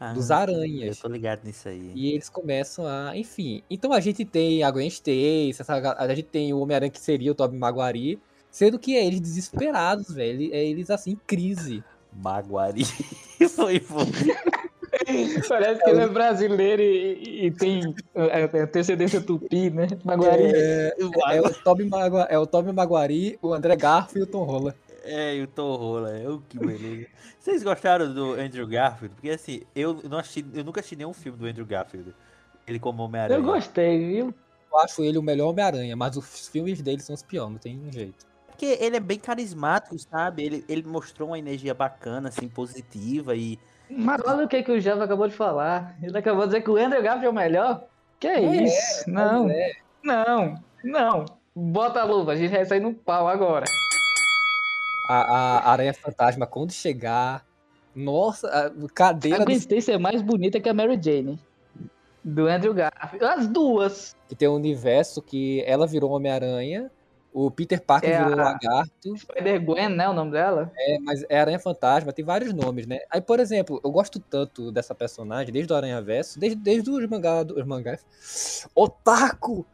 Ah, 0.00 0.12
dos 0.12 0.30
Eu 0.30 0.36
aranhas. 0.36 0.98
tô 0.98 1.08
ligado 1.08 1.44
nisso 1.44 1.68
aí. 1.68 1.92
E 1.94 2.12
eles 2.12 2.28
começam 2.28 2.86
a. 2.86 3.16
Enfim. 3.16 3.62
Então 3.70 3.92
a 3.92 4.00
gente 4.00 4.24
tem 4.24 4.62
a 4.62 4.70
Gwen 4.70 4.86
Stacy, 4.88 5.52
a 5.68 6.08
gente 6.14 6.22
tem 6.28 6.52
o 6.52 6.60
Homem-Aranha 6.60 6.90
que 6.90 7.00
seria 7.00 7.32
o 7.32 7.34
Tobey 7.34 7.58
Maguari. 7.58 8.18
Sendo 8.50 8.78
que 8.78 8.96
é 8.96 9.04
eles 9.04 9.20
desesperados, 9.20 10.12
velho. 10.12 10.52
É 10.54 10.64
eles 10.64 10.90
assim, 10.90 11.12
em 11.12 11.20
crise. 11.26 11.82
Maguari. 12.12 12.84
Foi. 13.54 13.80
Parece 15.48 15.82
que 15.82 15.90
ele 15.90 16.00
é 16.00 16.08
brasileiro 16.08 16.82
e, 16.82 17.46
e- 17.46 17.50
tem 17.50 17.94
é, 18.14 18.40
é, 18.40 18.60
antecedência 18.62 19.20
tupi, 19.20 19.70
né? 19.70 19.86
Maguari. 20.04 20.42
É, 20.44 20.94
é 21.32 21.40
o 21.40 21.50
Tobey 21.62 21.86
Magua, 21.88 22.22
é 22.30 22.38
o 22.38 22.46
Tobey 22.46 22.72
Maguari, 22.72 23.38
o 23.42 23.52
André 23.52 23.76
Garfield 23.76 24.20
e 24.20 24.22
o 24.22 24.26
Tom 24.26 24.44
Holland. 24.44 24.76
É, 25.10 25.36
e 25.36 25.42
o 25.42 25.46
Tom 25.46 25.74
Holland, 25.74 26.22
é 26.22 26.28
o 26.28 26.40
que 26.40 26.58
beleza. 26.58 27.06
Vocês 27.38 27.62
gostaram 27.62 28.12
do 28.12 28.34
Andrew 28.34 28.66
Garfield? 28.66 29.14
Porque 29.14 29.30
assim, 29.30 29.62
eu 29.74 30.02
não 30.04 30.18
assisti, 30.18 30.44
eu 30.52 30.62
nunca 30.62 30.80
assisti 30.80 30.96
nenhum 30.96 31.14
filme 31.14 31.38
do 31.38 31.46
Andrew 31.46 31.64
Garfield. 31.64 32.14
Ele 32.66 32.78
como 32.78 33.02
Homem-Aranha. 33.02 33.38
Eu 33.38 33.42
gostei, 33.42 33.98
viu? 33.98 34.34
Eu 34.70 34.78
acho 34.80 35.02
ele 35.02 35.16
o 35.16 35.22
melhor 35.22 35.48
Homem-Aranha, 35.48 35.96
mas 35.96 36.14
os 36.18 36.48
filmes 36.48 36.82
dele 36.82 37.00
são 37.00 37.14
os 37.14 37.22
piores, 37.22 37.52
não 37.52 37.58
tem 37.58 37.80
jeito. 37.90 38.26
Porque 38.48 38.66
ele 38.80 38.96
é 38.96 39.00
bem 39.00 39.18
carismático, 39.18 39.98
sabe? 39.98 40.44
Ele, 40.44 40.64
ele 40.68 40.82
mostrou 40.82 41.30
uma 41.30 41.38
energia 41.38 41.72
bacana, 41.72 42.28
assim, 42.28 42.46
positiva 42.46 43.34
e. 43.34 43.58
Mas 43.88 44.20
olha 44.26 44.44
o 44.44 44.48
que, 44.48 44.62
que 44.62 44.72
o 44.72 44.80
Java 44.80 45.04
acabou 45.04 45.26
de 45.26 45.34
falar. 45.34 45.96
Ele 46.02 46.18
acabou 46.18 46.42
de 46.42 46.48
dizer 46.48 46.62
que 46.62 46.70
o 46.70 46.76
Andrew 46.76 47.00
Garfield 47.02 47.26
é 47.26 47.30
o 47.30 47.32
melhor. 47.32 47.84
Que 48.20 48.26
é, 48.26 48.44
É, 48.44 48.64
isso? 48.64 49.08
Não, 49.08 49.44
Mas 49.44 49.56
é, 49.56 49.72
não, 50.04 50.54
não. 50.84 51.24
Bota 51.54 52.02
a 52.02 52.04
luva, 52.04 52.32
a 52.32 52.36
gente 52.36 52.50
vai 52.50 52.64
sair 52.66 52.80
no 52.80 52.92
pau 52.92 53.26
agora. 53.26 53.64
A, 55.14 55.58
a 55.58 55.70
Aranha 55.72 55.94
Fantasma, 55.94 56.46
quando 56.46 56.72
chegar. 56.72 57.44
Nossa, 57.94 58.48
a 58.48 58.88
cadeira 58.94 59.38
A 59.38 59.40
do 59.40 59.46
Gwen 59.46 59.56
Stacy 59.56 59.92
é 59.92 59.98
mais 59.98 60.22
bonita 60.22 60.60
que 60.60 60.68
a 60.68 60.74
Mary 60.74 60.98
Jane. 61.02 61.38
Do 62.22 62.46
Andrew 62.46 62.74
Garfield. 62.74 63.24
As 63.24 63.46
duas. 63.48 64.16
que 64.28 64.34
tem 64.36 64.48
um 64.48 64.54
universo 64.54 65.22
que 65.22 65.62
ela 65.66 65.86
virou 65.86 66.10
Homem-Aranha, 66.12 66.90
o 67.32 67.50
Peter 67.50 67.80
Parker 67.80 68.10
É 68.10 68.18
virou 68.24 68.34
a- 68.40 68.44
Lagarto, 68.44 69.16
Spider-Gwen, 69.16 69.88
né? 69.90 70.08
O 70.08 70.12
nome 70.12 70.32
dela? 70.32 70.70
é, 70.76 70.98
mas 71.00 71.24
é 71.28 71.40
Aranha 71.40 71.58
Fantasma, 71.58 72.12
tem 72.12 72.24
vários 72.24 72.52
nomes, 72.52 72.86
né? 72.86 72.98
Aí, 73.10 73.20
por 73.20 73.40
exemplo, 73.40 73.80
eu 73.82 73.90
gosto 73.90 74.18
tanto 74.20 74.70
dessa 74.70 74.94
personagem, 74.94 75.52
desde 75.52 75.72
o 75.72 75.76
Aranha 75.76 76.00
Verso, 76.02 76.38
desde, 76.38 76.56
desde 76.60 76.90
os 76.90 77.06
mangás. 77.08 77.46
Os 77.50 77.64
mangás. 77.66 78.68
Otaku! 78.74 79.64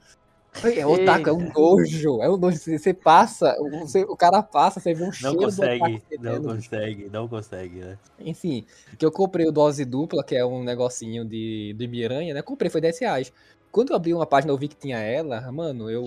É, 0.63 0.87
otaku, 0.87 1.29
é 1.29 1.33
um 1.33 1.53
nojo, 1.53 2.23
é 2.23 2.31
um 2.31 2.37
nojo. 2.37 2.59
Você, 2.59 2.95
passa, 2.95 3.55
você- 3.83 4.03
o 4.05 4.17
cara 4.17 4.43
passa, 4.43 4.81
você 4.81 4.95
vê 4.95 5.03
um 5.03 5.07
Não 5.07 5.13
cheiro 5.13 5.37
consegue, 5.37 5.57
do 5.57 5.63
otaku 5.83 6.23
não 6.23 6.43
consegue, 6.43 7.11
não 7.11 7.29
consegue, 7.29 7.81
né? 7.81 7.99
Enfim, 8.21 8.65
que 8.99 9.05
eu 9.05 9.11
comprei 9.13 9.47
o 9.47 9.53
Dose 9.53 9.85
Dupla, 9.85 10.25
que 10.25 10.37
é 10.37 10.45
um 10.45 10.63
negocinho 10.63 11.25
de, 11.25 11.75
de 11.77 11.89
Miranha, 11.89 12.33
né? 12.33 12.43
Comprei, 12.43 12.71
foi 12.71 12.81
10 12.81 12.99
reais. 12.99 13.33
Quando 13.73 13.91
eu 13.91 13.97
abri 13.97 14.15
uma 14.15 14.25
página 14.27 14.53
eu 14.53 14.57
vi 14.57 14.69
que 14.69 14.77
tinha 14.77 14.99
ela, 14.99 15.51
mano, 15.51 15.91
eu. 15.91 16.05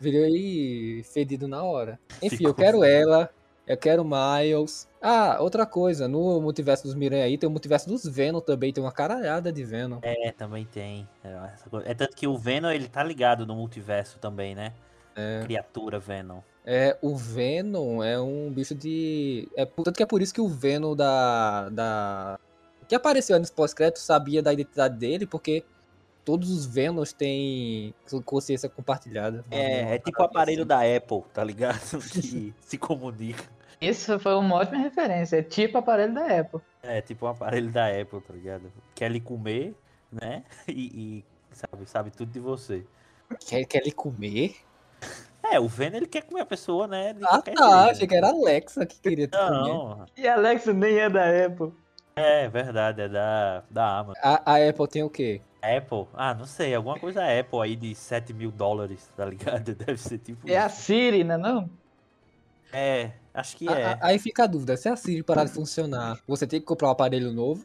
Virei 0.00 1.02
fedido 1.02 1.46
na 1.46 1.62
hora. 1.62 2.00
Enfim, 2.22 2.36
Ficou 2.38 2.50
eu 2.50 2.54
quero 2.54 2.84
ela, 2.84 3.30
eu 3.66 3.76
quero 3.76 4.04
Miles. 4.04 4.87
Ah, 5.00 5.38
outra 5.40 5.64
coisa, 5.64 6.08
no 6.08 6.40
multiverso 6.40 6.84
dos 6.84 6.94
Miranha 6.94 7.24
aí 7.24 7.38
tem 7.38 7.48
o 7.48 7.50
multiverso 7.50 7.88
dos 7.88 8.04
Venom 8.04 8.40
também, 8.40 8.72
tem 8.72 8.82
uma 8.82 8.92
caralhada 8.92 9.52
de 9.52 9.64
Venom. 9.64 9.98
É, 10.02 10.32
também 10.32 10.64
tem. 10.64 11.08
É, 11.22 11.50
é 11.84 11.94
tanto 11.94 12.16
que 12.16 12.26
o 12.26 12.36
Venom, 12.36 12.70
ele 12.70 12.88
tá 12.88 13.02
ligado 13.02 13.46
no 13.46 13.54
multiverso 13.54 14.18
também, 14.18 14.54
né? 14.54 14.72
É. 15.14 15.40
Criatura 15.42 15.98
Venom. 15.98 16.40
É, 16.64 16.98
o 17.00 17.16
Venom 17.16 18.02
é 18.02 18.20
um 18.20 18.50
bicho 18.50 18.74
de. 18.74 19.48
É, 19.56 19.64
tanto 19.64 19.92
que 19.92 20.02
é 20.02 20.06
por 20.06 20.20
isso 20.20 20.34
que 20.34 20.40
o 20.40 20.48
Venom 20.48 20.94
da. 20.94 21.68
da... 21.70 22.38
Que 22.88 22.94
apareceu 22.94 23.38
nos 23.38 23.50
pós-créditos 23.50 24.02
sabia 24.02 24.42
da 24.42 24.52
identidade 24.52 24.96
dele, 24.96 25.26
porque 25.26 25.64
todos 26.24 26.50
os 26.50 26.66
Venoms 26.66 27.12
têm 27.12 27.94
consciência 28.24 28.68
compartilhada. 28.68 29.44
É, 29.50 29.94
é 29.94 29.98
tipo 29.98 30.20
o 30.20 30.24
aparelho 30.24 30.60
assim. 30.60 30.68
da 30.68 30.96
Apple, 30.96 31.22
tá 31.32 31.42
ligado? 31.42 31.80
Que 32.12 32.54
se 32.60 32.76
comunica. 32.76 33.44
Isso 33.80 34.18
foi 34.18 34.34
uma 34.34 34.56
ótima 34.56 34.78
referência. 34.78 35.36
É 35.38 35.42
tipo 35.42 35.78
aparelho 35.78 36.14
da 36.14 36.40
Apple. 36.40 36.60
É, 36.82 37.00
tipo 37.00 37.26
um 37.26 37.28
aparelho 37.28 37.70
da 37.70 37.86
Apple, 37.88 38.20
tá 38.20 38.32
ligado? 38.34 38.72
Quer 38.94 39.10
lhe 39.10 39.20
comer, 39.20 39.74
né? 40.12 40.42
E, 40.68 41.18
e 41.18 41.24
sabe, 41.52 41.86
sabe 41.86 42.10
tudo 42.10 42.30
de 42.32 42.40
você. 42.40 42.84
Quer, 43.46 43.64
quer 43.66 43.82
ele 43.82 43.92
comer? 43.92 44.56
É, 45.42 45.58
o 45.60 45.68
Venom, 45.68 45.96
ele 45.96 46.06
quer 46.06 46.22
comer 46.22 46.40
a 46.42 46.46
pessoa, 46.46 46.86
né? 46.86 47.12
De 47.12 47.24
Ah, 47.24 47.40
tá. 47.40 47.52
jeito, 47.52 47.62
Achei 47.62 48.00
né? 48.02 48.06
que 48.08 48.14
era 48.16 48.26
a 48.26 48.30
Alexa 48.30 48.84
que 48.86 49.00
queria 49.00 49.26
te 49.28 49.36
comer. 49.38 49.50
Não, 49.50 50.06
E 50.16 50.26
Alex 50.28 50.66
nem 50.66 50.98
é 50.98 51.08
da 51.08 51.24
Apple. 51.46 51.72
é 52.16 52.48
verdade, 52.48 53.02
é 53.02 53.08
da, 53.08 53.62
da 53.70 53.98
Amazon. 53.98 54.20
A, 54.22 54.52
a 54.54 54.68
Apple 54.68 54.88
tem 54.88 55.02
o 55.02 55.10
quê? 55.10 55.40
Apple? 55.62 56.06
Ah, 56.14 56.34
não 56.34 56.44
sei, 56.46 56.74
alguma 56.74 56.98
coisa 56.98 57.22
Apple 57.22 57.60
aí 57.62 57.76
de 57.76 57.94
7 57.94 58.32
mil 58.32 58.50
dólares, 58.50 59.10
tá 59.16 59.24
ligado? 59.24 59.74
Deve 59.76 59.96
ser 59.98 60.18
tipo 60.18 60.48
É 60.50 60.56
a 60.58 60.66
isso. 60.66 60.82
Siri, 60.82 61.24
né 61.24 61.36
não? 61.36 61.68
É, 62.72 63.12
acho 63.32 63.56
que 63.56 63.68
A- 63.68 63.72
é, 63.78 63.84
a- 63.84 63.98
aí 64.02 64.18
fica 64.18 64.44
a 64.44 64.46
dúvida: 64.46 64.76
se 64.76 64.88
a 64.88 64.96
Siri 64.96 65.22
parar 65.22 65.44
de 65.44 65.52
funcionar, 65.52 66.18
você 66.26 66.46
tem 66.46 66.60
que 66.60 66.66
comprar 66.66 66.88
um 66.88 66.92
aparelho 66.92 67.32
novo? 67.32 67.60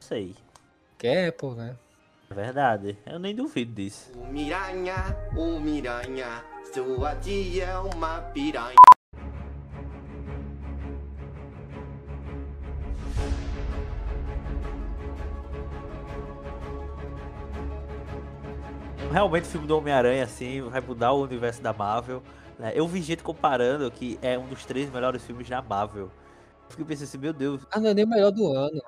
não 0.00 0.06
sei. 0.06 0.34
Que 0.96 1.06
é 1.06 1.28
Apple, 1.28 1.50
né? 1.54 1.76
É 2.30 2.34
verdade, 2.34 2.96
eu 3.06 3.18
nem 3.18 3.34
duvido 3.34 3.72
disso. 3.72 4.12
O 4.16 4.26
Miranha, 4.26 5.16
o 5.36 5.58
Miranha, 5.58 6.44
sua 6.72 7.14
tia 7.16 7.64
é 7.64 7.78
uma 7.78 8.20
piranha. 8.20 8.76
Realmente 19.12 19.44
o 19.44 19.46
filme 19.46 19.66
do 19.66 19.76
Homem-Aranha, 19.76 20.24
assim, 20.24 20.60
vai 20.62 20.80
mudar 20.80 21.12
o 21.12 21.22
universo 21.22 21.62
da 21.62 21.72
Marvel. 21.72 22.22
Né? 22.58 22.72
Eu 22.74 22.86
vi 22.88 23.00
gente 23.02 23.22
comparando 23.22 23.90
que 23.90 24.18
é 24.22 24.38
um 24.38 24.46
dos 24.48 24.64
três 24.64 24.90
melhores 24.90 25.22
filmes 25.24 25.48
da 25.48 25.62
Marvel. 25.62 26.04
Eu 26.06 26.70
fiquei 26.70 26.84
pensando 26.84 27.04
assim, 27.04 27.18
meu 27.18 27.32
Deus. 27.32 27.66
Ah, 27.72 27.80
não 27.80 27.90
é 27.90 27.94
nem 27.94 28.04
o 28.04 28.08
melhor 28.08 28.30
do 28.30 28.46
ano. 28.52 28.82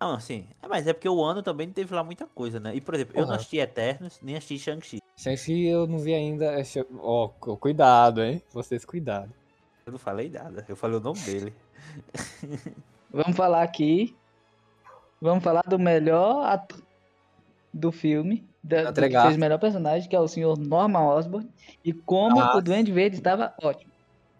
Não, 0.00 0.14
assim, 0.14 0.48
é, 0.62 0.66
mas 0.66 0.86
é 0.86 0.94
porque 0.94 1.08
o 1.08 1.22
ano 1.22 1.42
também 1.42 1.70
teve 1.70 1.94
lá 1.94 2.02
muita 2.02 2.26
coisa, 2.26 2.58
né? 2.58 2.74
E, 2.74 2.80
por 2.80 2.94
exemplo, 2.94 3.14
eu 3.16 3.26
não 3.26 3.34
assisti 3.34 3.58
Eternos, 3.58 4.18
nem 4.22 4.34
assisti 4.34 4.58
Shang-Chi. 4.58 4.98
Shang-Chi 5.14 5.66
eu 5.66 5.86
não 5.86 5.98
vi 5.98 6.14
ainda. 6.14 6.58
é 6.58 6.62
Ó, 6.98 7.28
cu- 7.28 7.56
cuidado, 7.58 8.22
hein? 8.22 8.42
Vocês 8.50 8.84
cuidado. 8.84 9.30
Eu 9.84 9.92
não 9.92 9.98
falei 9.98 10.30
nada, 10.30 10.64
eu 10.68 10.74
falei 10.76 10.96
o 10.96 11.00
nome 11.00 11.20
dele. 11.20 11.54
Vamos 13.12 13.36
falar 13.36 13.62
aqui. 13.62 14.16
Vamos 15.20 15.44
falar 15.44 15.62
do 15.68 15.78
melhor 15.78 16.46
ator 16.46 16.80
do 17.74 17.92
filme. 17.92 18.48
Da, 18.62 18.90
do 18.90 19.00
que 19.00 19.08
fez 19.22 19.36
o 19.36 19.40
melhor 19.40 19.58
personagem, 19.58 20.08
que 20.08 20.14
é 20.14 20.20
o 20.20 20.28
senhor 20.28 20.58
Norman 20.58 21.00
Osborn. 21.00 21.50
E 21.84 21.92
como 21.92 22.38
Ah. 22.40 22.56
o 22.56 22.60
Duende 22.60 22.92
Verde 22.92 23.16
estava 23.16 23.54
ótimo. 23.62 23.90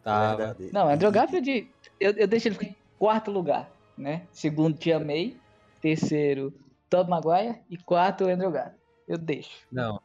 Tá. 0.02 0.34
Verdade. 0.36 0.70
Não, 0.72 0.88
Andrew 0.88 1.10
Garfield, 1.10 1.70
eu, 1.98 2.12
eu 2.12 2.26
deixo 2.28 2.48
ele 2.48 2.56
em 2.62 2.76
quarto 2.98 3.30
lugar, 3.30 3.70
né? 3.96 4.26
Segundo, 4.32 4.76
Tia 4.76 4.98
May. 5.00 5.36
Terceiro, 5.80 6.52
Tobey 6.90 7.10
Maguire. 7.10 7.60
E 7.70 7.78
quarto, 7.78 8.24
Andrew 8.24 8.50
Garfield. 8.50 8.78
Eu 9.08 9.16
deixo. 9.18 9.66
Não. 9.72 10.00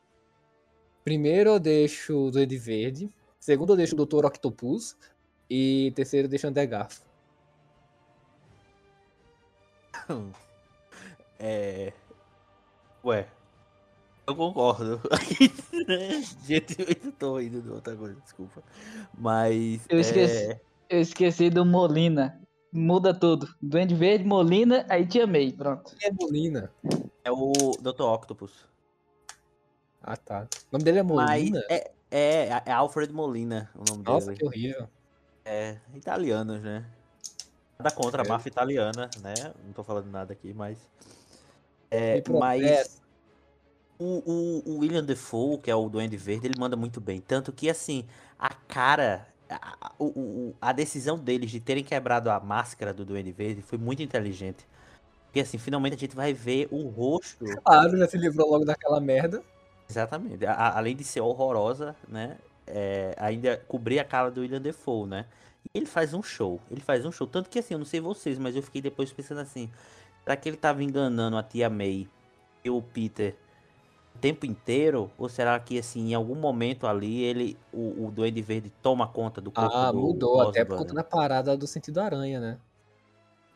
Primeiro 1.03 1.51
eu 1.51 1.59
deixo 1.59 2.27
o 2.27 2.31
Duende 2.31 2.57
Verde. 2.57 3.09
Segundo 3.39 3.73
eu 3.73 3.77
deixo 3.77 3.95
o 4.01 4.05
Dr. 4.05 4.25
Octopus. 4.25 4.95
E 5.49 5.91
terceiro 5.95 6.25
eu 6.25 6.29
deixo 6.29 6.47
o 6.47 6.49
André 6.49 6.65
Garfo. 6.65 7.01
É. 11.37 11.91
Ué. 13.03 13.27
Eu 14.27 14.35
concordo. 14.35 14.99
Gente, 16.45 16.75
eu 16.79 17.11
tô 17.11 17.39
indo 17.39 17.61
de 17.61 17.69
outra 17.69 17.95
coisa, 17.95 18.19
desculpa. 18.21 18.63
Mas. 19.17 19.81
Eu 19.89 19.99
esqueci. 19.99 20.51
é, 20.51 20.61
Eu 20.89 21.01
esqueci 21.01 21.49
do 21.49 21.65
Molina. 21.65 22.39
Muda 22.71 23.13
tudo. 23.13 23.47
Duende 23.61 23.95
Verde, 23.95 24.25
Molina, 24.25 24.85
aí 24.89 25.05
Tia 25.05 25.25
May. 25.27 25.51
Pronto. 25.51 25.95
Quem 25.97 26.09
é 26.09 26.11
Molina? 26.11 26.71
É 27.23 27.31
o 27.31 27.51
Dr. 27.79 28.01
Octopus. 28.03 28.51
Ah, 30.03 30.17
tá. 30.17 30.47
O 30.69 30.73
nome 30.73 30.83
dele 30.83 30.99
é 30.99 31.03
Molina? 31.03 31.63
é, 31.69 31.91
é, 32.11 32.47
é 32.65 32.71
Alfred 32.71 33.11
Molina 33.13 33.69
o 33.75 33.83
nome 33.89 34.03
Nossa, 34.03 34.27
dele. 34.27 34.37
que 34.39 34.45
horrível. 34.45 34.87
É, 35.45 35.77
italianos, 35.93 36.61
né? 36.61 36.85
Nada 37.79 37.91
contra 37.95 38.23
a 38.23 38.25
É. 38.25 38.27
máfia 38.27 38.49
italiana, 38.49 39.09
né? 39.21 39.33
Não 39.65 39.73
tô 39.73 39.83
falando 39.83 40.07
nada 40.09 40.33
aqui, 40.33 40.53
mas. 40.53 40.77
É, 41.89 42.21
mas. 42.29 43.01
O, 43.99 44.61
o, 44.65 44.71
o 44.73 44.77
William 44.79 45.03
Defoe, 45.03 45.57
que 45.59 45.71
é 45.71 45.75
o 45.75 45.89
Duende 45.89 46.17
Verde, 46.17 46.47
ele 46.47 46.55
manda 46.59 46.75
muito 46.75 46.99
bem. 47.01 47.21
Tanto 47.21 47.51
que, 47.51 47.69
assim, 47.69 48.05
a 48.37 48.53
cara. 48.53 49.27
A, 49.49 49.91
o- 49.99 50.55
a 50.59 50.71
decisão 50.73 51.19
deles 51.19 51.51
de 51.51 51.59
terem 51.59 51.83
quebrado 51.83 52.31
a 52.31 52.39
máscara 52.39 52.91
do 52.93 53.05
Duende 53.05 53.31
Verde 53.31 53.61
foi 53.61 53.77
muito 53.77 54.01
inteligente. 54.01 54.65
Porque, 55.25 55.41
assim, 55.41 55.57
finalmente 55.57 55.95
a 55.95 55.99
gente 55.99 56.15
vai 56.15 56.33
ver 56.33 56.67
o 56.71 56.87
rosto. 56.87 57.45
Claro, 57.63 57.97
já 57.97 58.07
se 58.07 58.17
livrou 58.17 58.49
logo 58.49 58.65
daquela 58.65 58.99
merda. 59.01 59.43
Exatamente. 59.89 60.45
A- 60.45 60.77
além 60.77 60.95
de 60.95 61.03
ser 61.03 61.21
horrorosa, 61.21 61.95
né? 62.07 62.37
é, 62.67 63.13
ainda 63.19 63.57
cobrir 63.67 63.99
a 63.99 64.03
cara 64.03 64.31
do 64.31 64.41
William 64.41 64.59
Defoe, 64.61 65.07
né? 65.07 65.25
E 65.63 65.77
ele 65.77 65.85
faz 65.85 66.13
um 66.15 66.23
show. 66.23 66.59
Ele 66.71 66.81
faz 66.81 67.05
um 67.05 67.11
show. 67.11 67.27
Tanto 67.27 67.49
que 67.49 67.59
assim, 67.59 67.75
eu 67.75 67.77
não 67.77 67.85
sei 67.85 67.99
vocês, 67.99 68.39
mas 68.39 68.55
eu 68.55 68.63
fiquei 68.63 68.81
depois 68.81 69.11
pensando 69.11 69.39
assim. 69.41 69.69
Será 70.23 70.35
que 70.35 70.49
ele 70.49 70.57
tava 70.57 70.83
enganando 70.83 71.37
a 71.37 71.43
tia 71.43 71.69
May 71.69 72.07
e 72.63 72.69
o 72.69 72.81
Peter 72.81 73.35
tempo 74.19 74.45
inteiro? 74.45 75.11
Ou 75.17 75.29
será 75.29 75.59
que 75.59 75.77
assim, 75.79 76.11
em 76.11 76.13
algum 76.13 76.35
momento 76.35 76.87
ali, 76.87 77.21
ele. 77.23 77.57
O, 77.71 78.07
o 78.07 78.11
Duende 78.11 78.41
Verde 78.41 78.71
toma 78.81 79.07
conta 79.07 79.39
do 79.41 79.51
corpo 79.51 79.75
Ah, 79.75 79.91
do 79.91 79.99
mudou. 79.99 80.41
Até 80.41 80.65
por 80.65 80.77
conta 80.77 80.93
da 80.93 81.03
parada 81.03 81.55
do 81.57 81.67
sentido 81.67 81.99
aranha, 81.99 82.39
né? 82.39 82.59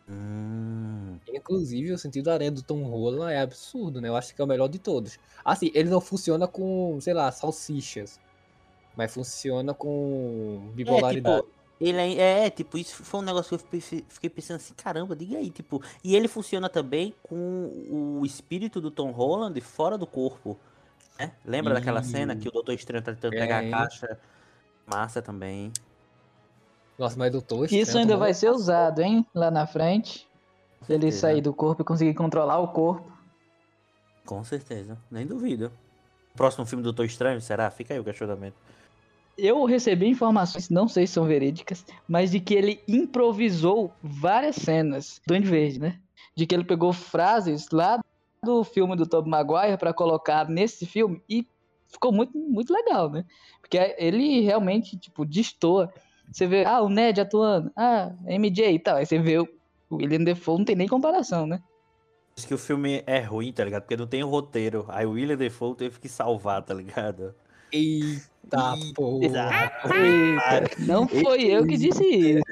Hum, 0.10 1.20
Inclusive, 1.28 1.92
o 1.92 1.98
sentido 1.98 2.30
aranha 2.30 2.52
do 2.52 2.64
Tom 2.64 2.84
Holland 2.84 3.34
é 3.34 3.42
absurdo, 3.42 4.02
né? 4.02 4.10
Eu 4.10 4.16
acho 4.16 4.34
que 4.36 4.42
é 4.42 4.44
o 4.44 4.48
melhor 4.48 4.68
de 4.68 4.80
todos. 4.80 5.20
Assim, 5.44 5.72
ele 5.74 5.90
não 5.90 6.02
funciona 6.02 6.48
com, 6.48 7.00
sei 7.02 7.14
lá, 7.14 7.32
salsichas. 7.32 8.20
Mas 8.96 9.14
funciona 9.14 9.74
com 9.74 10.70
é, 10.72 10.76
bipolaridade. 10.76 11.42
tipo, 11.44 11.59
Ele 11.80 11.98
é, 11.98 12.46
é, 12.46 12.50
tipo, 12.50 12.78
isso 12.78 13.04
foi 13.04 13.22
um 13.22 13.24
negócio 13.24 13.58
que 13.58 13.76
eu 13.78 13.82
fiquei- 14.10 14.30
pensando 14.30 14.58
assim, 14.58 14.74
caramba, 14.74 15.16
diga 15.16 15.38
aí, 15.38 15.50
tipo. 15.50 15.82
E 16.04 16.16
ele 16.16 16.28
funciona 16.28 16.68
também 16.68 17.14
com 17.24 17.72
o 18.20 18.26
espírito 18.26 18.82
do 18.82 18.92
Tom 18.92 19.12
Holland 19.12 19.60
fora 19.62 19.98
do 19.98 20.06
corpo. 20.06 20.58
Né? 21.18 21.32
Lembra 21.46 21.74
daquela 21.74 22.04
cena 22.04 22.36
que 22.36 22.48
o 22.48 22.52
Doutor 22.52 22.74
Estranho 22.74 23.04
tá 23.04 23.14
tentando 23.14 23.32
pegar 23.32 23.60
a 23.60 23.64
É. 23.64 23.70
caixa? 23.70 24.20
Massa 24.86 25.22
também. 25.22 25.72
Nossa, 26.98 27.18
mas 27.18 27.32
doutor 27.32 27.66
Isso 27.66 27.76
Estranho 27.76 28.00
ainda 28.02 28.14
tomou- 28.14 28.26
vai 28.26 28.34
ser 28.34 28.50
usado, 28.50 29.00
hein? 29.02 29.26
Lá 29.34 29.50
na 29.50 29.66
frente. 29.66 30.28
Se 30.86 30.94
ele 30.94 31.12
sair 31.12 31.42
do 31.42 31.54
corpo 31.54 31.82
e 31.82 31.86
conseguir 31.86 32.14
controlar 32.14 32.58
o 32.60 32.70
corpo. 32.70 33.10
Com 34.26 34.44
certeza, 34.44 34.98
nem 35.10 35.26
duvido. 35.26 35.72
Próximo 36.36 36.66
filme 36.66 36.82
do 36.82 36.88
Doutor 36.92 37.06
Estranho, 37.06 37.40
será? 37.42 37.70
Fica 37.72 37.94
aí 37.94 38.00
o 38.00 38.04
questionamento. 38.04 38.56
Eu 39.42 39.64
recebi 39.66 40.08
informações, 40.08 40.70
não 40.70 40.88
sei 40.88 41.08
se 41.08 41.14
são 41.14 41.26
verídicas, 41.26 41.86
mas 42.08 42.32
de 42.32 42.40
que 42.40 42.54
ele 42.54 42.82
improvisou 42.88 43.92
várias 44.02 44.56
cenas 44.56 45.22
do 45.26 45.34
Duende 45.34 45.48
Verde, 45.48 45.80
né? 45.80 46.00
De 46.36 46.46
que 46.46 46.54
ele 46.54 46.64
pegou 46.64 46.94
frases 46.94 47.70
lá 47.72 48.00
do 48.44 48.64
filme 48.64 48.96
do 48.96 49.06
Tobey 49.06 49.30
Maguire 49.30 49.78
pra 49.78 49.94
colocar 49.94 50.48
nesse 50.48 50.86
filme 50.86 51.22
e 51.30 51.46
ficou 51.88 52.12
muito, 52.12 52.38
muito 52.38 52.74
legal, 52.74 53.10
né? 53.10 53.26
Porque 53.60 53.78
ele 53.98 54.42
realmente, 54.42 54.98
tipo, 54.98 55.26
destoa. 55.26 55.92
Você 56.32 56.46
vê, 56.46 56.64
ah, 56.66 56.82
o 56.82 56.90
Ned 56.90 57.20
atuando, 57.20 57.72
ah, 57.76 58.12
MJ 58.26 58.72
e 58.72 58.80
tal. 58.80 58.98
Aí 58.98 59.06
você 59.06 59.20
vê 59.20 59.40
o 59.40 59.48
William 59.92 60.24
Defoe, 60.24 60.60
não 60.60 60.66
tem 60.66 60.76
nem 60.76 60.88
comparação, 60.88 61.48
né? 61.48 61.62
Diz 62.36 62.46
que 62.46 62.54
o 62.54 62.58
filme 62.58 63.04
é 63.06 63.20
ruim, 63.20 63.52
tá 63.52 63.66
ligado? 63.66 63.82
Porque 63.82 63.98
não 63.98 64.08
tem 64.08 64.24
o 64.24 64.30
roteiro. 64.30 64.86
Aí 64.88 65.06
o 65.06 65.12
William 65.12 65.36
Defoe 65.36 65.76
teve 65.76 66.00
que 66.00 66.08
salvar, 66.08 66.62
tá 66.64 66.74
ligado? 66.74 67.36
Eita, 67.72 68.29
porra. 68.96 69.72
Eita, 69.96 70.76
não 70.80 71.08
foi 71.08 71.44
eu 71.46 71.66
que 71.66 71.78
disse 71.78 72.04
isso. 72.04 72.44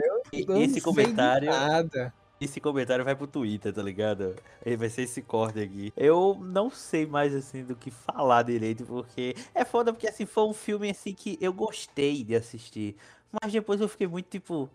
Não 0.47 0.55
sei 0.55 0.63
esse 0.63 0.81
comentário. 0.81 1.49
Nada. 1.49 2.13
Esse 2.39 2.61
comentário 2.61 3.03
vai 3.03 3.15
pro 3.15 3.25
Twitter, 3.25 3.73
tá 3.73 3.81
ligado? 3.81 4.35
Ele 4.63 4.77
vai 4.77 4.89
ser 4.89 5.01
esse 5.03 5.23
corte 5.23 5.59
aqui. 5.59 5.91
Eu 5.97 6.38
não 6.39 6.69
sei 6.69 7.05
mais 7.05 7.33
assim 7.33 7.63
do 7.63 7.75
que 7.75 7.89
falar 7.89 8.43
direito, 8.43 8.85
porque 8.85 9.35
é 9.55 9.65
foda 9.65 9.91
porque 9.91 10.07
assim 10.07 10.25
foi 10.25 10.43
um 10.43 10.53
filme 10.53 10.91
assim 10.91 11.15
que 11.15 11.38
eu 11.41 11.51
gostei 11.51 12.23
de 12.23 12.35
assistir, 12.35 12.95
mas 13.31 13.51
depois 13.51 13.81
eu 13.81 13.88
fiquei 13.88 14.05
muito 14.05 14.27
tipo, 14.29 14.69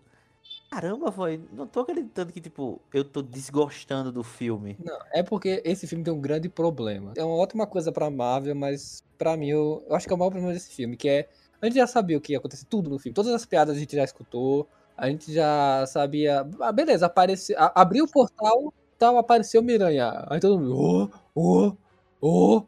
caramba, 0.73 1.11
foi, 1.11 1.39
não 1.51 1.67
tô 1.67 1.81
acreditando 1.81 2.33
que 2.33 2.41
tipo 2.41 2.81
eu 2.91 3.03
tô 3.03 3.21
desgostando 3.21 4.11
do 4.11 4.23
filme. 4.23 4.75
Não, 4.83 4.97
é 5.11 5.21
porque 5.21 5.61
esse 5.63 5.85
filme 5.85 6.03
tem 6.03 6.11
um 6.11 6.19
grande 6.19 6.49
problema. 6.49 7.13
É 7.15 7.23
uma 7.23 7.35
ótima 7.35 7.67
coisa 7.67 7.91
pra 7.91 8.09
Marvel, 8.09 8.55
mas 8.55 9.03
pra 9.17 9.37
mim 9.37 9.49
eu, 9.49 9.83
eu 9.87 9.95
acho 9.95 10.07
que 10.07 10.13
é 10.13 10.15
o 10.15 10.19
maior 10.19 10.31
problema 10.31 10.51
desse 10.51 10.71
filme, 10.73 10.97
que 10.97 11.07
é 11.07 11.29
a 11.61 11.65
gente 11.67 11.75
já 11.75 11.85
sabia 11.85 12.17
o 12.17 12.21
que 12.21 12.33
ia 12.33 12.39
acontecer 12.39 12.65
tudo 12.65 12.89
no 12.89 12.97
filme. 12.97 13.13
Todas 13.13 13.31
as 13.31 13.45
piadas 13.45 13.77
a 13.77 13.79
gente 13.79 13.95
já 13.95 14.03
escutou, 14.03 14.67
a 14.97 15.07
gente 15.09 15.31
já 15.31 15.85
sabia. 15.87 16.45
Ah, 16.59 16.71
beleza, 16.71 17.05
apareceu, 17.05 17.55
abriu 17.75 18.05
o 18.05 18.11
portal, 18.11 18.73
tal, 18.97 19.17
apareceu 19.17 19.61
o 19.61 19.63
Miranha. 19.63 20.25
Aí 20.27 20.39
todo 20.39 20.59
mundo, 20.59 20.75
ô, 20.75 21.09
ô, 21.35 21.77
ô, 22.19 22.63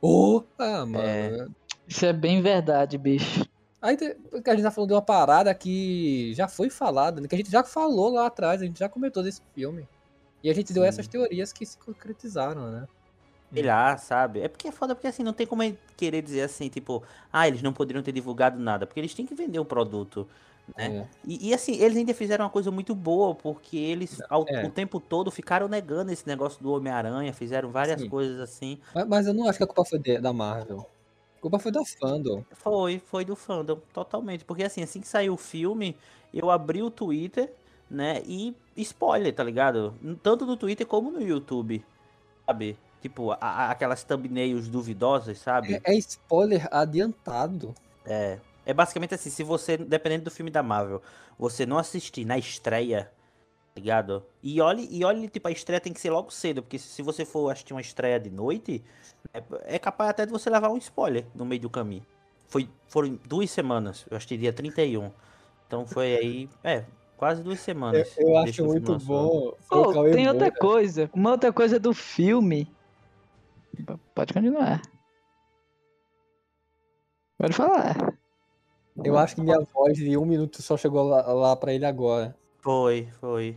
ô. 0.00 0.44
Ah, 0.58 0.86
mano. 0.86 0.98
É. 0.98 1.46
Isso 1.88 2.06
é 2.06 2.12
bem 2.12 2.40
verdade, 2.40 2.96
bicho. 2.96 3.44
Aí 3.82 3.96
a 3.96 4.50
gente 4.54 4.62
tá 4.62 4.70
falando 4.70 4.90
de 4.90 4.94
uma 4.94 5.02
parada 5.02 5.52
que 5.52 6.32
já 6.34 6.46
foi 6.46 6.70
falada, 6.70 7.20
né, 7.20 7.26
que 7.26 7.34
a 7.34 7.38
gente 7.38 7.50
já 7.50 7.64
falou 7.64 8.12
lá 8.12 8.26
atrás, 8.26 8.62
a 8.62 8.64
gente 8.64 8.78
já 8.78 8.88
comentou 8.88 9.24
desse 9.24 9.42
filme. 9.52 9.88
E 10.40 10.48
a 10.48 10.54
gente 10.54 10.72
deu 10.72 10.84
Sim. 10.84 10.88
essas 10.88 11.08
teorias 11.08 11.52
que 11.52 11.66
se 11.66 11.76
concretizaram, 11.78 12.70
né? 12.70 12.86
Sei 13.52 13.62
lá, 13.62 13.96
sabe? 13.98 14.40
É 14.40 14.48
porque 14.48 14.68
é 14.68 14.72
foda 14.72 14.94
porque 14.94 15.08
assim, 15.08 15.22
não 15.22 15.32
tem 15.32 15.46
como 15.46 15.62
querer 15.96 16.22
dizer 16.22 16.42
assim, 16.42 16.68
tipo, 16.68 17.02
ah, 17.32 17.46
eles 17.46 17.60
não 17.60 17.72
poderiam 17.72 18.02
ter 18.02 18.12
divulgado 18.12 18.58
nada, 18.58 18.86
porque 18.86 18.98
eles 18.98 19.12
têm 19.14 19.26
que 19.26 19.34
vender 19.34 19.58
o 19.58 19.64
produto. 19.64 20.26
né? 20.76 20.86
É. 20.86 21.06
E, 21.26 21.50
e, 21.50 21.54
assim, 21.54 21.74
eles 21.74 21.96
ainda 21.96 22.14
fizeram 22.14 22.44
uma 22.44 22.50
coisa 22.50 22.70
muito 22.70 22.94
boa, 22.94 23.34
porque 23.34 23.76
eles 23.76 24.22
ao, 24.30 24.46
é. 24.48 24.64
o 24.64 24.70
tempo 24.70 24.98
todo 25.00 25.30
ficaram 25.30 25.68
negando 25.68 26.10
esse 26.12 26.26
negócio 26.26 26.62
do 26.62 26.72
Homem-Aranha, 26.72 27.32
fizeram 27.32 27.70
várias 27.70 28.00
Sim. 28.00 28.08
coisas 28.08 28.40
assim. 28.40 28.78
Mas, 28.94 29.06
mas 29.06 29.26
eu 29.26 29.34
não 29.34 29.48
acho 29.48 29.58
que 29.58 29.64
a 29.64 29.66
culpa 29.66 29.84
foi 29.84 29.98
de- 29.98 30.18
da 30.18 30.32
Marvel. 30.32 30.88
Culpa 31.42 31.58
foi 31.58 31.72
da 31.72 31.80
fandom. 31.84 32.44
Foi, 32.52 33.00
foi 33.00 33.24
do 33.24 33.34
fandom, 33.34 33.80
totalmente. 33.92 34.44
Porque 34.44 34.62
assim, 34.62 34.80
assim 34.82 35.00
que 35.00 35.08
saiu 35.08 35.34
o 35.34 35.36
filme, 35.36 35.96
eu 36.32 36.50
abri 36.52 36.82
o 36.82 36.90
Twitter, 36.90 37.52
né? 37.90 38.22
E 38.24 38.54
spoiler, 38.76 39.34
tá 39.34 39.42
ligado? 39.42 39.92
Tanto 40.22 40.46
no 40.46 40.56
Twitter 40.56 40.86
como 40.86 41.10
no 41.10 41.20
YouTube, 41.20 41.84
sabe? 42.46 42.78
Tipo, 43.00 43.32
a- 43.32 43.70
aquelas 43.70 44.04
thumbnails 44.04 44.68
duvidosas, 44.68 45.38
sabe? 45.40 45.80
É, 45.84 45.92
é 45.92 45.94
spoiler 45.98 46.68
adiantado. 46.70 47.74
É, 48.06 48.38
é 48.64 48.72
basicamente 48.72 49.14
assim, 49.14 49.30
se 49.30 49.42
você, 49.42 49.76
dependendo 49.76 50.24
do 50.24 50.30
filme 50.30 50.50
da 50.50 50.62
Marvel, 50.62 51.02
você 51.36 51.66
não 51.66 51.76
assistir 51.78 52.24
na 52.24 52.38
estreia, 52.38 53.10
ligado? 53.76 54.24
E 54.42 54.60
olhe, 54.60 54.88
e 54.90 55.04
olhe, 55.04 55.28
tipo, 55.28 55.48
a 55.48 55.50
estreia 55.50 55.80
tem 55.80 55.92
que 55.92 56.00
ser 56.00 56.10
logo 56.10 56.30
cedo, 56.30 56.62
porque 56.62 56.78
se 56.78 57.02
você 57.02 57.24
for 57.24 57.50
assistir 57.50 57.72
uma 57.72 57.80
estreia 57.80 58.20
de 58.20 58.30
noite, 58.30 58.84
é, 59.32 59.42
é 59.64 59.78
capaz 59.78 60.10
até 60.10 60.26
de 60.26 60.32
você 60.32 60.50
levar 60.50 60.70
um 60.70 60.76
spoiler 60.76 61.24
no 61.34 61.44
meio 61.44 61.60
do 61.60 61.70
caminho. 61.70 62.04
Foi, 62.48 62.68
foram 62.86 63.18
duas 63.26 63.50
semanas, 63.50 64.04
eu 64.10 64.16
assisti 64.16 64.36
dia 64.36 64.52
31. 64.52 65.10
Então 65.66 65.86
foi 65.86 66.16
aí, 66.16 66.48
é, 66.62 66.84
quase 67.16 67.42
duas 67.42 67.60
semanas. 67.60 68.14
Eu, 68.18 68.28
eu 68.28 68.38
acho 68.38 68.64
muito 68.64 68.98
bom. 68.98 69.54
Oh, 69.70 70.10
tem 70.10 70.28
outra 70.28 70.50
coisa. 70.50 71.10
Uma 71.14 71.30
outra 71.30 71.52
coisa 71.52 71.80
do 71.80 71.94
filme. 71.94 72.70
Pode 74.14 74.34
continuar. 74.34 74.82
Pode 77.38 77.54
falar. 77.54 78.14
Eu 79.02 79.16
acho 79.16 79.34
que 79.34 79.40
minha 79.40 79.60
voz 79.60 79.96
de 79.96 80.16
um 80.16 80.26
minuto 80.26 80.60
só 80.60 80.76
chegou 80.76 81.02
lá, 81.04 81.22
lá 81.32 81.56
pra 81.56 81.72
ele 81.72 81.86
agora. 81.86 82.36
Foi, 82.62 83.08
foi. 83.20 83.56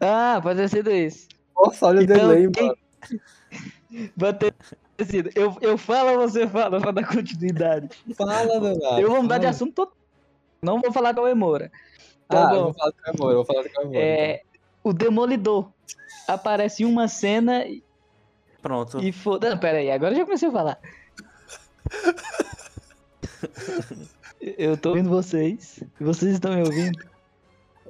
Ah, 0.00 0.40
pode 0.42 0.60
ter 0.60 0.68
sido 0.68 0.90
isso. 0.90 1.28
Nossa, 1.56 1.86
olha 1.86 2.02
Então, 2.02 2.16
o 2.16 2.20
delay, 2.20 2.50
quem- 2.50 2.66
mano. 2.66 2.78
Pode 4.18 4.38
ter 4.38 4.54
sido. 5.06 5.30
Eu, 5.36 5.56
eu 5.60 5.78
falo 5.78 6.20
ou 6.20 6.28
você 6.28 6.48
fala 6.48 6.80
pra 6.80 6.90
dar 6.90 7.06
continuidade? 7.06 7.88
Fala, 8.16 8.44
Donato. 8.58 9.00
eu 9.00 9.08
vou 9.10 9.22
mudar 9.22 9.38
de 9.38 9.46
assunto 9.46 9.72
todo. 9.72 9.92
Não 10.60 10.80
vou 10.80 10.92
falar 10.92 11.14
com 11.14 11.20
o 11.20 11.28
Emora. 11.28 11.70
Tá 12.28 12.48
ah, 12.50 12.54
eu 12.54 12.58
bom. 12.58 12.64
vou 12.64 12.74
falar 12.74 12.92
Cauê 12.92 13.16
Moura, 13.18 13.32
eu 13.32 13.36
vou 13.36 13.44
falar 13.44 13.62
do 13.62 13.70
Cauê 13.70 13.84
Moura. 13.84 13.98
É, 14.00 14.42
o 14.82 14.92
Demolidor. 14.92 15.70
Aparece 16.26 16.82
em 16.82 16.86
uma 16.86 17.06
cena 17.06 17.64
e- 17.66 17.84
Pronto. 18.60 18.98
e 19.00 19.12
foda. 19.12 19.48
Não, 19.50 19.58
pera 19.58 19.78
aí, 19.78 19.90
agora 19.92 20.12
eu 20.14 20.18
já 20.18 20.24
comecei 20.24 20.48
a 20.48 20.52
falar. 20.52 20.78
Eu 24.58 24.76
tô 24.76 24.90
ouvindo 24.90 25.08
vocês. 25.08 25.82
Vocês 25.98 26.34
estão 26.34 26.54
me 26.54 26.62
ouvindo? 26.62 26.98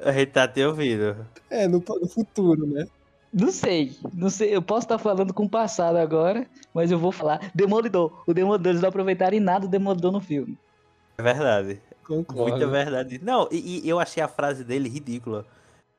A 0.02 0.12
gente 0.12 0.30
tá 0.30 0.46
te 0.46 0.62
ouvindo. 0.64 1.26
É, 1.50 1.66
no, 1.66 1.78
no 1.78 2.08
futuro, 2.08 2.66
né? 2.66 2.86
Não 3.32 3.50
sei, 3.50 3.96
não 4.12 4.30
sei. 4.30 4.54
Eu 4.54 4.62
posso 4.62 4.84
estar 4.84 4.98
falando 4.98 5.34
com 5.34 5.44
o 5.44 5.48
passado 5.48 5.96
agora, 5.96 6.46
mas 6.72 6.92
eu 6.92 6.98
vou 6.98 7.10
falar. 7.10 7.50
Demolidor. 7.52 8.22
O 8.26 8.32
Demolidor, 8.32 8.70
eles 8.70 8.80
não 8.82 8.88
aproveitaram 8.88 9.36
em 9.36 9.40
nada 9.40 9.66
o 9.66 9.68
Demolidor 9.68 10.12
no 10.12 10.20
filme. 10.20 10.56
É 11.18 11.22
verdade. 11.22 11.80
Concordo. 12.06 12.50
Muita 12.52 12.66
verdade. 12.68 13.20
Não, 13.22 13.48
e, 13.50 13.80
e 13.84 13.88
eu 13.88 13.98
achei 13.98 14.22
a 14.22 14.28
frase 14.28 14.62
dele 14.62 14.88
ridícula. 14.88 15.44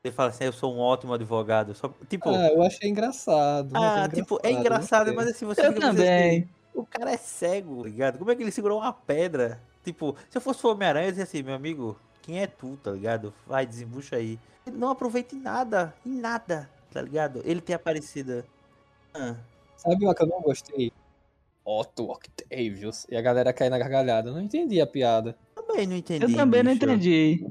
Ele 0.02 0.14
fala 0.14 0.30
assim, 0.30 0.44
eu 0.44 0.52
sou 0.52 0.74
um 0.74 0.78
ótimo 0.78 1.12
advogado. 1.12 1.74
Só, 1.74 1.92
tipo, 2.08 2.30
Ah, 2.30 2.48
eu 2.48 2.62
achei 2.62 2.88
engraçado. 2.88 3.70
ah, 3.74 4.08
tipo, 4.08 4.38
é 4.42 4.52
engraçado, 4.52 5.12
mas 5.14 5.26
assim, 5.28 5.44
você 5.44 5.66
Eu 5.66 5.74
também. 5.74 6.38
assim, 6.38 6.48
o 6.74 6.86
cara 6.86 7.10
é 7.12 7.16
cego, 7.16 7.82
ligado? 7.82 8.18
Como 8.18 8.30
é 8.30 8.36
que 8.36 8.42
ele 8.42 8.52
segurou 8.52 8.78
uma 8.78 8.92
pedra? 8.92 9.60
Tipo, 9.86 10.16
se 10.28 10.36
eu 10.36 10.42
fosse 10.42 10.66
o 10.66 10.70
Homem-Aranha, 10.72 11.06
eu 11.06 11.10
dizia 11.12 11.22
assim, 11.22 11.44
meu 11.44 11.54
amigo, 11.54 11.96
quem 12.20 12.42
é 12.42 12.46
tu, 12.48 12.76
tá 12.82 12.90
ligado? 12.90 13.32
Vai, 13.46 13.64
desembucha 13.64 14.16
aí. 14.16 14.36
Ele 14.66 14.76
não 14.76 14.90
aproveita 14.90 15.36
em 15.36 15.38
nada, 15.38 15.94
em 16.04 16.10
nada, 16.10 16.68
tá 16.92 17.00
ligado? 17.00 17.40
Ele 17.44 17.60
tem 17.60 17.76
aparecido. 17.76 18.42
Ah, 19.14 19.36
Sabe 19.76 20.04
uma 20.04 20.12
que 20.12 20.24
eu 20.24 20.26
não 20.26 20.40
gostei? 20.40 20.90
Otto 21.64 22.10
Octavius. 22.10 23.06
E 23.08 23.16
a 23.16 23.22
galera 23.22 23.52
cai 23.52 23.70
na 23.70 23.78
gargalhada. 23.78 24.30
Eu 24.30 24.34
não 24.34 24.42
entendi 24.42 24.80
a 24.80 24.88
piada. 24.88 25.36
também 25.54 25.86
não 25.86 25.96
entendi. 25.96 26.24
Eu 26.24 26.34
também 26.34 26.64
não 26.64 26.72
bicho. 26.72 26.84
entendi. 26.84 27.46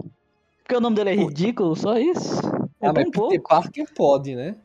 Porque 0.61 0.75
o 0.75 0.81
nome 0.81 0.97
dele 0.97 1.11
é 1.11 1.15
ridículo, 1.15 1.73
só 1.73 1.97
isso. 1.97 2.45
É 2.81 2.87
ah, 2.87 2.91
mas 2.93 3.05
Peter 3.05 3.11
pouco. 3.13 3.47
Parker 3.47 3.93
pode, 3.93 4.35
né? 4.35 4.57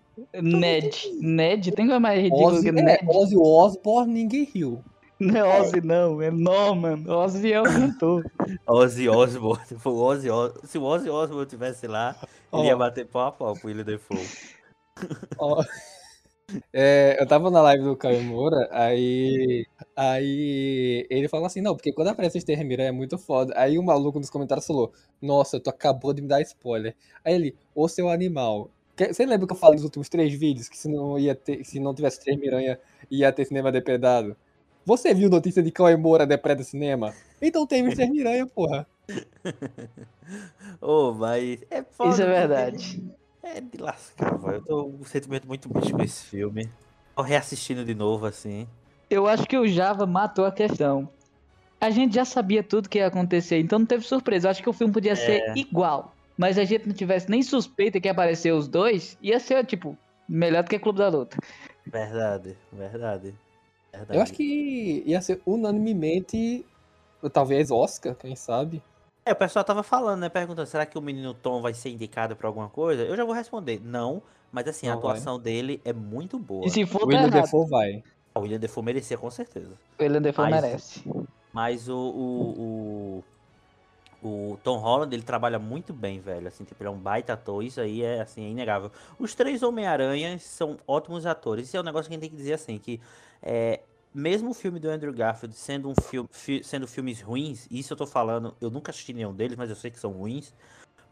Ned. 0.43 1.09
Ned, 1.21 1.71
tem 1.71 1.87
coisa 1.87 2.01
mais 2.01 2.21
ridícula 2.21 2.55
Ozzy, 2.55 2.62
que 2.62 2.68
é, 2.68 2.83
Ned? 2.83 3.07
Ozzy 3.09 3.37
Osbourne, 3.37 4.12
ninguém 4.12 4.43
riu. 4.43 4.83
Não 5.21 5.37
é 5.37 5.61
Ozzy, 5.61 5.81
não. 5.83 6.21
É 6.23 6.31
Norman. 6.31 7.05
Ozzy 7.07 7.53
é 7.53 7.61
o 7.61 7.64
cantor. 7.64 8.25
Ozzy 8.66 9.09
Osbourne. 9.09 9.64
Se 9.66 9.77
o 9.89 9.95
Ozzy, 9.97 10.31
Os- 10.31 10.71
se 10.71 10.79
o 10.79 10.83
Ozzy 10.83 11.11
Osbourne 11.11 11.47
tivesse 11.49 11.87
lá, 11.87 12.16
ele 12.53 12.62
Ó. 12.62 12.64
ia 12.66 12.77
bater 12.77 13.07
pau 13.07 13.27
a 13.27 13.33
pau 13.33 13.55
pro 13.55 13.68
William 13.68 13.85
Defoe. 13.85 14.27
Ó, 15.39 15.62
é, 16.73 17.16
eu 17.21 17.27
tava 17.27 17.51
na 17.51 17.62
live 17.62 17.85
do 17.85 17.97
Caio 17.97 18.23
Moura, 18.23 18.68
aí, 18.73 19.66
aí 19.97 21.07
ele 21.09 21.29
falou 21.29 21.47
assim, 21.47 21.61
não, 21.61 21.77
porque 21.77 21.93
quando 21.93 22.09
aparece 22.09 22.37
o 22.37 22.39
Extermira 22.39 22.83
é 22.85 22.91
muito 22.93 23.16
foda. 23.18 23.53
Aí 23.57 23.79
o 23.79 23.83
maluco 23.83 24.18
nos 24.18 24.31
comentários 24.31 24.66
falou, 24.66 24.93
nossa, 25.23 25.61
tu 25.61 25.71
acabou 25.71 26.12
de 26.12 26.23
me 26.23 26.29
dar 26.29 26.41
spoiler. 26.43 26.95
Aí 27.25 27.35
ele, 27.35 27.57
ô 27.75 27.89
seu 27.89 28.09
animal. 28.09 28.71
Você 28.99 29.25
lembra 29.25 29.47
que 29.47 29.53
eu 29.53 29.57
falei 29.57 29.77
nos 29.77 29.85
últimos 29.85 30.09
três 30.11 30.33
vídeos 30.35 30.68
que 30.68 30.77
se 30.77 30.89
não, 30.89 31.18
ia 31.18 31.35
ter, 31.35 31.64
se 31.64 31.81
não 31.81 31.95
tivesse 31.95 32.18
Extermiranha 32.18 32.79
ia 33.11 33.33
ter 33.33 33.45
cinema 33.47 33.73
depredado? 33.73 34.37
Você 34.91 35.14
viu 35.14 35.30
notícia 35.30 35.62
de 35.62 35.70
Caio 35.70 35.97
Moura 35.97 36.26
depreda 36.26 36.64
cinema? 36.64 37.14
Então 37.41 37.64
teve 37.64 37.91
Extermiranha, 37.91 38.45
porra. 38.53 38.84
Ô, 40.80 41.12
mas 41.12 41.61
é 41.70 41.84
foda. 41.84 42.11
Isso 42.11 42.22
é 42.22 42.24
porque 42.24 42.38
verdade. 42.41 43.05
É 43.41 43.61
de 43.61 43.78
lascar, 43.78 44.36
velho. 44.36 44.55
Eu 44.57 44.64
tô 44.64 44.84
com 44.86 45.03
um 45.03 45.05
sentimento 45.05 45.47
muito 45.47 45.72
bicho 45.72 45.93
com 45.93 46.03
esse 46.03 46.24
filme. 46.24 46.68
Tô 47.14 47.22
reassistindo 47.22 47.84
de 47.84 47.95
novo, 47.95 48.26
assim. 48.26 48.66
Eu 49.09 49.28
acho 49.28 49.47
que 49.47 49.57
o 49.57 49.68
Java 49.68 50.07
matou 50.07 50.45
a 50.45 50.51
questão. 50.51 51.09
A 51.80 51.91
gente 51.91 52.16
já 52.16 52.24
sabia 52.24 52.64
tudo 52.64 52.88
que 52.88 52.99
ia 52.99 53.07
acontecer, 53.07 53.61
então 53.61 53.78
não 53.78 53.86
teve 53.86 54.05
surpresa. 54.05 54.49
Eu 54.49 54.51
acho 54.51 54.61
que 54.61 54.70
o 54.70 54.72
filme 54.72 54.93
podia 54.93 55.14
ser 55.14 55.57
igual. 55.57 56.16
Mas 56.36 56.57
se 56.57 56.62
a 56.62 56.64
gente 56.64 56.88
não 56.88 56.95
tivesse 56.97 57.30
nem 57.30 57.45
suspeita 57.45 58.01
que 58.01 58.09
ia 58.09 58.12
aparecer 58.12 58.53
os 58.53 58.66
dois, 58.66 59.16
ia 59.22 59.38
ser, 59.38 59.64
tipo, 59.64 59.97
melhor 60.28 60.64
do 60.64 60.68
que 60.68 60.80
Clube 60.80 60.99
da 60.99 61.09
Luta. 61.09 61.36
Verdade, 61.86 62.57
verdade. 62.72 63.32
Verdade. 63.99 64.18
Eu 64.18 64.22
acho 64.22 64.32
que 64.32 65.03
ia 65.07 65.20
ser 65.20 65.41
unanimemente, 65.47 66.64
talvez 67.32 67.70
Oscar, 67.70 68.14
quem 68.14 68.34
sabe. 68.36 68.82
É, 69.24 69.32
o 69.32 69.36
pessoal 69.36 69.64
tava 69.64 69.82
falando, 69.82 70.20
né? 70.20 70.28
Perguntando, 70.28 70.66
será 70.66 70.86
que 70.86 70.97
o 70.99 71.03
menino 71.03 71.34
Tom 71.34 71.61
vai 71.61 71.74
ser 71.74 71.91
indicado 71.91 72.34
pra 72.34 72.49
alguma 72.49 72.68
coisa? 72.68 73.03
Eu 73.03 73.16
já 73.16 73.24
vou 73.24 73.34
responder, 73.34 73.80
não. 73.84 74.22
Mas 74.53 74.66
assim, 74.66 74.88
a 74.88 74.95
Não 74.95 75.01
vai. 75.01 75.11
atuação 75.12 75.38
dele 75.38 75.80
é 75.84 75.93
muito 75.93 76.38
boa. 76.38 76.66
E 76.66 76.70
se 76.70 76.84
for, 76.84 77.01
tá 77.01 77.07
William 77.07 77.20
errado. 77.28 77.43
Defoe 77.43 77.68
vai. 77.68 78.03
O 78.34 78.41
William 78.41 78.59
Defoe 78.59 78.82
merecia, 78.84 79.16
com 79.16 79.30
certeza. 79.30 79.70
O 79.99 80.03
William 80.03 80.20
Defoe 80.22 80.51
Mas- 80.51 80.62
merece. 80.62 81.05
Mas 81.53 81.88
o, 81.88 81.97
o, 81.97 83.22
o, 84.22 84.28
o 84.53 84.59
Tom 84.64 84.78
Holland, 84.78 85.14
ele 85.14 85.22
trabalha 85.22 85.59
muito 85.59 85.93
bem, 85.93 86.20
velho. 86.20 86.49
Assim, 86.49 86.64
tipo, 86.64 86.82
ele 86.82 86.88
é 86.88 86.93
um 86.93 86.99
baita 86.99 87.32
ator, 87.34 87.62
isso 87.62 87.80
aí 87.80 88.03
é, 88.03 88.20
assim, 88.20 88.45
é 88.45 88.49
inegável. 88.49 88.91
Os 89.18 89.34
três 89.34 89.62
Homem-Aranhas 89.62 90.43
são 90.43 90.76
ótimos 90.86 91.26
atores. 91.26 91.68
Isso 91.68 91.76
é 91.76 91.80
um 91.80 91.84
negócio 91.84 92.09
que 92.09 92.14
a 92.14 92.16
gente 92.16 92.22
tem 92.22 92.30
que 92.30 92.36
dizer, 92.36 92.55
assim, 92.55 92.78
que 92.78 93.01
é, 93.43 93.80
mesmo 94.14 94.51
o 94.51 94.55
filme 94.55 94.78
do 94.80 94.88
Andrew 94.91 95.12
Garfield 95.12 95.55
sendo, 95.57 95.88
um 95.88 95.95
filme, 96.03 96.28
fi- 96.32 96.62
sendo 96.64 96.86
filmes 96.86 97.20
ruins, 97.20 97.66
isso 97.70 97.93
eu 97.93 97.97
tô 97.97 98.07
falando, 98.07 98.55
eu 98.61 98.70
nunca 98.70 98.91
assisti 98.91 99.12
nenhum 99.12 99.32
deles, 99.34 99.57
mas 99.57 99.70
eu 99.70 99.76
sei 99.76 99.91
que 99.91 99.99
são 99.99 100.12
ruins. 100.12 100.53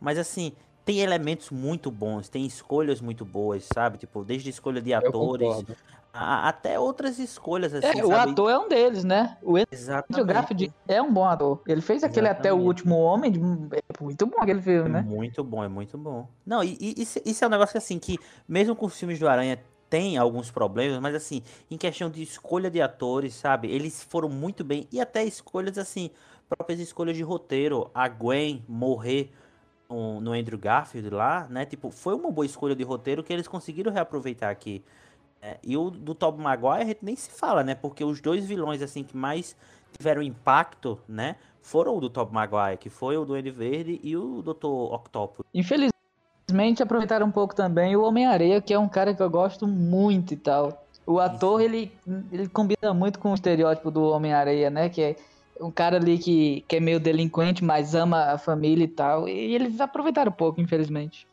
Mas, 0.00 0.18
assim, 0.18 0.52
tem 0.84 1.00
elementos 1.00 1.50
muito 1.50 1.90
bons, 1.90 2.28
tem 2.28 2.46
escolhas 2.46 3.00
muito 3.00 3.24
boas, 3.24 3.64
sabe? 3.72 3.98
Tipo, 3.98 4.24
desde 4.24 4.48
escolha 4.50 4.80
de 4.80 4.94
atores, 4.94 5.64
a- 6.12 6.48
até 6.48 6.78
outras 6.78 7.18
escolhas, 7.18 7.74
assim, 7.74 8.00
É, 8.00 8.04
o 8.04 8.12
ator 8.14 8.50
é 8.50 8.58
um 8.58 8.68
deles, 8.68 9.04
né? 9.04 9.36
O 9.42 9.56
Andrew 9.56 9.66
Exatamente. 9.70 10.32
Garfield 10.32 10.72
é 10.88 11.02
um 11.02 11.12
bom 11.12 11.24
ator. 11.26 11.62
Ele 11.66 11.80
fez 11.82 12.02
aquele 12.02 12.28
Até 12.28 12.52
o 12.52 12.56
Exatamente. 12.56 12.66
Último 12.66 12.98
Homem, 13.00 13.30
de- 13.30 13.40
é 13.40 14.02
muito 14.02 14.26
bom 14.26 14.38
aquele 14.40 14.62
filme, 14.62 14.88
É 14.88 14.92
né? 14.92 15.02
muito 15.02 15.44
bom, 15.44 15.62
é 15.62 15.68
muito 15.68 15.98
bom. 15.98 16.26
Não, 16.46 16.64
e, 16.64 16.76
e 16.80 17.02
isso, 17.02 17.20
isso 17.24 17.44
é 17.44 17.46
um 17.46 17.50
negócio 17.50 17.72
que, 17.72 17.78
assim, 17.78 17.98
que 17.98 18.18
mesmo 18.48 18.74
com 18.74 18.86
os 18.86 18.98
filmes 18.98 19.18
do 19.18 19.28
Aranha 19.28 19.62
tem 19.88 20.18
alguns 20.18 20.50
problemas, 20.50 21.00
mas 21.00 21.14
assim, 21.14 21.42
em 21.70 21.76
questão 21.76 22.10
de 22.10 22.22
escolha 22.22 22.70
de 22.70 22.80
atores, 22.80 23.34
sabe? 23.34 23.70
Eles 23.70 24.02
foram 24.02 24.28
muito 24.28 24.62
bem. 24.62 24.86
E 24.92 25.00
até 25.00 25.24
escolhas, 25.24 25.78
assim, 25.78 26.10
próprias 26.48 26.80
escolhas 26.80 27.16
de 27.16 27.22
roteiro. 27.22 27.90
A 27.94 28.08
Gwen 28.08 28.64
morrer 28.68 29.30
no, 29.88 30.20
no 30.20 30.32
Andrew 30.32 30.58
Garfield 30.58 31.10
lá, 31.10 31.46
né? 31.48 31.64
Tipo, 31.64 31.90
foi 31.90 32.14
uma 32.14 32.30
boa 32.30 32.46
escolha 32.46 32.74
de 32.74 32.84
roteiro 32.84 33.22
que 33.22 33.32
eles 33.32 33.48
conseguiram 33.48 33.92
reaproveitar 33.92 34.50
aqui. 34.50 34.84
É, 35.40 35.58
e 35.62 35.76
o 35.76 35.88
do 35.88 36.14
Tobey 36.14 36.42
Maguire 36.42 36.82
a 36.82 36.86
gente 36.86 37.04
nem 37.04 37.16
se 37.16 37.30
fala, 37.30 37.62
né? 37.62 37.74
Porque 37.74 38.04
os 38.04 38.20
dois 38.20 38.44
vilões, 38.44 38.82
assim, 38.82 39.04
que 39.04 39.16
mais 39.16 39.56
tiveram 39.96 40.22
impacto, 40.22 41.00
né? 41.08 41.36
Foram 41.62 41.96
o 41.96 42.00
do 42.00 42.10
Tobey 42.10 42.34
Maguire, 42.34 42.78
que 42.78 42.90
foi 42.90 43.16
o 43.16 43.20
do 43.20 43.28
Duende 43.28 43.50
Verde 43.50 44.00
e 44.02 44.16
o 44.16 44.42
Dr. 44.42 44.66
Octopus. 44.66 45.46
Infelizmente, 45.54 45.97
aproveitaram 46.82 47.26
um 47.26 47.30
pouco 47.30 47.54
também 47.54 47.94
o 47.94 48.02
Homem-Areia, 48.02 48.60
que 48.60 48.72
é 48.72 48.78
um 48.78 48.88
cara 48.88 49.14
que 49.14 49.22
eu 49.22 49.28
gosto 49.28 49.66
muito 49.66 50.32
e 50.32 50.36
tal. 50.36 50.84
O 51.06 51.18
ator, 51.18 51.60
ele, 51.60 51.92
ele 52.32 52.48
combina 52.48 52.92
muito 52.94 53.18
com 53.18 53.30
o 53.30 53.34
estereótipo 53.34 53.90
do 53.90 54.02
Homem-Areia, 54.10 54.70
né? 54.70 54.88
Que 54.88 55.02
é 55.02 55.16
um 55.60 55.70
cara 55.70 55.96
ali 55.96 56.18
que, 56.18 56.64
que 56.68 56.76
é 56.76 56.80
meio 56.80 57.00
delinquente, 57.00 57.64
mas 57.64 57.94
ama 57.94 58.32
a 58.32 58.38
família 58.38 58.84
e 58.84 58.88
tal. 58.88 59.28
E 59.28 59.54
eles 59.54 59.80
aproveitaram 59.80 60.30
um 60.30 60.34
pouco, 60.34 60.60
infelizmente. 60.60 61.26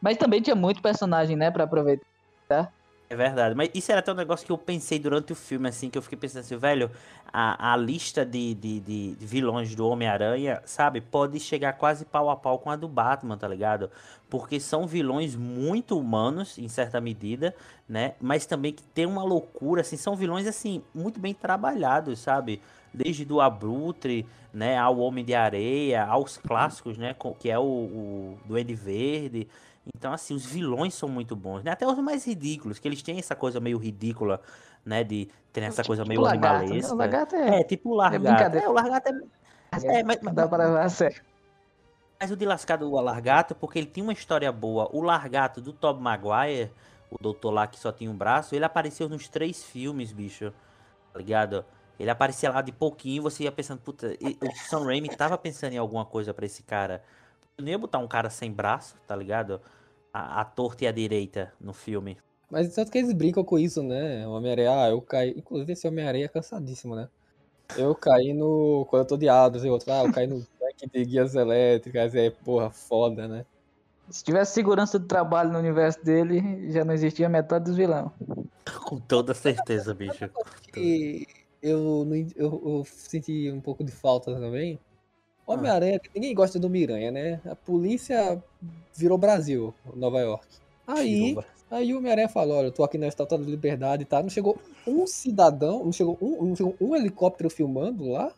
Mas 0.00 0.16
também 0.16 0.40
tinha 0.40 0.54
muito 0.54 0.82
personagem, 0.82 1.36
né, 1.36 1.50
pra 1.50 1.64
aproveitar. 1.64 2.72
É 3.08 3.14
verdade, 3.14 3.54
mas 3.54 3.70
isso 3.72 3.92
era 3.92 4.00
até 4.00 4.10
um 4.10 4.16
negócio 4.16 4.44
que 4.44 4.50
eu 4.50 4.58
pensei 4.58 4.98
durante 4.98 5.32
o 5.32 5.36
filme, 5.36 5.68
assim, 5.68 5.88
que 5.88 5.96
eu 5.96 6.02
fiquei 6.02 6.18
pensando 6.18 6.40
assim, 6.40 6.56
velho, 6.56 6.90
a, 7.32 7.72
a 7.72 7.76
lista 7.76 8.26
de, 8.26 8.52
de, 8.54 8.80
de- 8.80 9.16
vilões 9.20 9.76
do 9.76 9.88
Homem-Aranha, 9.88 10.60
sabe, 10.64 11.00
pode 11.00 11.38
chegar 11.38 11.74
quase 11.74 12.04
pau 12.04 12.28
a 12.28 12.34
pau 12.34 12.58
com 12.58 12.68
a 12.68 12.74
do 12.74 12.88
Batman, 12.88 13.38
tá 13.38 13.46
ligado? 13.46 13.92
Porque 14.28 14.58
são 14.58 14.88
vilões 14.88 15.36
muito 15.36 15.96
humanos, 15.96 16.58
em 16.58 16.66
certa 16.66 17.00
medida, 17.00 17.54
né? 17.88 18.14
Mas 18.20 18.44
também 18.44 18.72
que 18.72 18.82
tem 18.82 19.06
uma 19.06 19.22
loucura, 19.22 19.82
assim, 19.82 19.96
são 19.96 20.16
vilões, 20.16 20.44
assim, 20.48 20.82
muito 20.92 21.20
bem 21.20 21.32
trabalhados, 21.32 22.18
sabe? 22.18 22.60
Desde 22.92 23.24
do 23.24 23.40
Abutre, 23.40 24.26
né, 24.52 24.76
ao 24.78 24.98
Homem 24.98 25.24
de 25.24 25.32
Areia, 25.34 26.04
aos 26.04 26.38
clássicos, 26.38 26.98
né, 26.98 27.14
que 27.38 27.48
é 27.50 27.58
o, 27.58 27.62
o 27.62 28.38
Duende 28.46 28.74
Verde, 28.74 29.46
então, 29.94 30.12
assim, 30.12 30.34
os 30.34 30.44
vilões 30.44 30.94
são 30.94 31.08
muito 31.08 31.36
bons, 31.36 31.62
né? 31.62 31.70
Até 31.70 31.86
os 31.86 31.98
mais 31.98 32.24
ridículos, 32.26 32.78
que 32.78 32.88
eles 32.88 33.02
têm 33.02 33.18
essa 33.18 33.36
coisa 33.36 33.60
meio 33.60 33.78
ridícula, 33.78 34.40
né? 34.84 35.04
De 35.04 35.28
terem 35.52 35.68
essa 35.68 35.84
coisa 35.84 36.04
meio 36.04 36.20
Tipo 36.20 36.24
lagarto, 36.24 36.58
né? 36.58 36.64
animalesca. 36.64 36.94
O 36.94 36.96
lagarto 36.96 37.34
é, 37.36 37.60
É, 37.60 37.64
tipo 37.64 37.90
o 37.90 37.94
largato. 37.94 38.22
brincadeira. 38.24 38.66
É, 38.66 38.68
o 38.68 38.72
largato 38.72 39.08
é. 39.08 39.98
É, 39.98 40.02
mas, 40.02 40.20
não 40.22 40.32
dá 40.34 40.46
pra 40.48 40.58
levar 40.58 40.82
a 40.84 40.88
sério. 40.88 41.22
mas 42.20 42.30
o 42.30 42.36
de 42.36 42.44
lascado 42.46 42.90
o 42.90 43.00
largato, 43.00 43.54
porque 43.54 43.78
ele 43.78 43.86
tinha 43.86 44.04
uma 44.04 44.12
história 44.12 44.50
boa. 44.50 44.88
O 44.92 45.02
largato 45.02 45.60
do 45.60 45.72
Tobey 45.72 46.02
Maguire, 46.02 46.72
o 47.10 47.18
doutor 47.20 47.50
lá 47.50 47.66
que 47.66 47.78
só 47.78 47.92
tinha 47.92 48.10
um 48.10 48.16
braço, 48.16 48.54
ele 48.54 48.64
apareceu 48.64 49.08
nos 49.08 49.28
três 49.28 49.62
filmes, 49.64 50.12
bicho. 50.12 50.52
Tá 51.12 51.18
ligado? 51.18 51.64
Ele 51.98 52.10
aparecia 52.10 52.50
lá 52.50 52.60
de 52.60 52.72
pouquinho, 52.72 53.22
você 53.22 53.44
ia 53.44 53.52
pensando, 53.52 53.80
puta, 53.80 54.08
o 54.42 54.68
Sam 54.68 54.84
Raimi 54.84 55.08
tava 55.16 55.38
pensando 55.38 55.72
em 55.72 55.78
alguma 55.78 56.04
coisa 56.04 56.34
pra 56.34 56.44
esse 56.46 56.62
cara. 56.62 57.02
Eu 57.56 57.64
não 57.64 57.70
ia 57.70 57.78
botar 57.78 57.98
um 57.98 58.06
cara 58.08 58.28
sem 58.28 58.52
braço, 58.52 58.96
tá 59.06 59.16
ligado? 59.16 59.60
A, 60.16 60.40
a 60.40 60.44
torta 60.46 60.84
e 60.84 60.86
a 60.86 60.92
direita 60.92 61.52
no 61.60 61.74
filme. 61.74 62.16
Mas 62.50 62.74
tanto 62.74 62.90
que 62.90 62.96
eles 62.96 63.12
brincam 63.12 63.44
com 63.44 63.58
isso, 63.58 63.82
né? 63.82 64.26
O 64.26 64.30
Homem-Aranha, 64.30 64.70
ah, 64.70 64.88
eu 64.88 65.02
caí. 65.02 65.34
Inclusive 65.36 65.74
esse 65.74 65.86
Homem-Aranha 65.86 66.24
é 66.24 66.28
cansadíssimo, 66.28 66.96
né? 66.96 67.08
Eu 67.76 67.94
caí 67.94 68.32
no. 68.32 68.86
Quando 68.88 69.02
eu 69.02 69.06
tô 69.06 69.16
de 69.18 69.28
Adams 69.28 69.62
e 69.64 69.68
outro, 69.68 69.92
ah, 69.92 70.04
eu 70.04 70.12
caí 70.12 70.26
no 70.26 70.42
tanque 70.58 70.88
de 70.90 71.04
guias 71.04 71.34
elétricas, 71.34 72.14
é 72.14 72.30
porra, 72.30 72.70
foda, 72.70 73.28
né? 73.28 73.44
Se 74.08 74.24
tivesse 74.24 74.54
segurança 74.54 74.98
do 74.98 75.06
trabalho 75.06 75.52
no 75.52 75.58
universo 75.58 76.02
dele, 76.02 76.70
já 76.70 76.82
não 76.82 76.94
existia 76.94 77.28
metade 77.28 77.66
dos 77.66 77.76
vilões. 77.76 78.10
Com 78.84 78.98
toda 78.98 79.34
certeza, 79.34 79.92
bicho. 79.92 80.30
E 80.76 81.26
eu, 81.60 82.06
eu, 82.36 82.62
eu 82.64 82.84
senti 82.86 83.50
um 83.50 83.60
pouco 83.60 83.84
de 83.84 83.92
falta 83.92 84.32
também. 84.32 84.78
Homem-Aranha, 85.46 86.00
ninguém 86.14 86.34
gosta 86.34 86.58
do 86.58 86.68
Miranha, 86.68 87.10
né? 87.10 87.40
A 87.46 87.54
polícia 87.54 88.42
virou 88.94 89.16
Brasil, 89.16 89.72
Nova 89.94 90.20
York. 90.20 90.46
Aí, 90.86 91.28
Tirou, 91.30 91.44
aí 91.70 91.94
o 91.94 91.98
Homem-Aranha 91.98 92.28
falou, 92.28 92.56
olha, 92.58 92.66
eu 92.66 92.72
tô 92.72 92.82
aqui 92.84 92.98
na 92.98 93.06
Estátua 93.06 93.38
da 93.38 93.44
Liberdade 93.44 94.02
e 94.02 94.06
tal. 94.06 94.22
Não 94.22 94.30
chegou 94.30 94.58
um 94.86 95.06
cidadão, 95.06 95.84
não 95.84 95.92
chegou 95.92 96.18
um, 96.20 96.44
não 96.46 96.56
chegou 96.56 96.76
um 96.80 96.94
helicóptero 96.96 97.48
filmando 97.50 98.10
lá? 98.10 98.32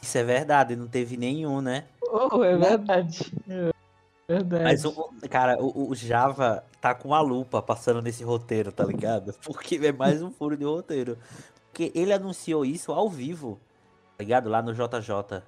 Isso 0.00 0.18
é 0.18 0.24
verdade, 0.24 0.76
não 0.76 0.86
teve 0.86 1.16
nenhum, 1.16 1.60
né? 1.60 1.84
Oh, 2.02 2.44
é 2.44 2.56
verdade. 2.56 3.32
É 3.48 3.72
verdade. 4.28 4.64
Mas, 4.64 4.84
o, 4.84 4.90
o- 4.90 5.28
cara, 5.28 5.56
o, 5.62 5.90
o 5.90 5.94
Java 5.94 6.64
tá 6.80 6.94
com 6.94 7.14
a 7.14 7.20
lupa 7.20 7.62
passando 7.62 8.02
nesse 8.02 8.22
roteiro, 8.24 8.72
tá 8.72 8.84
ligado? 8.84 9.34
Porque 9.42 9.76
é 9.76 9.92
mais 9.92 10.22
um 10.22 10.30
furo 10.30 10.56
de 10.56 10.64
roteiro. 10.64 11.18
Porque 11.70 11.92
ele 11.94 12.12
anunciou 12.12 12.64
isso 12.64 12.92
ao 12.92 13.08
vivo, 13.10 13.60
tá 14.16 14.24
ligado? 14.24 14.48
Lá 14.48 14.62
no 14.62 14.72
JJ. 14.72 15.42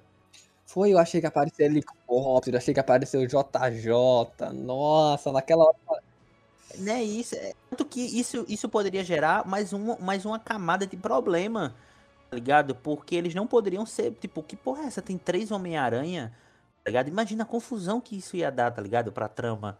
Foi, 0.69 0.93
eu 0.93 0.99
achei 0.99 1.19
que 1.19 1.25
apareceu 1.25 1.65
helicóptero, 1.65 2.55
achei 2.55 2.75
que 2.75 2.79
apareceu 2.79 3.25
JJ. 3.25 4.53
Nossa, 4.53 5.31
naquela 5.31 5.63
hora. 5.63 6.03
Né, 6.77 7.01
isso, 7.01 7.33
é, 7.33 7.53
tanto 7.71 7.83
que 7.85 7.99
isso, 7.99 8.45
isso 8.47 8.69
poderia 8.69 9.03
gerar 9.03 9.47
mais 9.47 9.73
uma, 9.73 9.97
mais 9.97 10.27
uma 10.27 10.37
camada 10.37 10.85
de 10.85 10.95
problema, 10.95 11.73
tá 12.29 12.35
ligado? 12.35 12.75
Porque 12.75 13.15
eles 13.15 13.33
não 13.33 13.47
poderiam 13.47 13.83
ser, 13.83 14.11
tipo, 14.21 14.43
que 14.43 14.55
porra 14.55 14.83
é 14.83 14.85
essa? 14.85 15.01
Tem 15.01 15.17
três 15.17 15.49
Homem-Aranha, 15.49 16.31
tá 16.83 16.91
ligado? 16.91 17.07
Imagina 17.07 17.41
a 17.41 17.47
confusão 17.47 17.99
que 17.99 18.15
isso 18.15 18.37
ia 18.37 18.51
dar, 18.51 18.69
tá 18.69 18.79
ligado? 18.79 19.11
Pra 19.11 19.27
trama. 19.27 19.75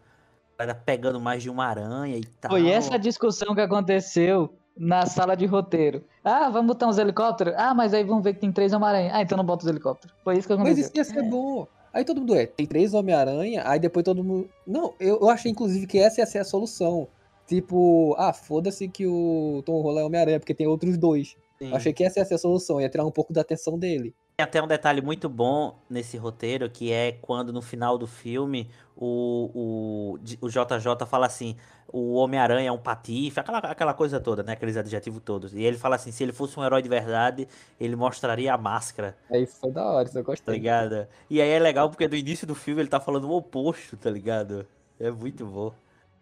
Era 0.58 0.74
pegando 0.74 1.20
mais 1.20 1.40
de 1.40 1.48
uma 1.48 1.66
aranha 1.66 2.16
e 2.16 2.24
tal. 2.24 2.50
Foi 2.50 2.68
essa 2.68 2.98
discussão 2.98 3.54
que 3.54 3.60
aconteceu 3.60 4.52
na 4.76 5.06
sala 5.06 5.36
de 5.36 5.46
roteiro. 5.46 6.04
Ah, 6.24 6.48
vamos 6.50 6.68
botar 6.68 6.86
uns 6.86 6.98
helicópteros? 6.98 7.54
Ah, 7.56 7.74
mas 7.74 7.92
aí 7.94 8.04
vamos 8.04 8.24
ver 8.24 8.34
que 8.34 8.40
tem 8.40 8.52
três 8.52 8.72
Homem-Aranha. 8.72 9.10
Ah, 9.14 9.22
então 9.22 9.36
não 9.36 9.44
bota 9.44 9.64
os 9.64 9.70
helicópteros. 9.70 10.14
Foi 10.24 10.36
isso 10.36 10.48
que 10.48 10.54
Mas 10.54 10.66
aconteceu. 10.66 10.84
isso 10.84 10.96
ia 10.96 11.04
ser 11.04 11.28
bom. 11.28 11.66
Aí 11.92 12.04
todo 12.04 12.20
mundo 12.20 12.34
é, 12.34 12.46
tem 12.46 12.66
três 12.66 12.94
Homem-Aranha, 12.94 13.62
aí 13.66 13.80
depois 13.80 14.04
todo 14.04 14.22
mundo. 14.22 14.48
Não, 14.66 14.94
eu, 15.00 15.18
eu 15.20 15.28
achei 15.28 15.50
inclusive 15.50 15.86
que 15.86 15.98
essa 15.98 16.20
ia 16.20 16.26
ser 16.26 16.38
a 16.38 16.44
solução. 16.44 17.08
Tipo, 17.46 18.14
ah, 18.16 18.32
foda-se 18.32 18.86
que 18.86 19.06
o 19.06 19.60
Tom 19.66 19.80
Holland 19.82 20.02
é 20.02 20.04
Homem-Aranha, 20.04 20.38
porque 20.38 20.54
tem 20.54 20.68
outros 20.68 20.96
dois. 20.96 21.36
Sim. 21.58 21.70
Eu 21.70 21.76
achei 21.76 21.92
que 21.92 22.04
essa 22.04 22.20
ia 22.20 22.24
ser 22.24 22.34
a 22.34 22.38
solução, 22.38 22.80
ia 22.80 22.88
tirar 22.88 23.04
um 23.04 23.10
pouco 23.10 23.32
da 23.32 23.40
atenção 23.40 23.76
dele. 23.76 24.14
Tem 24.40 24.44
até 24.44 24.62
um 24.62 24.66
detalhe 24.66 25.02
muito 25.02 25.28
bom 25.28 25.78
nesse 25.88 26.16
roteiro, 26.16 26.70
que 26.70 26.90
é 26.90 27.12
quando 27.12 27.52
no 27.52 27.60
final 27.60 27.98
do 27.98 28.06
filme 28.06 28.70
o, 28.96 30.14
o, 30.14 30.46
o 30.46 30.48
JJ 30.48 31.06
fala 31.06 31.26
assim: 31.26 31.56
o 31.92 32.14
Homem-Aranha 32.14 32.68
é 32.68 32.72
um 32.72 32.78
patife, 32.78 33.38
aquela, 33.38 33.58
aquela 33.58 33.92
coisa 33.92 34.18
toda, 34.18 34.42
né? 34.42 34.52
Aqueles 34.52 34.78
adjetivos 34.78 35.20
todos. 35.22 35.52
E 35.54 35.62
ele 35.62 35.76
fala 35.76 35.96
assim: 35.96 36.10
se 36.10 36.22
ele 36.22 36.32
fosse 36.32 36.58
um 36.58 36.64
herói 36.64 36.80
de 36.80 36.88
verdade, 36.88 37.46
ele 37.78 37.94
mostraria 37.96 38.54
a 38.54 38.58
máscara, 38.58 39.14
Aí 39.30 39.46
foi 39.46 39.70
da 39.72 39.84
hora, 39.84 40.08
isso 40.08 40.18
eu 40.18 40.24
tá 40.24 40.26
gostei. 40.30 40.54
ligado? 40.54 41.06
E 41.28 41.40
aí 41.42 41.50
é 41.50 41.58
legal 41.58 41.90
porque 41.90 42.08
no 42.08 42.16
início 42.16 42.46
do 42.46 42.54
filme 42.54 42.80
ele 42.80 42.88
tá 42.88 42.98
falando 42.98 43.24
o 43.28 43.36
oposto, 43.36 43.96
tá 43.96 44.10
ligado? 44.10 44.66
É 44.98 45.10
muito 45.10 45.44
bom. 45.44 45.74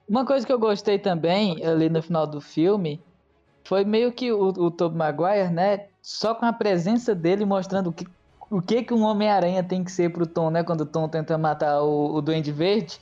Uma 0.08 0.24
coisa 0.26 0.46
que 0.46 0.52
eu 0.52 0.58
gostei 0.58 0.98
também, 0.98 1.64
ali 1.64 1.88
no 1.88 2.02
final 2.02 2.26
do 2.26 2.40
filme, 2.40 3.00
foi 3.68 3.84
meio 3.84 4.10
que 4.10 4.32
o, 4.32 4.48
o 4.48 4.70
Tobey 4.70 4.96
Maguire, 4.96 5.52
né? 5.52 5.88
Só 6.00 6.34
com 6.34 6.46
a 6.46 6.52
presença 6.54 7.14
dele 7.14 7.44
mostrando 7.44 7.88
o 7.88 7.92
que, 7.92 8.06
o 8.50 8.62
que, 8.62 8.82
que 8.82 8.94
um 8.94 9.02
Homem-Aranha 9.02 9.62
tem 9.62 9.84
que 9.84 9.92
ser 9.92 10.10
pro 10.10 10.26
Tom, 10.26 10.48
né? 10.48 10.64
Quando 10.64 10.80
o 10.80 10.86
Tom 10.86 11.06
tenta 11.06 11.36
matar 11.36 11.82
o, 11.82 12.14
o 12.14 12.22
Duende 12.22 12.50
Verde. 12.50 12.98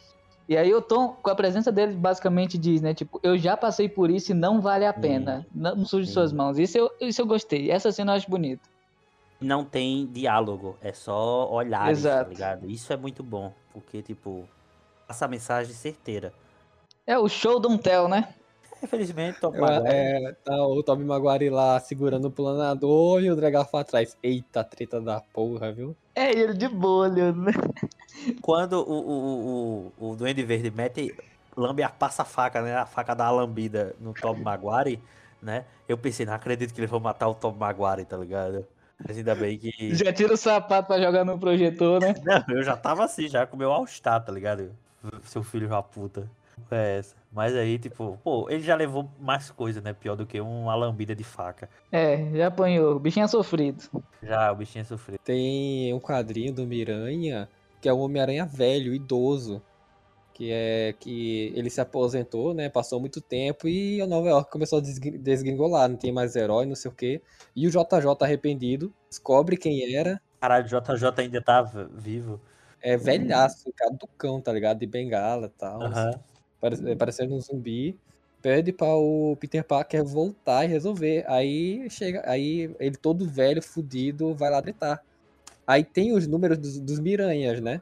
E 0.49 0.57
aí 0.57 0.75
o 0.75 0.83
Tom, 0.83 1.17
com 1.23 1.31
a 1.31 1.37
presença 1.37 1.71
dele, 1.71 1.95
basicamente 1.95 2.59
diz, 2.59 2.83
né? 2.83 2.93
Tipo, 2.93 3.21
eu 3.23 3.39
já 3.39 3.57
passei 3.57 3.89
por 3.89 4.11
isso 4.11 4.33
e 4.33 4.35
não 4.35 4.61
vale 4.61 4.85
a 4.85 4.93
pena. 4.93 5.47
Não 5.55 5.85
suje 5.85 6.09
Sim. 6.09 6.15
suas 6.15 6.33
mãos. 6.33 6.59
Isso 6.59 6.77
eu, 6.77 6.91
isso 7.01 7.23
eu 7.23 7.27
gostei. 7.27 7.71
Essa 7.71 7.93
cena 7.93 8.11
eu 8.11 8.17
acho 8.17 8.29
bonita. 8.29 8.69
Não 9.41 9.65
tem 9.65 10.07
diálogo, 10.07 10.77
é 10.81 10.93
só 10.93 11.49
olhares, 11.49 12.03
tá 12.03 12.25
ligado? 12.25 12.69
Isso 12.69 12.93
é 12.93 12.97
muito 12.97 13.23
bom, 13.23 13.53
porque, 13.73 14.03
tipo, 14.03 14.49
passa 15.07 15.27
a 15.27 15.29
mensagem 15.29 15.73
certeira. 15.73 16.33
É 17.07 17.17
o 17.17 17.29
show 17.29 17.61
don't 17.61 17.81
tell, 17.81 18.09
né? 18.09 18.35
Infelizmente, 18.83 19.41
Tom 19.41 19.55
Eu- 19.55 19.61
Maguire 19.61 19.89
é, 19.95 20.33
tá 20.45 20.67
o 20.67 20.83
Tobey 20.83 21.05
Maguire 21.05 21.51
lá 21.51 21.79
segurando 21.81 22.27
o 22.27 22.31
planador 22.31 23.23
e 23.23 23.31
o 23.31 23.37
Dragafo 23.37 23.77
atrás. 23.77 24.17
Eita, 24.23 24.63
treta 24.63 25.01
da 25.01 25.21
porra, 25.21 25.73
viu? 25.73 25.97
É 26.15 26.31
ele 26.31 26.55
de 26.55 26.69
bolha, 26.69 27.33
né? 27.33 27.53
Quando 28.41 28.75
o, 28.75 28.93
o, 28.93 29.11
o, 29.11 29.93
o, 30.01 30.11
o 30.11 30.17
Duende 30.17 30.43
Verde 30.43 30.71
mete, 30.71 31.15
lambe 31.57 31.83
a 31.83 31.89
passa-faca, 31.89 32.63
né? 32.63 32.77
A 32.77 32.87
faca 32.87 33.15
da 33.15 33.31
lambida 33.31 33.95
no 34.01 34.13
Tom 34.15 34.35
Maguire, 34.37 35.01
né? 35.43 35.65
Eu 35.89 35.97
pensei, 35.99 36.27
não 36.27 36.35
acredito 36.35 36.73
que 36.75 36.81
eles 36.81 36.91
vão 36.91 37.01
matar 37.01 37.29
o 37.29 37.35
Tom 37.35 37.53
Maguire, 37.53 38.05
tá 38.05 38.17
ligado? 38.17 38.67
Mas 39.07 39.17
ainda 39.19 39.35
bem 39.35 39.59
que. 39.59 39.95
Já 39.95 40.13
tira 40.13 40.33
o 40.33 40.37
sapato 40.37 40.89
pra 40.89 41.01
jogar 41.01 41.25
no 41.25 41.39
projetor, 41.39 42.01
né? 42.01 42.15
Não, 42.25 42.57
eu 42.57 42.63
já 42.63 42.77
tava 42.77 43.05
assim, 43.05 43.29
já 43.29 43.47
com 43.47 43.57
o 43.57 43.59
meu 43.59 43.71
All-Star, 43.71 44.25
tá 44.25 44.33
ligado? 44.33 44.71
Seu 45.25 45.43
filho 45.43 45.69
da 45.69 45.83
puta. 45.83 46.29
É 46.71 46.99
essa. 46.99 47.15
Mas 47.37 47.55
aí, 47.55 47.79
tipo, 47.79 48.19
pô, 48.25 48.49
ele 48.49 48.63
já 48.63 48.75
levou 48.75 49.11
mais 49.21 49.51
coisa, 49.51 49.79
né? 49.83 49.93
Pior 49.93 50.17
do 50.17 50.25
que 50.25 50.41
uma 50.41 50.75
lambida 50.75 51.15
de 51.15 51.23
faca. 51.23 51.69
É, 51.93 52.31
já 52.35 52.47
apanhou. 52.47 52.97
O 52.97 52.99
bichinho 52.99 53.25
é 53.25 53.29
sofrido. 53.29 53.83
Já 54.23 54.51
o 54.51 54.57
bichinho 54.57 54.87
sofreu. 54.87 55.19
Tem 55.23 55.93
um 55.93 56.01
quadrinho 56.01 56.51
do 56.55 56.67
Miranha, 56.67 57.47
que 57.79 57.91
é 57.91 57.93
o 57.93 57.99
Homem-Aranha 57.99 58.47
velho, 58.47 58.95
idoso. 58.95 59.61
Que 60.33 60.51
é 60.51 60.95
que 60.99 61.53
ele 61.55 61.69
se 61.69 61.79
aposentou, 61.79 62.55
né? 62.55 62.71
Passou 62.71 62.99
muito 62.99 63.21
tempo 63.21 63.69
e 63.69 64.01
a 64.01 64.07
Nova 64.07 64.29
York 64.31 64.51
começou 64.51 64.79
a 64.79 64.83
desgri- 64.83 65.19
desgringolar, 65.19 65.91
não 65.91 65.97
tem 65.99 66.13
mais 66.13 66.37
herói, 66.37 66.65
não 66.65 66.75
sei 66.75 66.91
o 66.91 66.95
quê. 66.95 67.21
E 67.55 67.67
o 67.67 67.71
JJ 67.71 68.17
arrependido 68.23 68.95
descobre 69.11 69.59
quem 69.59 69.95
era, 69.95 70.19
Caralho, 70.41 70.65
o 70.65 70.69
JJ 70.69 71.21
ainda 71.23 71.43
tá 71.43 71.61
v- 71.61 71.87
vivo. 71.93 72.41
é 72.81 72.97
velhaço, 72.97 73.71
caducão, 73.77 74.41
tá 74.41 74.53
ligado? 74.53 74.79
De 74.79 74.87
bengala 74.87 75.49
e 75.49 75.59
tal. 75.59 75.83
Aham. 75.83 75.93
pare- 76.13 76.36
parecendo 76.99 77.35
um 77.35 77.41
zumbi. 77.41 77.99
Pede 78.43 78.73
para 78.73 78.95
o 78.95 79.37
Peter 79.41 79.65
Parker 79.65 80.05
voltar 80.05 80.65
e 80.65 80.69
resolver. 80.69 81.25
Aí 81.27 81.89
chega, 81.91 82.23
aí 82.25 82.71
ele 82.79 82.97
todo 82.97 83.29
velho, 83.29 83.63
fudido, 83.63 84.35
vai 84.35 84.51
lá 84.51 84.63
tretar. 84.63 85.03
Aí 85.67 85.83
tem 85.83 86.13
os 86.13 86.27
números 86.27 86.59
dos, 86.59 86.79
dos 86.79 87.01
Miranhas, 87.01 87.61
né? 87.61 87.81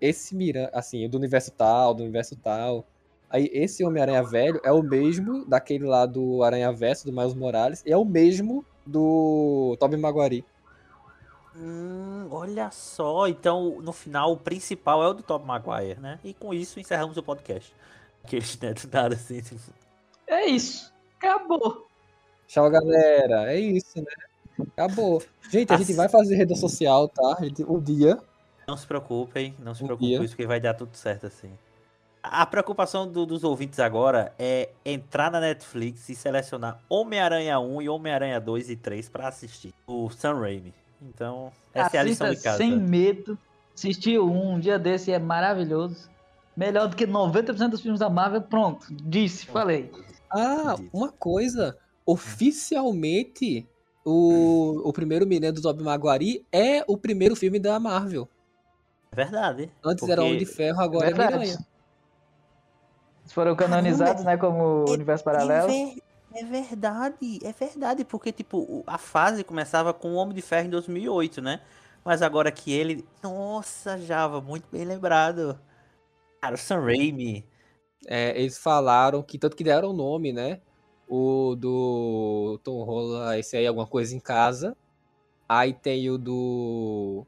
Esse 0.00 0.34
Miranha, 0.34 0.70
assim, 0.72 1.08
do 1.08 1.16
universo 1.16 1.50
tal, 1.52 1.94
do 1.94 2.02
universo 2.02 2.36
tal. 2.36 2.86
Aí 3.30 3.48
esse 3.52 3.84
Homem-Aranha 3.84 4.24
velho 4.24 4.60
é 4.64 4.72
o 4.72 4.82
mesmo 4.82 5.46
daquele 5.46 5.84
lá 5.84 6.04
do 6.04 6.42
Aranha 6.42 6.72
Verso, 6.72 7.06
do 7.06 7.12
Miles 7.12 7.32
Morales, 7.32 7.82
e 7.86 7.92
é 7.92 7.96
o 7.96 8.04
mesmo 8.04 8.64
do 8.84 9.76
Tobey 9.78 9.98
Maguire. 9.98 10.44
Hum, 11.56 12.28
olha 12.30 12.70
só, 12.70 13.26
então 13.26 13.80
no 13.80 13.92
final 13.92 14.32
o 14.32 14.36
principal 14.36 15.02
é 15.02 15.08
o 15.08 15.14
do 15.14 15.22
Tom 15.22 15.40
Maguire, 15.40 15.98
né? 16.00 16.18
E 16.22 16.32
com 16.32 16.54
isso 16.54 16.78
encerramos 16.78 17.16
o 17.16 17.22
podcast. 17.22 17.74
Aqueles 18.24 18.58
né, 18.60 18.72
do 18.72 18.88
nada 18.92 19.14
assim, 19.14 19.40
tipo, 19.40 19.60
É 20.26 20.46
isso. 20.46 20.92
Acabou. 21.18 21.86
Tchau, 22.46 22.70
galera. 22.70 23.52
É 23.52 23.58
isso, 23.58 23.98
né? 23.98 24.12
Acabou. 24.76 25.22
Gente, 25.50 25.72
a 25.72 25.76
gente 25.76 25.84
Assim- 25.86 25.96
vai 25.96 26.08
fazer 26.08 26.36
rede 26.36 26.56
social, 26.56 27.08
tá? 27.08 27.36
A 27.38 27.44
gente, 27.44 27.64
um 27.64 27.80
dia. 27.80 28.18
não 28.68 28.76
se 28.76 28.86
preocupem, 28.86 29.54
não 29.58 29.74
se 29.74 29.82
Um 29.82 29.86
preocupem 29.86 30.18
com 30.18 30.24
isso, 30.24 30.34
porque 30.34 30.46
vai 30.46 30.60
dar 30.60 30.74
tudo 30.74 30.94
certo 30.96 31.26
assim. 31.26 31.50
A 32.22 32.44
preocupação 32.46 33.10
do- 33.10 33.24
dos 33.26 33.42
ouvintes 33.42 33.80
agora 33.80 34.32
é 34.38 34.68
entrar 34.84 35.30
na 35.30 35.40
Netflix 35.40 36.08
e 36.10 36.14
selecionar 36.14 36.78
Homem-Aranha 36.88 37.58
1 37.58 37.80
e 37.82 37.88
Homem-Aranha 37.88 38.38
2 38.38 38.68
e 38.70 38.76
3 38.76 39.08
pra 39.08 39.28
assistir. 39.28 39.72
O 39.86 40.10
Sam 40.10 40.38
Raimi. 40.40 40.74
Então, 41.02 41.50
essa 41.72 41.96
é 41.96 42.00
a 42.00 42.02
lição 42.02 42.26
de 42.26 42.32
Assista 42.32 42.50
casa. 42.50 42.58
sem 42.58 42.78
medo. 42.78 43.38
Assistiu 43.74 44.26
um, 44.30 44.54
um 44.54 44.60
dia 44.60 44.78
desse 44.78 45.10
é 45.12 45.18
maravilhoso. 45.18 46.10
Melhor 46.56 46.88
do 46.88 46.96
que 46.96 47.06
90% 47.06 47.68
dos 47.70 47.80
filmes 47.80 48.00
da 48.00 48.10
Marvel. 48.10 48.42
Pronto. 48.42 48.86
Disse, 48.90 49.46
falei. 49.46 49.90
Ah, 50.30 50.76
uma 50.92 51.10
coisa. 51.10 51.78
Oficialmente, 52.04 53.66
o, 54.04 54.82
o 54.88 54.92
primeiro 54.92 55.26
Miranha 55.26 55.52
do 55.52 55.62
Tobey 55.62 55.84
Maguire 55.84 56.44
é 56.52 56.84
o 56.86 56.96
primeiro 56.96 57.34
filme 57.34 57.58
da 57.58 57.78
Marvel. 57.80 58.28
É 59.12 59.16
verdade. 59.16 59.70
Antes 59.84 60.00
porque- 60.00 60.12
era 60.12 60.22
Homem 60.22 60.38
de 60.38 60.46
Ferro, 60.46 60.80
agora 60.80 61.06
é 61.06 61.08
Verdade. 61.14 61.32
Miranha. 61.38 61.66
Eles 63.22 63.32
foram 63.32 63.54
canonizados, 63.56 64.24
né? 64.24 64.36
Como 64.36 64.84
universo 64.90 65.24
paralelo. 65.24 65.70
É, 65.70 65.72
ver- 65.72 66.02
é 66.34 66.44
verdade, 66.44 67.38
é 67.44 67.52
verdade, 67.52 68.04
porque 68.04 68.32
tipo, 68.32 68.84
a 68.86 68.98
fase 68.98 69.42
começava 69.44 69.92
com 69.92 70.12
o 70.12 70.14
Homem 70.16 70.34
de 70.34 70.42
Ferro 70.42 70.66
em 70.66 70.70
2008, 70.70 71.40
né? 71.42 71.60
Mas 72.04 72.22
agora 72.22 72.50
que 72.52 72.72
ele, 72.72 73.04
nossa, 73.22 73.98
Java, 73.98 74.40
muito 74.40 74.66
bem 74.70 74.84
lembrado. 74.84 75.60
Cara, 76.40 76.54
o 76.54 76.58
Sam 76.58 76.80
Raimi, 76.80 77.46
É, 78.08 78.38
eles 78.40 78.58
falaram 78.58 79.22
que 79.22 79.38
tanto 79.38 79.56
que 79.56 79.64
deram 79.64 79.90
o 79.90 79.92
nome, 79.92 80.32
né? 80.32 80.60
O 81.08 81.56
do 81.56 82.60
Tom 82.64 82.84
Holland, 82.84 83.40
esse 83.40 83.56
aí, 83.56 83.66
alguma 83.66 83.86
coisa 83.86 84.14
em 84.16 84.20
casa. 84.20 84.76
Aí 85.48 85.74
tem 85.74 86.10
o 86.10 86.18
do. 86.18 87.26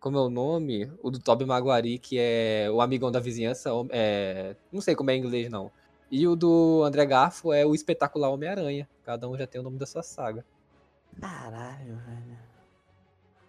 Como 0.00 0.16
é 0.18 0.20
o 0.22 0.30
nome? 0.30 0.90
O 1.02 1.10
do 1.10 1.18
Tobey 1.20 1.46
Maguire, 1.46 1.98
que 1.98 2.18
é 2.18 2.70
o 2.70 2.80
amigão 2.80 3.10
da 3.10 3.20
vizinhança. 3.20 3.70
É, 3.90 4.56
não 4.72 4.80
sei 4.80 4.94
como 4.94 5.10
é 5.10 5.16
em 5.16 5.20
inglês, 5.20 5.50
não. 5.50 5.72
E 6.10 6.26
o 6.26 6.36
do 6.36 6.82
André 6.84 7.04
Garfo 7.06 7.52
é 7.52 7.64
o 7.66 7.74
espetacular 7.74 8.30
Homem-Aranha. 8.30 8.88
Cada 9.04 9.28
um 9.28 9.36
já 9.36 9.46
tem 9.46 9.60
o 9.60 9.64
nome 9.64 9.78
da 9.78 9.86
sua 9.86 10.02
saga. 10.02 10.44
caralho, 11.20 11.96
velho. 11.96 12.38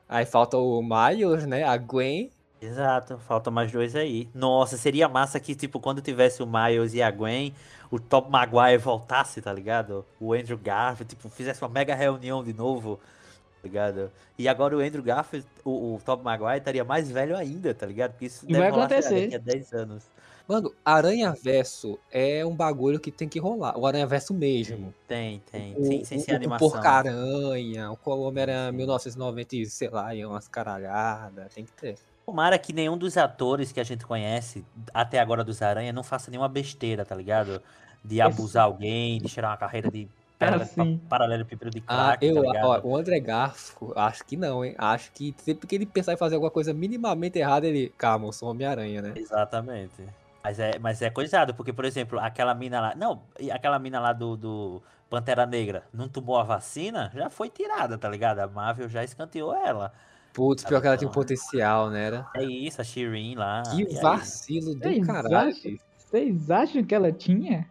Aí 0.10 0.26
falta 0.26 0.58
o 0.58 0.82
Miles, 0.82 1.46
né? 1.46 1.64
A 1.64 1.78
Gwen. 1.78 2.32
Exato, 2.62 3.18
falta 3.20 3.50
mais 3.50 3.72
dois 3.72 3.96
aí. 3.96 4.30
Nossa, 4.34 4.78
seria 4.78 5.08
massa 5.08 5.40
que, 5.40 5.56
tipo, 5.56 5.80
quando 5.80 6.02
tivesse 6.02 6.44
o 6.44 6.48
Miles 6.48 6.94
e 6.94 7.02
a 7.02 7.10
Gwen, 7.10 7.56
o 7.90 8.00
Top 8.00 8.30
Maguire 8.30 8.78
voltasse, 8.78 9.42
tá 9.42 9.54
ligado? 9.54 10.06
O 10.20 10.34
Andrew 10.34 10.58
Garfield, 10.58 11.16
tipo, 11.16 11.30
fizesse 11.30 11.62
uma 11.62 11.70
mega 11.70 11.96
reunião 11.96 12.44
de 12.44 12.52
novo, 12.54 12.98
tá 12.98 13.62
ligado? 13.64 14.12
E 14.38 14.48
agora 14.50 14.76
o 14.78 14.82
Andrew 14.82 15.04
Garfield, 15.04 15.48
o, 15.64 15.96
o 15.96 16.02
Top 16.06 16.24
Maguire 16.24 16.58
estaria 16.60 16.84
mais 16.84 17.10
velho 17.12 17.38
ainda, 17.38 17.74
tá 17.74 17.86
ligado? 17.86 18.12
Porque 18.12 18.26
isso 18.26 18.46
E 18.48 18.56
vai 18.56 18.72
deve 18.72 18.72
lá, 18.72 18.88
acontecer. 18.88 19.22
daqui 19.22 19.36
a 19.36 19.40
10 19.40 19.74
anos. 19.74 20.12
Mano, 20.50 20.74
Aranha 20.84 21.32
Verso 21.32 22.00
é 22.12 22.44
um 22.44 22.56
bagulho 22.56 23.00
que 23.00 23.12
tem 23.12 23.30
que 23.30 23.38
rolar. 23.38 23.78
O 23.78 23.86
Aranha 23.86 24.08
Verso 24.08 24.34
mesmo. 24.34 24.92
Tem, 25.08 25.44
tem. 25.52 25.76
O, 25.78 25.86
Sem, 25.86 26.04
sem 26.04 26.20
ser 26.20 26.32
o, 26.32 26.34
o 26.34 26.38
animação. 26.38 26.72
Porca-Aranha, 26.72 27.92
o 27.92 28.10
Homem-Aranha 28.10 28.72
Sim. 28.72 28.78
1990, 28.78 29.56
e 29.56 29.66
sei 29.68 29.90
lá, 29.90 30.16
e 30.16 30.26
umas 30.26 30.48
caralhadas. 30.48 31.54
Tem 31.54 31.64
que 31.64 31.72
ter. 31.74 32.00
Tomara 32.26 32.58
que 32.58 32.74
nenhum 32.74 32.98
dos 32.98 33.16
atores 33.16 33.72
que 33.72 33.80
a 33.80 33.84
gente 33.84 34.04
conhece 34.08 34.66
até 34.92 35.20
agora 35.20 35.44
dos 35.44 35.62
Aranha 35.62 35.94
não 35.94 36.04
faça 36.04 36.32
nenhuma 36.32 36.50
besteira, 36.50 37.06
tá 37.06 37.14
ligado? 37.14 37.62
De 38.04 38.20
abusar 38.20 38.64
alguém, 38.64 39.20
de 39.20 39.28
tirar 39.28 39.50
uma 39.50 39.58
carreira 39.58 39.92
de 39.92 40.08
paralelo, 40.40 40.66
sim. 40.66 41.02
paralelepípedo 41.08 41.70
de 41.70 41.84
Ah, 41.86 42.18
crack, 42.18 42.26
eu, 42.26 42.44
tá 42.52 42.68
ó, 42.68 42.82
o 42.84 42.96
André 42.96 43.20
Garfo, 43.20 43.94
acho 43.96 44.26
que 44.26 44.36
não, 44.36 44.66
hein? 44.66 44.74
Acho 44.80 45.12
que 45.12 45.36
sempre 45.38 45.68
que 45.68 45.76
ele 45.76 45.86
pensar 45.86 46.14
em 46.14 46.18
fazer 46.18 46.36
alguma 46.36 46.50
coisa 46.50 46.74
minimamente 46.74 47.38
errada, 47.38 47.68
ele. 47.68 47.94
Calma, 47.96 48.26
eu 48.26 48.32
sou 48.32 48.50
Homem-Aranha, 48.50 49.02
né? 49.04 49.14
Exatamente. 49.16 50.02
Mas 50.44 50.60
é, 50.60 50.80
mas 50.80 51.02
é 51.02 51.10
coisado, 51.10 51.54
porque, 51.54 51.74
por 51.74 51.86
exemplo, 51.86 52.20
aquela 52.20 52.54
mina 52.54 52.80
lá. 52.80 52.96
Não, 52.96 53.24
e 53.40 53.52
aquela 53.52 53.78
mina 53.78 54.00
lá 54.00 54.14
do, 54.14 54.38
do 54.38 54.82
Pantera 55.10 55.46
Negra 55.46 55.84
não 55.94 56.08
tomou 56.08 56.38
a 56.38 56.44
vacina, 56.44 57.12
já 57.14 57.30
foi 57.30 57.50
tirada, 57.50 57.98
tá 57.98 58.08
ligado? 58.10 58.40
A 58.40 58.48
Marvel 58.48 58.88
já 58.88 59.04
escanteou 59.04 59.54
ela. 59.54 59.92
Putz, 60.34 60.64
pior 60.64 60.80
que 60.80 60.88
ela 60.88 60.96
tinha 60.98 61.10
um 61.10 61.14
potencial, 61.14 61.90
né? 61.90 62.06
Era? 62.06 62.28
É 62.36 62.44
isso, 62.44 62.80
a 62.80 62.84
Shirin 62.84 63.36
lá. 63.36 63.64
Que 63.64 63.86
aí, 63.86 63.96
vacilo 64.02 64.76
do 64.76 64.82
Vocês 64.82 65.06
caralho. 65.06 65.38
acham? 65.50 65.78
Vocês 65.98 66.52
acham 66.52 66.84
que 66.84 66.96
ela 66.96 67.12
tinha? 67.12 67.68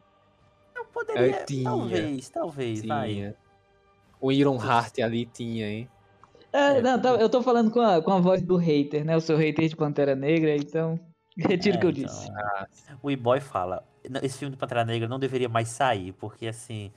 Eu 0.77 0.85
poderia. 0.87 1.41
Eu 1.41 1.47
tinha. 1.47 1.65
Talvez, 1.65 2.29
talvez, 2.29 2.85
vai. 2.85 3.09
Tinha. 3.15 3.37
O 4.21 4.31
Iron 4.33 4.57
Heart 4.63 4.99
ali 4.99 5.25
tinha, 5.25 5.67
hein? 5.69 5.89
É, 6.53 6.83
não, 6.83 7.01
tá- 7.01 7.11
eu 7.11 7.29
tô 7.29 7.43
falando 7.43 7.71
com 7.71 7.81
a, 7.81 8.03
com 8.03 8.11
a 8.13 8.19
voz 8.21 8.43
do 8.43 8.57
hater, 8.57 9.05
né? 9.05 9.15
Eu 9.15 9.21
sou 9.21 9.37
hater 9.37 9.69
de 9.69 9.77
Pantera 9.77 10.15
Negra, 10.17 10.57
então 10.57 10.99
retiro 11.47 11.77
o 11.77 11.81
que 11.81 11.87
eu 11.87 11.91
É, 11.91 11.93
então, 11.93 12.11
disse. 12.11 12.31
O 13.03 13.11
E-Boy 13.11 13.41
fala, 13.41 13.87
"N- 14.05 14.21
esse 14.23 14.39
filme 14.39 14.55
do 14.55 14.59
Pantera 14.59 14.85
Negra 14.85 15.09
não 15.09 15.19
deveria 15.19 15.49
mais 15.49 15.69
sair, 15.69 16.13
porque 16.13 16.47
assim, 16.47 16.91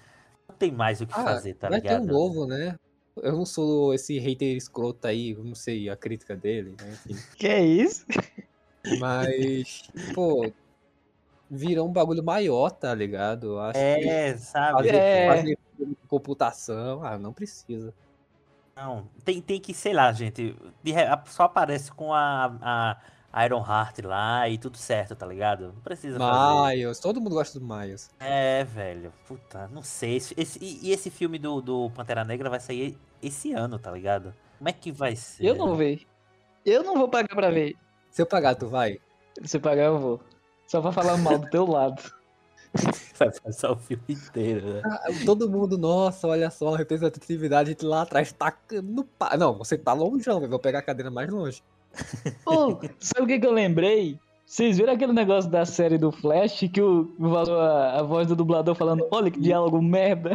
não 0.50 0.56
tem 0.56 0.72
mais 0.72 1.02
o 1.02 1.06
que 1.06 1.14
Ah, 1.14 1.24
fazer, 1.24 1.54
tá 1.56 1.70
vai 1.70 1.80
ter 1.82 1.88
ligado? 1.88 2.04
um 2.04 2.08
novo, 2.08 2.46
né? 2.46 2.76
Eu 3.18 3.34
não 3.34 3.46
sou 3.46 3.94
esse 3.94 4.18
hater 4.20 4.56
escroto 4.56 5.06
aí, 5.06 5.34
não 5.36 5.54
sei 5.54 5.90
a 5.90 5.96
crítica 5.98 6.36
dele, 6.36 6.72
né? 6.80 6.92
Enfim. 6.94 7.18
Que 7.38 7.48
é 7.48 7.66
isso? 7.66 8.06
Mas, 9.00 9.84
pô, 10.14 10.52
virou 11.50 11.88
um 11.88 11.92
bagulho 11.92 12.24
maior, 12.24 12.70
tá 12.72 12.94
ligado? 12.96 13.60
Acho 13.60 13.80
que 13.80 14.08
É, 14.08 14.38
sabe? 14.38 14.78
fazer, 14.78 15.02
É. 15.02 15.28
fazer 15.28 15.58
computação, 16.08 17.04
ah, 17.04 17.18
não 17.18 17.34
precisa. 17.34 17.94
Não, 18.76 19.06
tem, 19.26 19.42
tem 19.42 19.60
que, 19.60 19.74
sei 19.74 19.94
lá, 19.94 20.12
gente, 20.14 20.56
a- 21.10 21.24
só 21.30 21.44
aparece 21.44 21.92
com 21.92 22.14
a, 22.14 22.46
a 22.62 22.98
Iron 23.46 23.60
Heart 23.66 24.00
lá 24.04 24.48
e 24.50 24.58
tudo 24.58 24.78
certo, 24.78 25.16
tá 25.16 25.26
ligado? 25.26 25.68
Não 25.74 25.82
precisa 25.82 26.18
fazer. 26.20 26.76
Miles, 26.76 27.00
todo 27.00 27.22
mundo 27.22 27.36
gosta 27.36 27.60
do 27.60 27.66
Miles. 27.66 28.10
É, 28.20 28.64
velho, 28.64 29.14
puta, 29.28 29.68
não 29.70 29.82
sei. 29.82 30.18
Esse, 30.18 30.34
esse- 30.38 30.60
e, 30.62 30.88
e 30.88 30.92
esse 30.92 31.10
filme 31.10 31.40
do, 31.40 31.62
do 31.62 31.90
Pantera 31.92 32.24
Negra 32.26 32.50
vai 32.50 32.60
sair 32.60 32.98
esse 33.22 33.54
ano, 33.54 33.80
tá 33.80 33.90
ligado? 33.92 34.34
Como 34.58 34.70
é 34.70 34.74
que 34.74 34.92
vai 34.92 35.16
ser? 35.16 35.46
Eu 35.46 35.56
não 35.56 35.68
vou 35.68 35.76
ver. 35.78 36.02
Eu 36.66 36.84
não 36.84 36.96
vou 36.96 37.08
pagar 37.10 37.34
pra 37.36 37.50
ver. 37.50 37.76
Se 38.10 38.22
eu 38.22 38.26
pagar, 38.26 38.56
tu 38.56 38.68
vai? 38.68 39.00
Se 39.44 39.58
eu 39.58 39.62
pagar, 39.62 39.86
eu 39.86 39.98
vou. 40.00 40.22
Só 40.68 40.82
pra 40.82 40.92
falar 40.92 41.18
mal 41.18 41.38
do 41.40 41.50
teu 41.50 41.66
lado. 41.66 42.02
Vai 43.20 43.30
passar 43.42 43.72
o 43.72 43.76
filme 43.78 44.04
inteiro, 44.10 44.76
né? 44.76 44.82
Ah, 44.86 45.08
Todo 45.26 45.50
mundo, 45.50 45.78
nossa, 45.78 46.26
olha 46.28 46.50
só, 46.50 46.74
a 46.74 46.78
representatividade 46.78 47.70
a 47.70 47.74
gente 47.74 47.86
lá 47.86 48.04
atrás 48.04 48.32
tacando 48.32 48.90
no 48.92 49.04
pá. 49.04 49.36
Não, 49.38 49.58
você 49.58 49.78
tá 49.78 49.92
longeão, 49.94 50.40
velho. 50.40 50.50
Vou 50.50 50.60
pegar 50.60 50.80
a 50.80 50.82
cadeira 50.82 51.12
mais 51.12 51.30
longe. 51.30 51.62
Pô, 52.44 52.80
sabe 53.00 53.24
o 53.24 53.28
que, 53.28 53.40
que 53.40 53.46
eu 53.46 53.52
lembrei? 53.52 54.20
Vocês 54.46 54.78
viram 54.78 54.94
aquele 54.94 55.14
negócio 55.14 55.50
da 55.50 55.66
série 55.66 55.98
do 55.98 56.12
Flash 56.12 56.70
que 56.74 56.82
o 56.82 57.10
vazou 57.18 57.60
a, 57.60 58.00
a 58.00 58.04
voz 58.04 58.28
do 58.28 58.36
dublador 58.36 58.76
falando, 58.76 59.08
olha 59.10 59.32
que 59.32 59.40
diálogo 59.40 59.82
merda. 59.82 60.32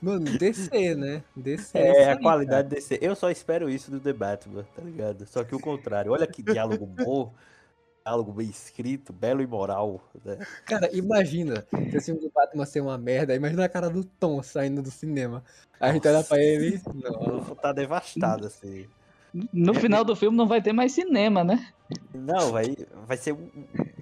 Mano, 0.00 0.38
descer, 0.38 0.96
né? 0.96 1.22
Descer. 1.34 1.78
É, 1.80 1.90
isso 1.90 2.10
a 2.10 2.12
aí, 2.12 2.22
qualidade 2.22 2.68
desse. 2.68 2.98
Eu 3.00 3.16
só 3.16 3.30
espero 3.30 3.70
isso 3.70 3.90
do 3.90 3.98
The 3.98 4.12
Batman, 4.12 4.64
tá 4.76 4.82
ligado? 4.82 5.26
Só 5.26 5.42
que 5.42 5.54
o 5.54 5.58
contrário. 5.58 6.12
Olha 6.12 6.26
que 6.26 6.42
diálogo 6.42 6.84
bom, 6.86 7.32
diálogo 8.04 8.32
bem 8.32 8.48
escrito, 8.48 9.12
belo 9.12 9.40
e 9.40 9.46
moral. 9.46 10.00
Né? 10.24 10.38
Cara, 10.66 10.90
imagina 10.92 11.66
se 11.90 11.96
esse 11.96 12.06
filme 12.12 12.20
do 12.20 12.30
Batman 12.30 12.66
ser 12.66 12.82
uma 12.82 12.98
merda. 12.98 13.34
Imagina 13.34 13.64
a 13.64 13.68
cara 13.68 13.88
do 13.88 14.04
Tom 14.04 14.42
saindo 14.42 14.82
do 14.82 14.90
cinema. 14.90 15.42
Aí 15.80 15.90
a 15.90 15.92
gente 15.94 16.06
olha 16.06 16.22
pra 16.22 16.38
ele. 16.38 16.80
Eu 17.02 17.22
Não. 17.22 17.52
estar 17.52 17.72
devastado, 17.72 18.46
assim. 18.46 18.86
No 19.52 19.74
final 19.74 20.04
do 20.04 20.14
filme 20.14 20.36
não 20.36 20.46
vai 20.46 20.62
ter 20.62 20.72
mais 20.72 20.92
cinema, 20.92 21.42
né? 21.42 21.72
Não, 22.14 22.52
vai, 22.52 22.76
vai 23.06 23.16
ser 23.16 23.32
um- 23.32 23.50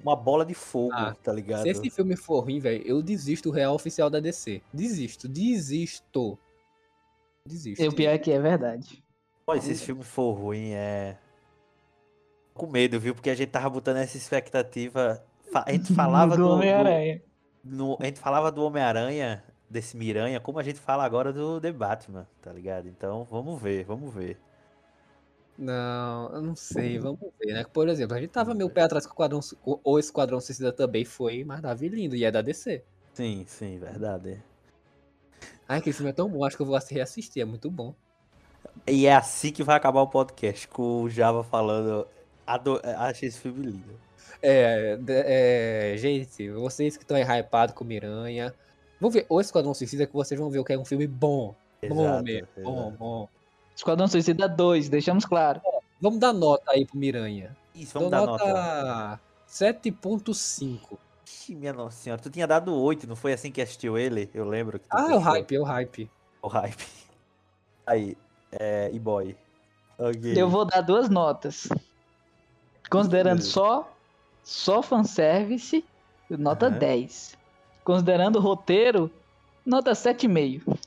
uma 0.03 0.15
bola 0.15 0.45
de 0.45 0.53
fogo, 0.55 0.93
Ah, 0.93 1.17
tá 1.23 1.33
ligado? 1.33 1.63
Se 1.63 1.71
esse 1.71 1.89
filme 1.91 2.17
for 2.17 2.41
ruim, 2.41 2.59
velho, 2.61 2.83
eu 2.87 3.03
desisto 3.03 3.49
do 3.51 3.55
real 3.55 3.75
oficial 3.75 4.11
da 4.11 4.21
DC. 4.21 4.61
Desisto, 4.73 5.27
desisto. 5.29 6.39
Desisto. 7.49 7.83
E 7.83 7.89
o 7.89 7.93
pior 7.95 8.11
é 8.11 8.19
que 8.19 8.31
é 8.31 8.39
verdade. 8.39 9.03
Pô, 9.47 9.59
se 9.59 9.73
esse 9.73 9.85
filme 9.85 10.05
for 10.05 10.33
ruim, 10.33 10.73
é. 10.73 11.17
Com 12.55 12.67
medo, 12.67 13.01
viu? 13.01 13.15
Porque 13.15 13.31
a 13.31 13.35
gente 13.35 13.49
tava 13.51 13.71
botando 13.71 13.97
essa 13.97 14.17
expectativa. 14.17 15.25
A 15.55 15.73
gente 15.73 15.93
falava 15.95 16.37
do 16.37 16.43
do. 16.43 16.49
do- 16.49 16.55
Homem-Aranha. 16.55 17.23
no- 17.65 17.97
a 18.01 18.05
gente 18.05 18.21
falava 18.21 18.53
do 18.53 18.63
Homem-Aranha, 18.65 19.43
desse 19.69 19.97
Miranha, 19.97 20.39
como 20.41 20.59
a 20.59 20.63
gente 20.63 20.79
fala 20.79 21.05
agora 21.05 21.33
do 21.33 21.59
The 21.61 21.73
Batman, 21.73 22.29
tá 22.43 22.53
ligado? 22.53 22.87
Então, 22.87 23.25
vamos 23.25 23.61
ver, 23.61 23.85
vamos 23.85 24.13
ver. 24.15 24.39
Não, 25.63 26.29
eu 26.35 26.43
não 26.43 26.57
sei, 26.57 26.99
vamos 26.99 27.21
ver, 27.39 27.53
né? 27.55 27.65
Por 27.73 27.89
exemplo, 27.89 28.17
a 28.17 28.21
gente 28.21 28.31
tava 28.31 28.53
meio 28.53 28.69
pé 28.69 28.83
atrás 28.83 29.07
com 29.07 29.13
o 29.13 29.15
Esquadrão, 29.15 29.41
o- 29.65 29.99
Esquadrão 30.01 30.41
Suicida 30.41 30.73
também 30.73 31.05
foi 31.05 31.45
maravilhoso 31.45 32.17
e 32.17 32.25
é 32.25 32.33
da 32.33 32.43
DC. 32.43 32.83
Sim, 33.15 33.45
sim, 33.47 33.79
verdade. 33.79 34.43
Ai, 35.69 35.79
aquele 35.79 35.95
filme 35.95 36.11
é 36.11 36.13
tão 36.13 36.29
bom, 36.29 36.45
acho 36.45 36.57
que 36.57 36.63
eu 36.63 36.67
vou 36.67 36.77
reassistir, 36.91 37.41
é 37.41 37.45
muito 37.45 37.71
bom. 37.71 37.95
E 38.89 39.07
é 39.07 39.15
assim 39.15 39.53
que 39.53 39.63
vai 39.63 39.77
acabar 39.77 40.01
o 40.01 40.09
podcast, 40.09 40.67
com 40.67 41.03
o 41.03 41.09
Java 41.09 41.45
falando. 41.45 42.09
Ado... 42.45 42.81
Achei 42.97 43.29
esse 43.29 43.39
filme 43.39 43.65
lindo. 43.67 44.01
É, 44.43 44.99
é, 45.07 45.95
gente, 45.97 46.51
vocês 46.51 46.97
que 46.97 47.05
estão 47.05 47.17
aí 47.17 47.23
hypados 47.23 47.73
com 47.77 47.85
Miranha, 47.85 48.53
vão 49.01 49.13
ver 49.13 49.27
o 49.29 49.41
Esquadrão 49.41 49.75
Suicida 49.75 50.09
que 50.09 50.13
vocês 50.13 50.41
vão 50.41 50.51
ver 50.51 50.59
o 50.59 50.65
que 50.65 50.73
é 50.73 50.79
um 50.79 50.85
filme 50.85 51.07
bom. 51.07 51.55
Bom 51.89 52.03
Exato, 52.03 52.25
mesmo, 52.25 52.49
bom, 52.65 52.81
exato. 52.81 52.99
bom. 52.99 53.29
Esquadrão 53.75 54.07
Suicida 54.09 54.49
2, 54.49 54.89
deixamos 54.89 55.25
claro. 55.25 55.61
Vamos 56.01 56.19
dar 56.19 56.33
nota 56.33 56.73
aí 56.73 56.85
pro 56.85 56.99
Miranha. 56.99 57.57
Isso, 57.75 57.95
vamos 57.95 58.11
Dou 58.11 58.21
dar 58.21 58.27
nota. 58.27 59.21
7.5. 59.49 60.99
Ixi, 61.27 61.55
minha 61.55 61.73
nossa 61.73 61.97
senhora, 61.97 62.21
tu 62.21 62.31
tinha 62.31 62.47
dado 62.47 62.75
8, 62.75 63.07
não 63.07 63.17
foi 63.17 63.33
assim 63.33 63.51
que 63.51 63.61
assistiu 63.61 63.97
ele? 63.97 64.29
Eu 64.35 64.45
lembro 64.45 64.79
que 64.79 64.89
tu 64.89 64.97
Ah, 64.97 65.13
é 65.13 65.15
o 65.15 65.19
hype, 65.19 65.55
é 65.55 65.61
o 65.61 65.65
hype. 65.65 66.11
O 66.43 66.49
hype. 66.49 66.87
Aí, 67.87 68.17
é. 68.51 68.91
E 68.93 68.99
boy. 68.99 69.37
Ok. 69.99 70.35
Eu 70.37 70.49
vou 70.49 70.65
dar 70.65 70.81
duas 70.81 71.09
notas. 71.09 71.69
Considerando 72.91 73.43
só 73.43 73.89
só 74.43 74.83
fanservice, 74.83 75.85
nota 76.31 76.67
Aham. 76.67 76.79
10. 76.79 77.39
Considerando 77.85 78.37
o 78.37 78.41
roteiro, 78.41 79.11
nota 79.65 79.93
7,5. 79.93 80.79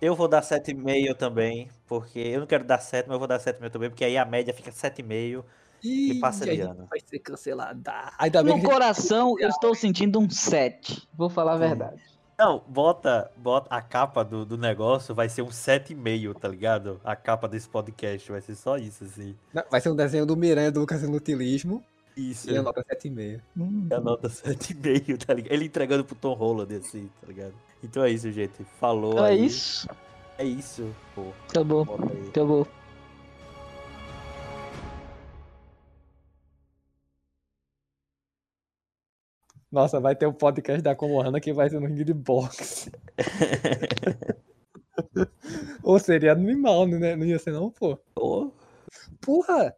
Eu 0.00 0.14
vou 0.14 0.28
dar 0.28 0.42
7,5 0.42 1.14
também, 1.14 1.68
porque 1.86 2.18
eu 2.18 2.40
não 2.40 2.46
quero 2.46 2.64
dar 2.64 2.78
7, 2.78 3.06
mas 3.06 3.14
eu 3.14 3.18
vou 3.18 3.28
dar 3.28 3.38
7,5 3.38 3.70
também, 3.70 3.90
porque 3.90 4.04
aí 4.04 4.18
a 4.18 4.24
média 4.24 4.52
fica 4.52 4.70
7,5. 4.70 5.44
Ih, 5.82 6.18
passa 6.18 6.44
a 6.44 6.46
de 6.54 6.60
ano. 6.60 6.86
vai 6.88 6.98
ser 7.04 7.18
cancelada. 7.18 8.12
Ainda 8.18 8.42
bem 8.42 8.54
No 8.54 8.60
que 8.60 8.66
coração, 8.66 9.38
eu 9.38 9.48
estou 9.48 9.74
sentindo 9.74 10.18
um 10.18 10.28
7. 10.28 11.06
Vou 11.14 11.28
falar 11.28 11.54
a 11.54 11.58
verdade. 11.58 12.02
Não, 12.38 12.62
bota, 12.66 13.30
bota 13.36 13.74
a 13.74 13.80
capa 13.80 14.24
do, 14.24 14.44
do 14.44 14.58
negócio, 14.58 15.14
vai 15.14 15.28
ser 15.28 15.42
um 15.42 15.48
7,5, 15.48 16.34
tá 16.34 16.48
ligado? 16.48 17.00
A 17.04 17.14
capa 17.14 17.46
desse 17.46 17.68
podcast, 17.68 18.30
vai 18.30 18.40
ser 18.40 18.56
só 18.56 18.76
isso, 18.76 19.04
assim. 19.04 19.36
Não, 19.52 19.62
Vai 19.70 19.80
ser 19.80 19.90
um 19.90 19.96
desenho 19.96 20.26
do 20.26 20.36
Miranha 20.36 20.72
do 20.72 20.80
Lucas 20.80 21.02
Inutilismo 21.02 21.84
Isso. 22.16 22.50
e 22.50 22.56
a 22.56 22.62
nota 22.62 22.84
7,5. 22.84 23.40
Hum. 23.56 23.88
A 23.90 24.00
nota 24.00 24.28
7,5, 24.28 25.24
tá 25.24 25.34
ligado? 25.34 25.52
Ele 25.52 25.64
entregando 25.64 26.04
pro 26.04 26.14
Tom 26.14 26.34
Holland, 26.34 26.74
assim, 26.76 27.10
tá 27.20 27.26
ligado? 27.26 27.54
Então 27.82 28.04
é 28.04 28.10
isso, 28.10 28.30
gente. 28.30 28.64
Falou 28.78 29.18
é 29.24 29.30
aí. 29.30 29.46
isso. 29.46 29.88
É 30.38 30.44
isso, 30.44 30.94
pô. 31.14 31.32
Acabou. 31.48 31.82
Acabou. 32.28 32.66
Nossa, 39.70 39.98
vai 39.98 40.14
ter 40.14 40.26
um 40.26 40.32
podcast 40.32 40.80
da 40.80 40.94
Comorrana 40.94 41.40
que 41.40 41.52
vai 41.52 41.68
ser 41.68 41.80
no 41.80 41.86
ringue 41.88 42.04
de 42.04 42.14
boxe. 42.14 42.92
Ou 45.82 45.98
seria 45.98 46.32
animal, 46.32 46.86
né? 46.86 47.16
Não 47.16 47.26
ia 47.26 47.38
ser 47.40 47.50
não, 47.52 47.70
pô. 47.70 47.98
Ô, 48.14 48.52
Porra! 49.20 49.74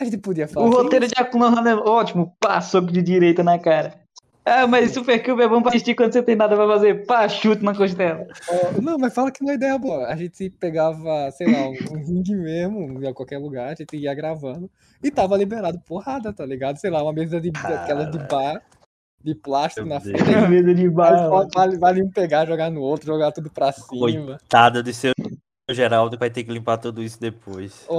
A 0.00 0.04
gente 0.04 0.16
podia 0.16 0.48
falar. 0.48 0.66
O 0.66 0.70
roteiro 0.70 1.06
de 1.06 1.12
Akuma 1.16 1.48
Hana 1.48 1.70
é 1.70 1.74
ótimo. 1.74 2.34
Pá, 2.40 2.58
soco 2.62 2.90
de 2.90 3.02
direita 3.02 3.44
na 3.44 3.58
cara. 3.58 4.00
Ah, 4.46 4.66
mas 4.66 4.92
Super 4.92 5.22
Cube 5.22 5.42
é 5.42 5.48
bom 5.48 5.60
pra 5.60 5.68
assistir 5.68 5.94
quando 5.94 6.12
você 6.14 6.22
tem 6.22 6.34
nada 6.34 6.56
pra 6.56 6.66
fazer. 6.66 7.06
Pá, 7.06 7.28
chute 7.28 7.62
na 7.62 7.74
costela. 7.74 8.26
Ó, 8.48 8.80
Não, 8.80 8.98
mas 8.98 9.12
fala 9.12 9.30
que 9.30 9.44
não 9.44 9.50
é 9.52 9.54
ideia 9.54 9.78
boa. 9.78 10.06
A 10.06 10.16
gente 10.16 10.48
pegava, 10.58 11.30
sei 11.32 11.52
lá, 11.52 11.68
um, 11.68 12.02
ringue 12.02 12.34
mesmo, 12.34 13.04
em 13.06 13.12
qualquer 13.12 13.36
lugar, 13.36 13.68
a 13.68 13.74
gente 13.74 13.94
ia 13.94 14.14
gravando. 14.14 14.70
E 15.02 15.10
tava 15.10 15.36
liberado 15.36 15.78
porrada, 15.86 16.32
tá 16.32 16.46
ligado? 16.46 16.78
Sei 16.78 16.90
lá, 16.90 17.02
uma 17.02 17.12
mesa 17.12 17.38
de 17.38 17.50
daquela 17.50 18.06
de 18.06 18.18
bar, 18.18 18.62
de 19.22 19.34
plástico 19.34 19.86
Meu 19.86 19.98
na 19.98 20.00
Deus. 20.02 20.18
frente. 20.18 20.48
Mesa 20.48 20.74
de 20.74 20.94
só 20.94 21.46
vale, 21.54 21.78
vale 21.78 22.02
um 22.02 22.10
pegar, 22.10 22.46
jogar 22.46 22.70
no 22.70 22.80
outro, 22.80 23.06
jogar 23.06 23.32
tudo 23.32 23.50
pra 23.50 23.70
cima. 23.70 24.38
Coitado 24.38 24.82
de 24.82 24.94
seu 24.94 25.12
Geraldo 25.74 26.16
que 26.16 26.20
vai 26.20 26.30
ter 26.30 26.44
que 26.44 26.52
limpar 26.52 26.78
tudo 26.78 27.02
isso 27.02 27.20
depois. 27.20 27.84
O 27.88 27.98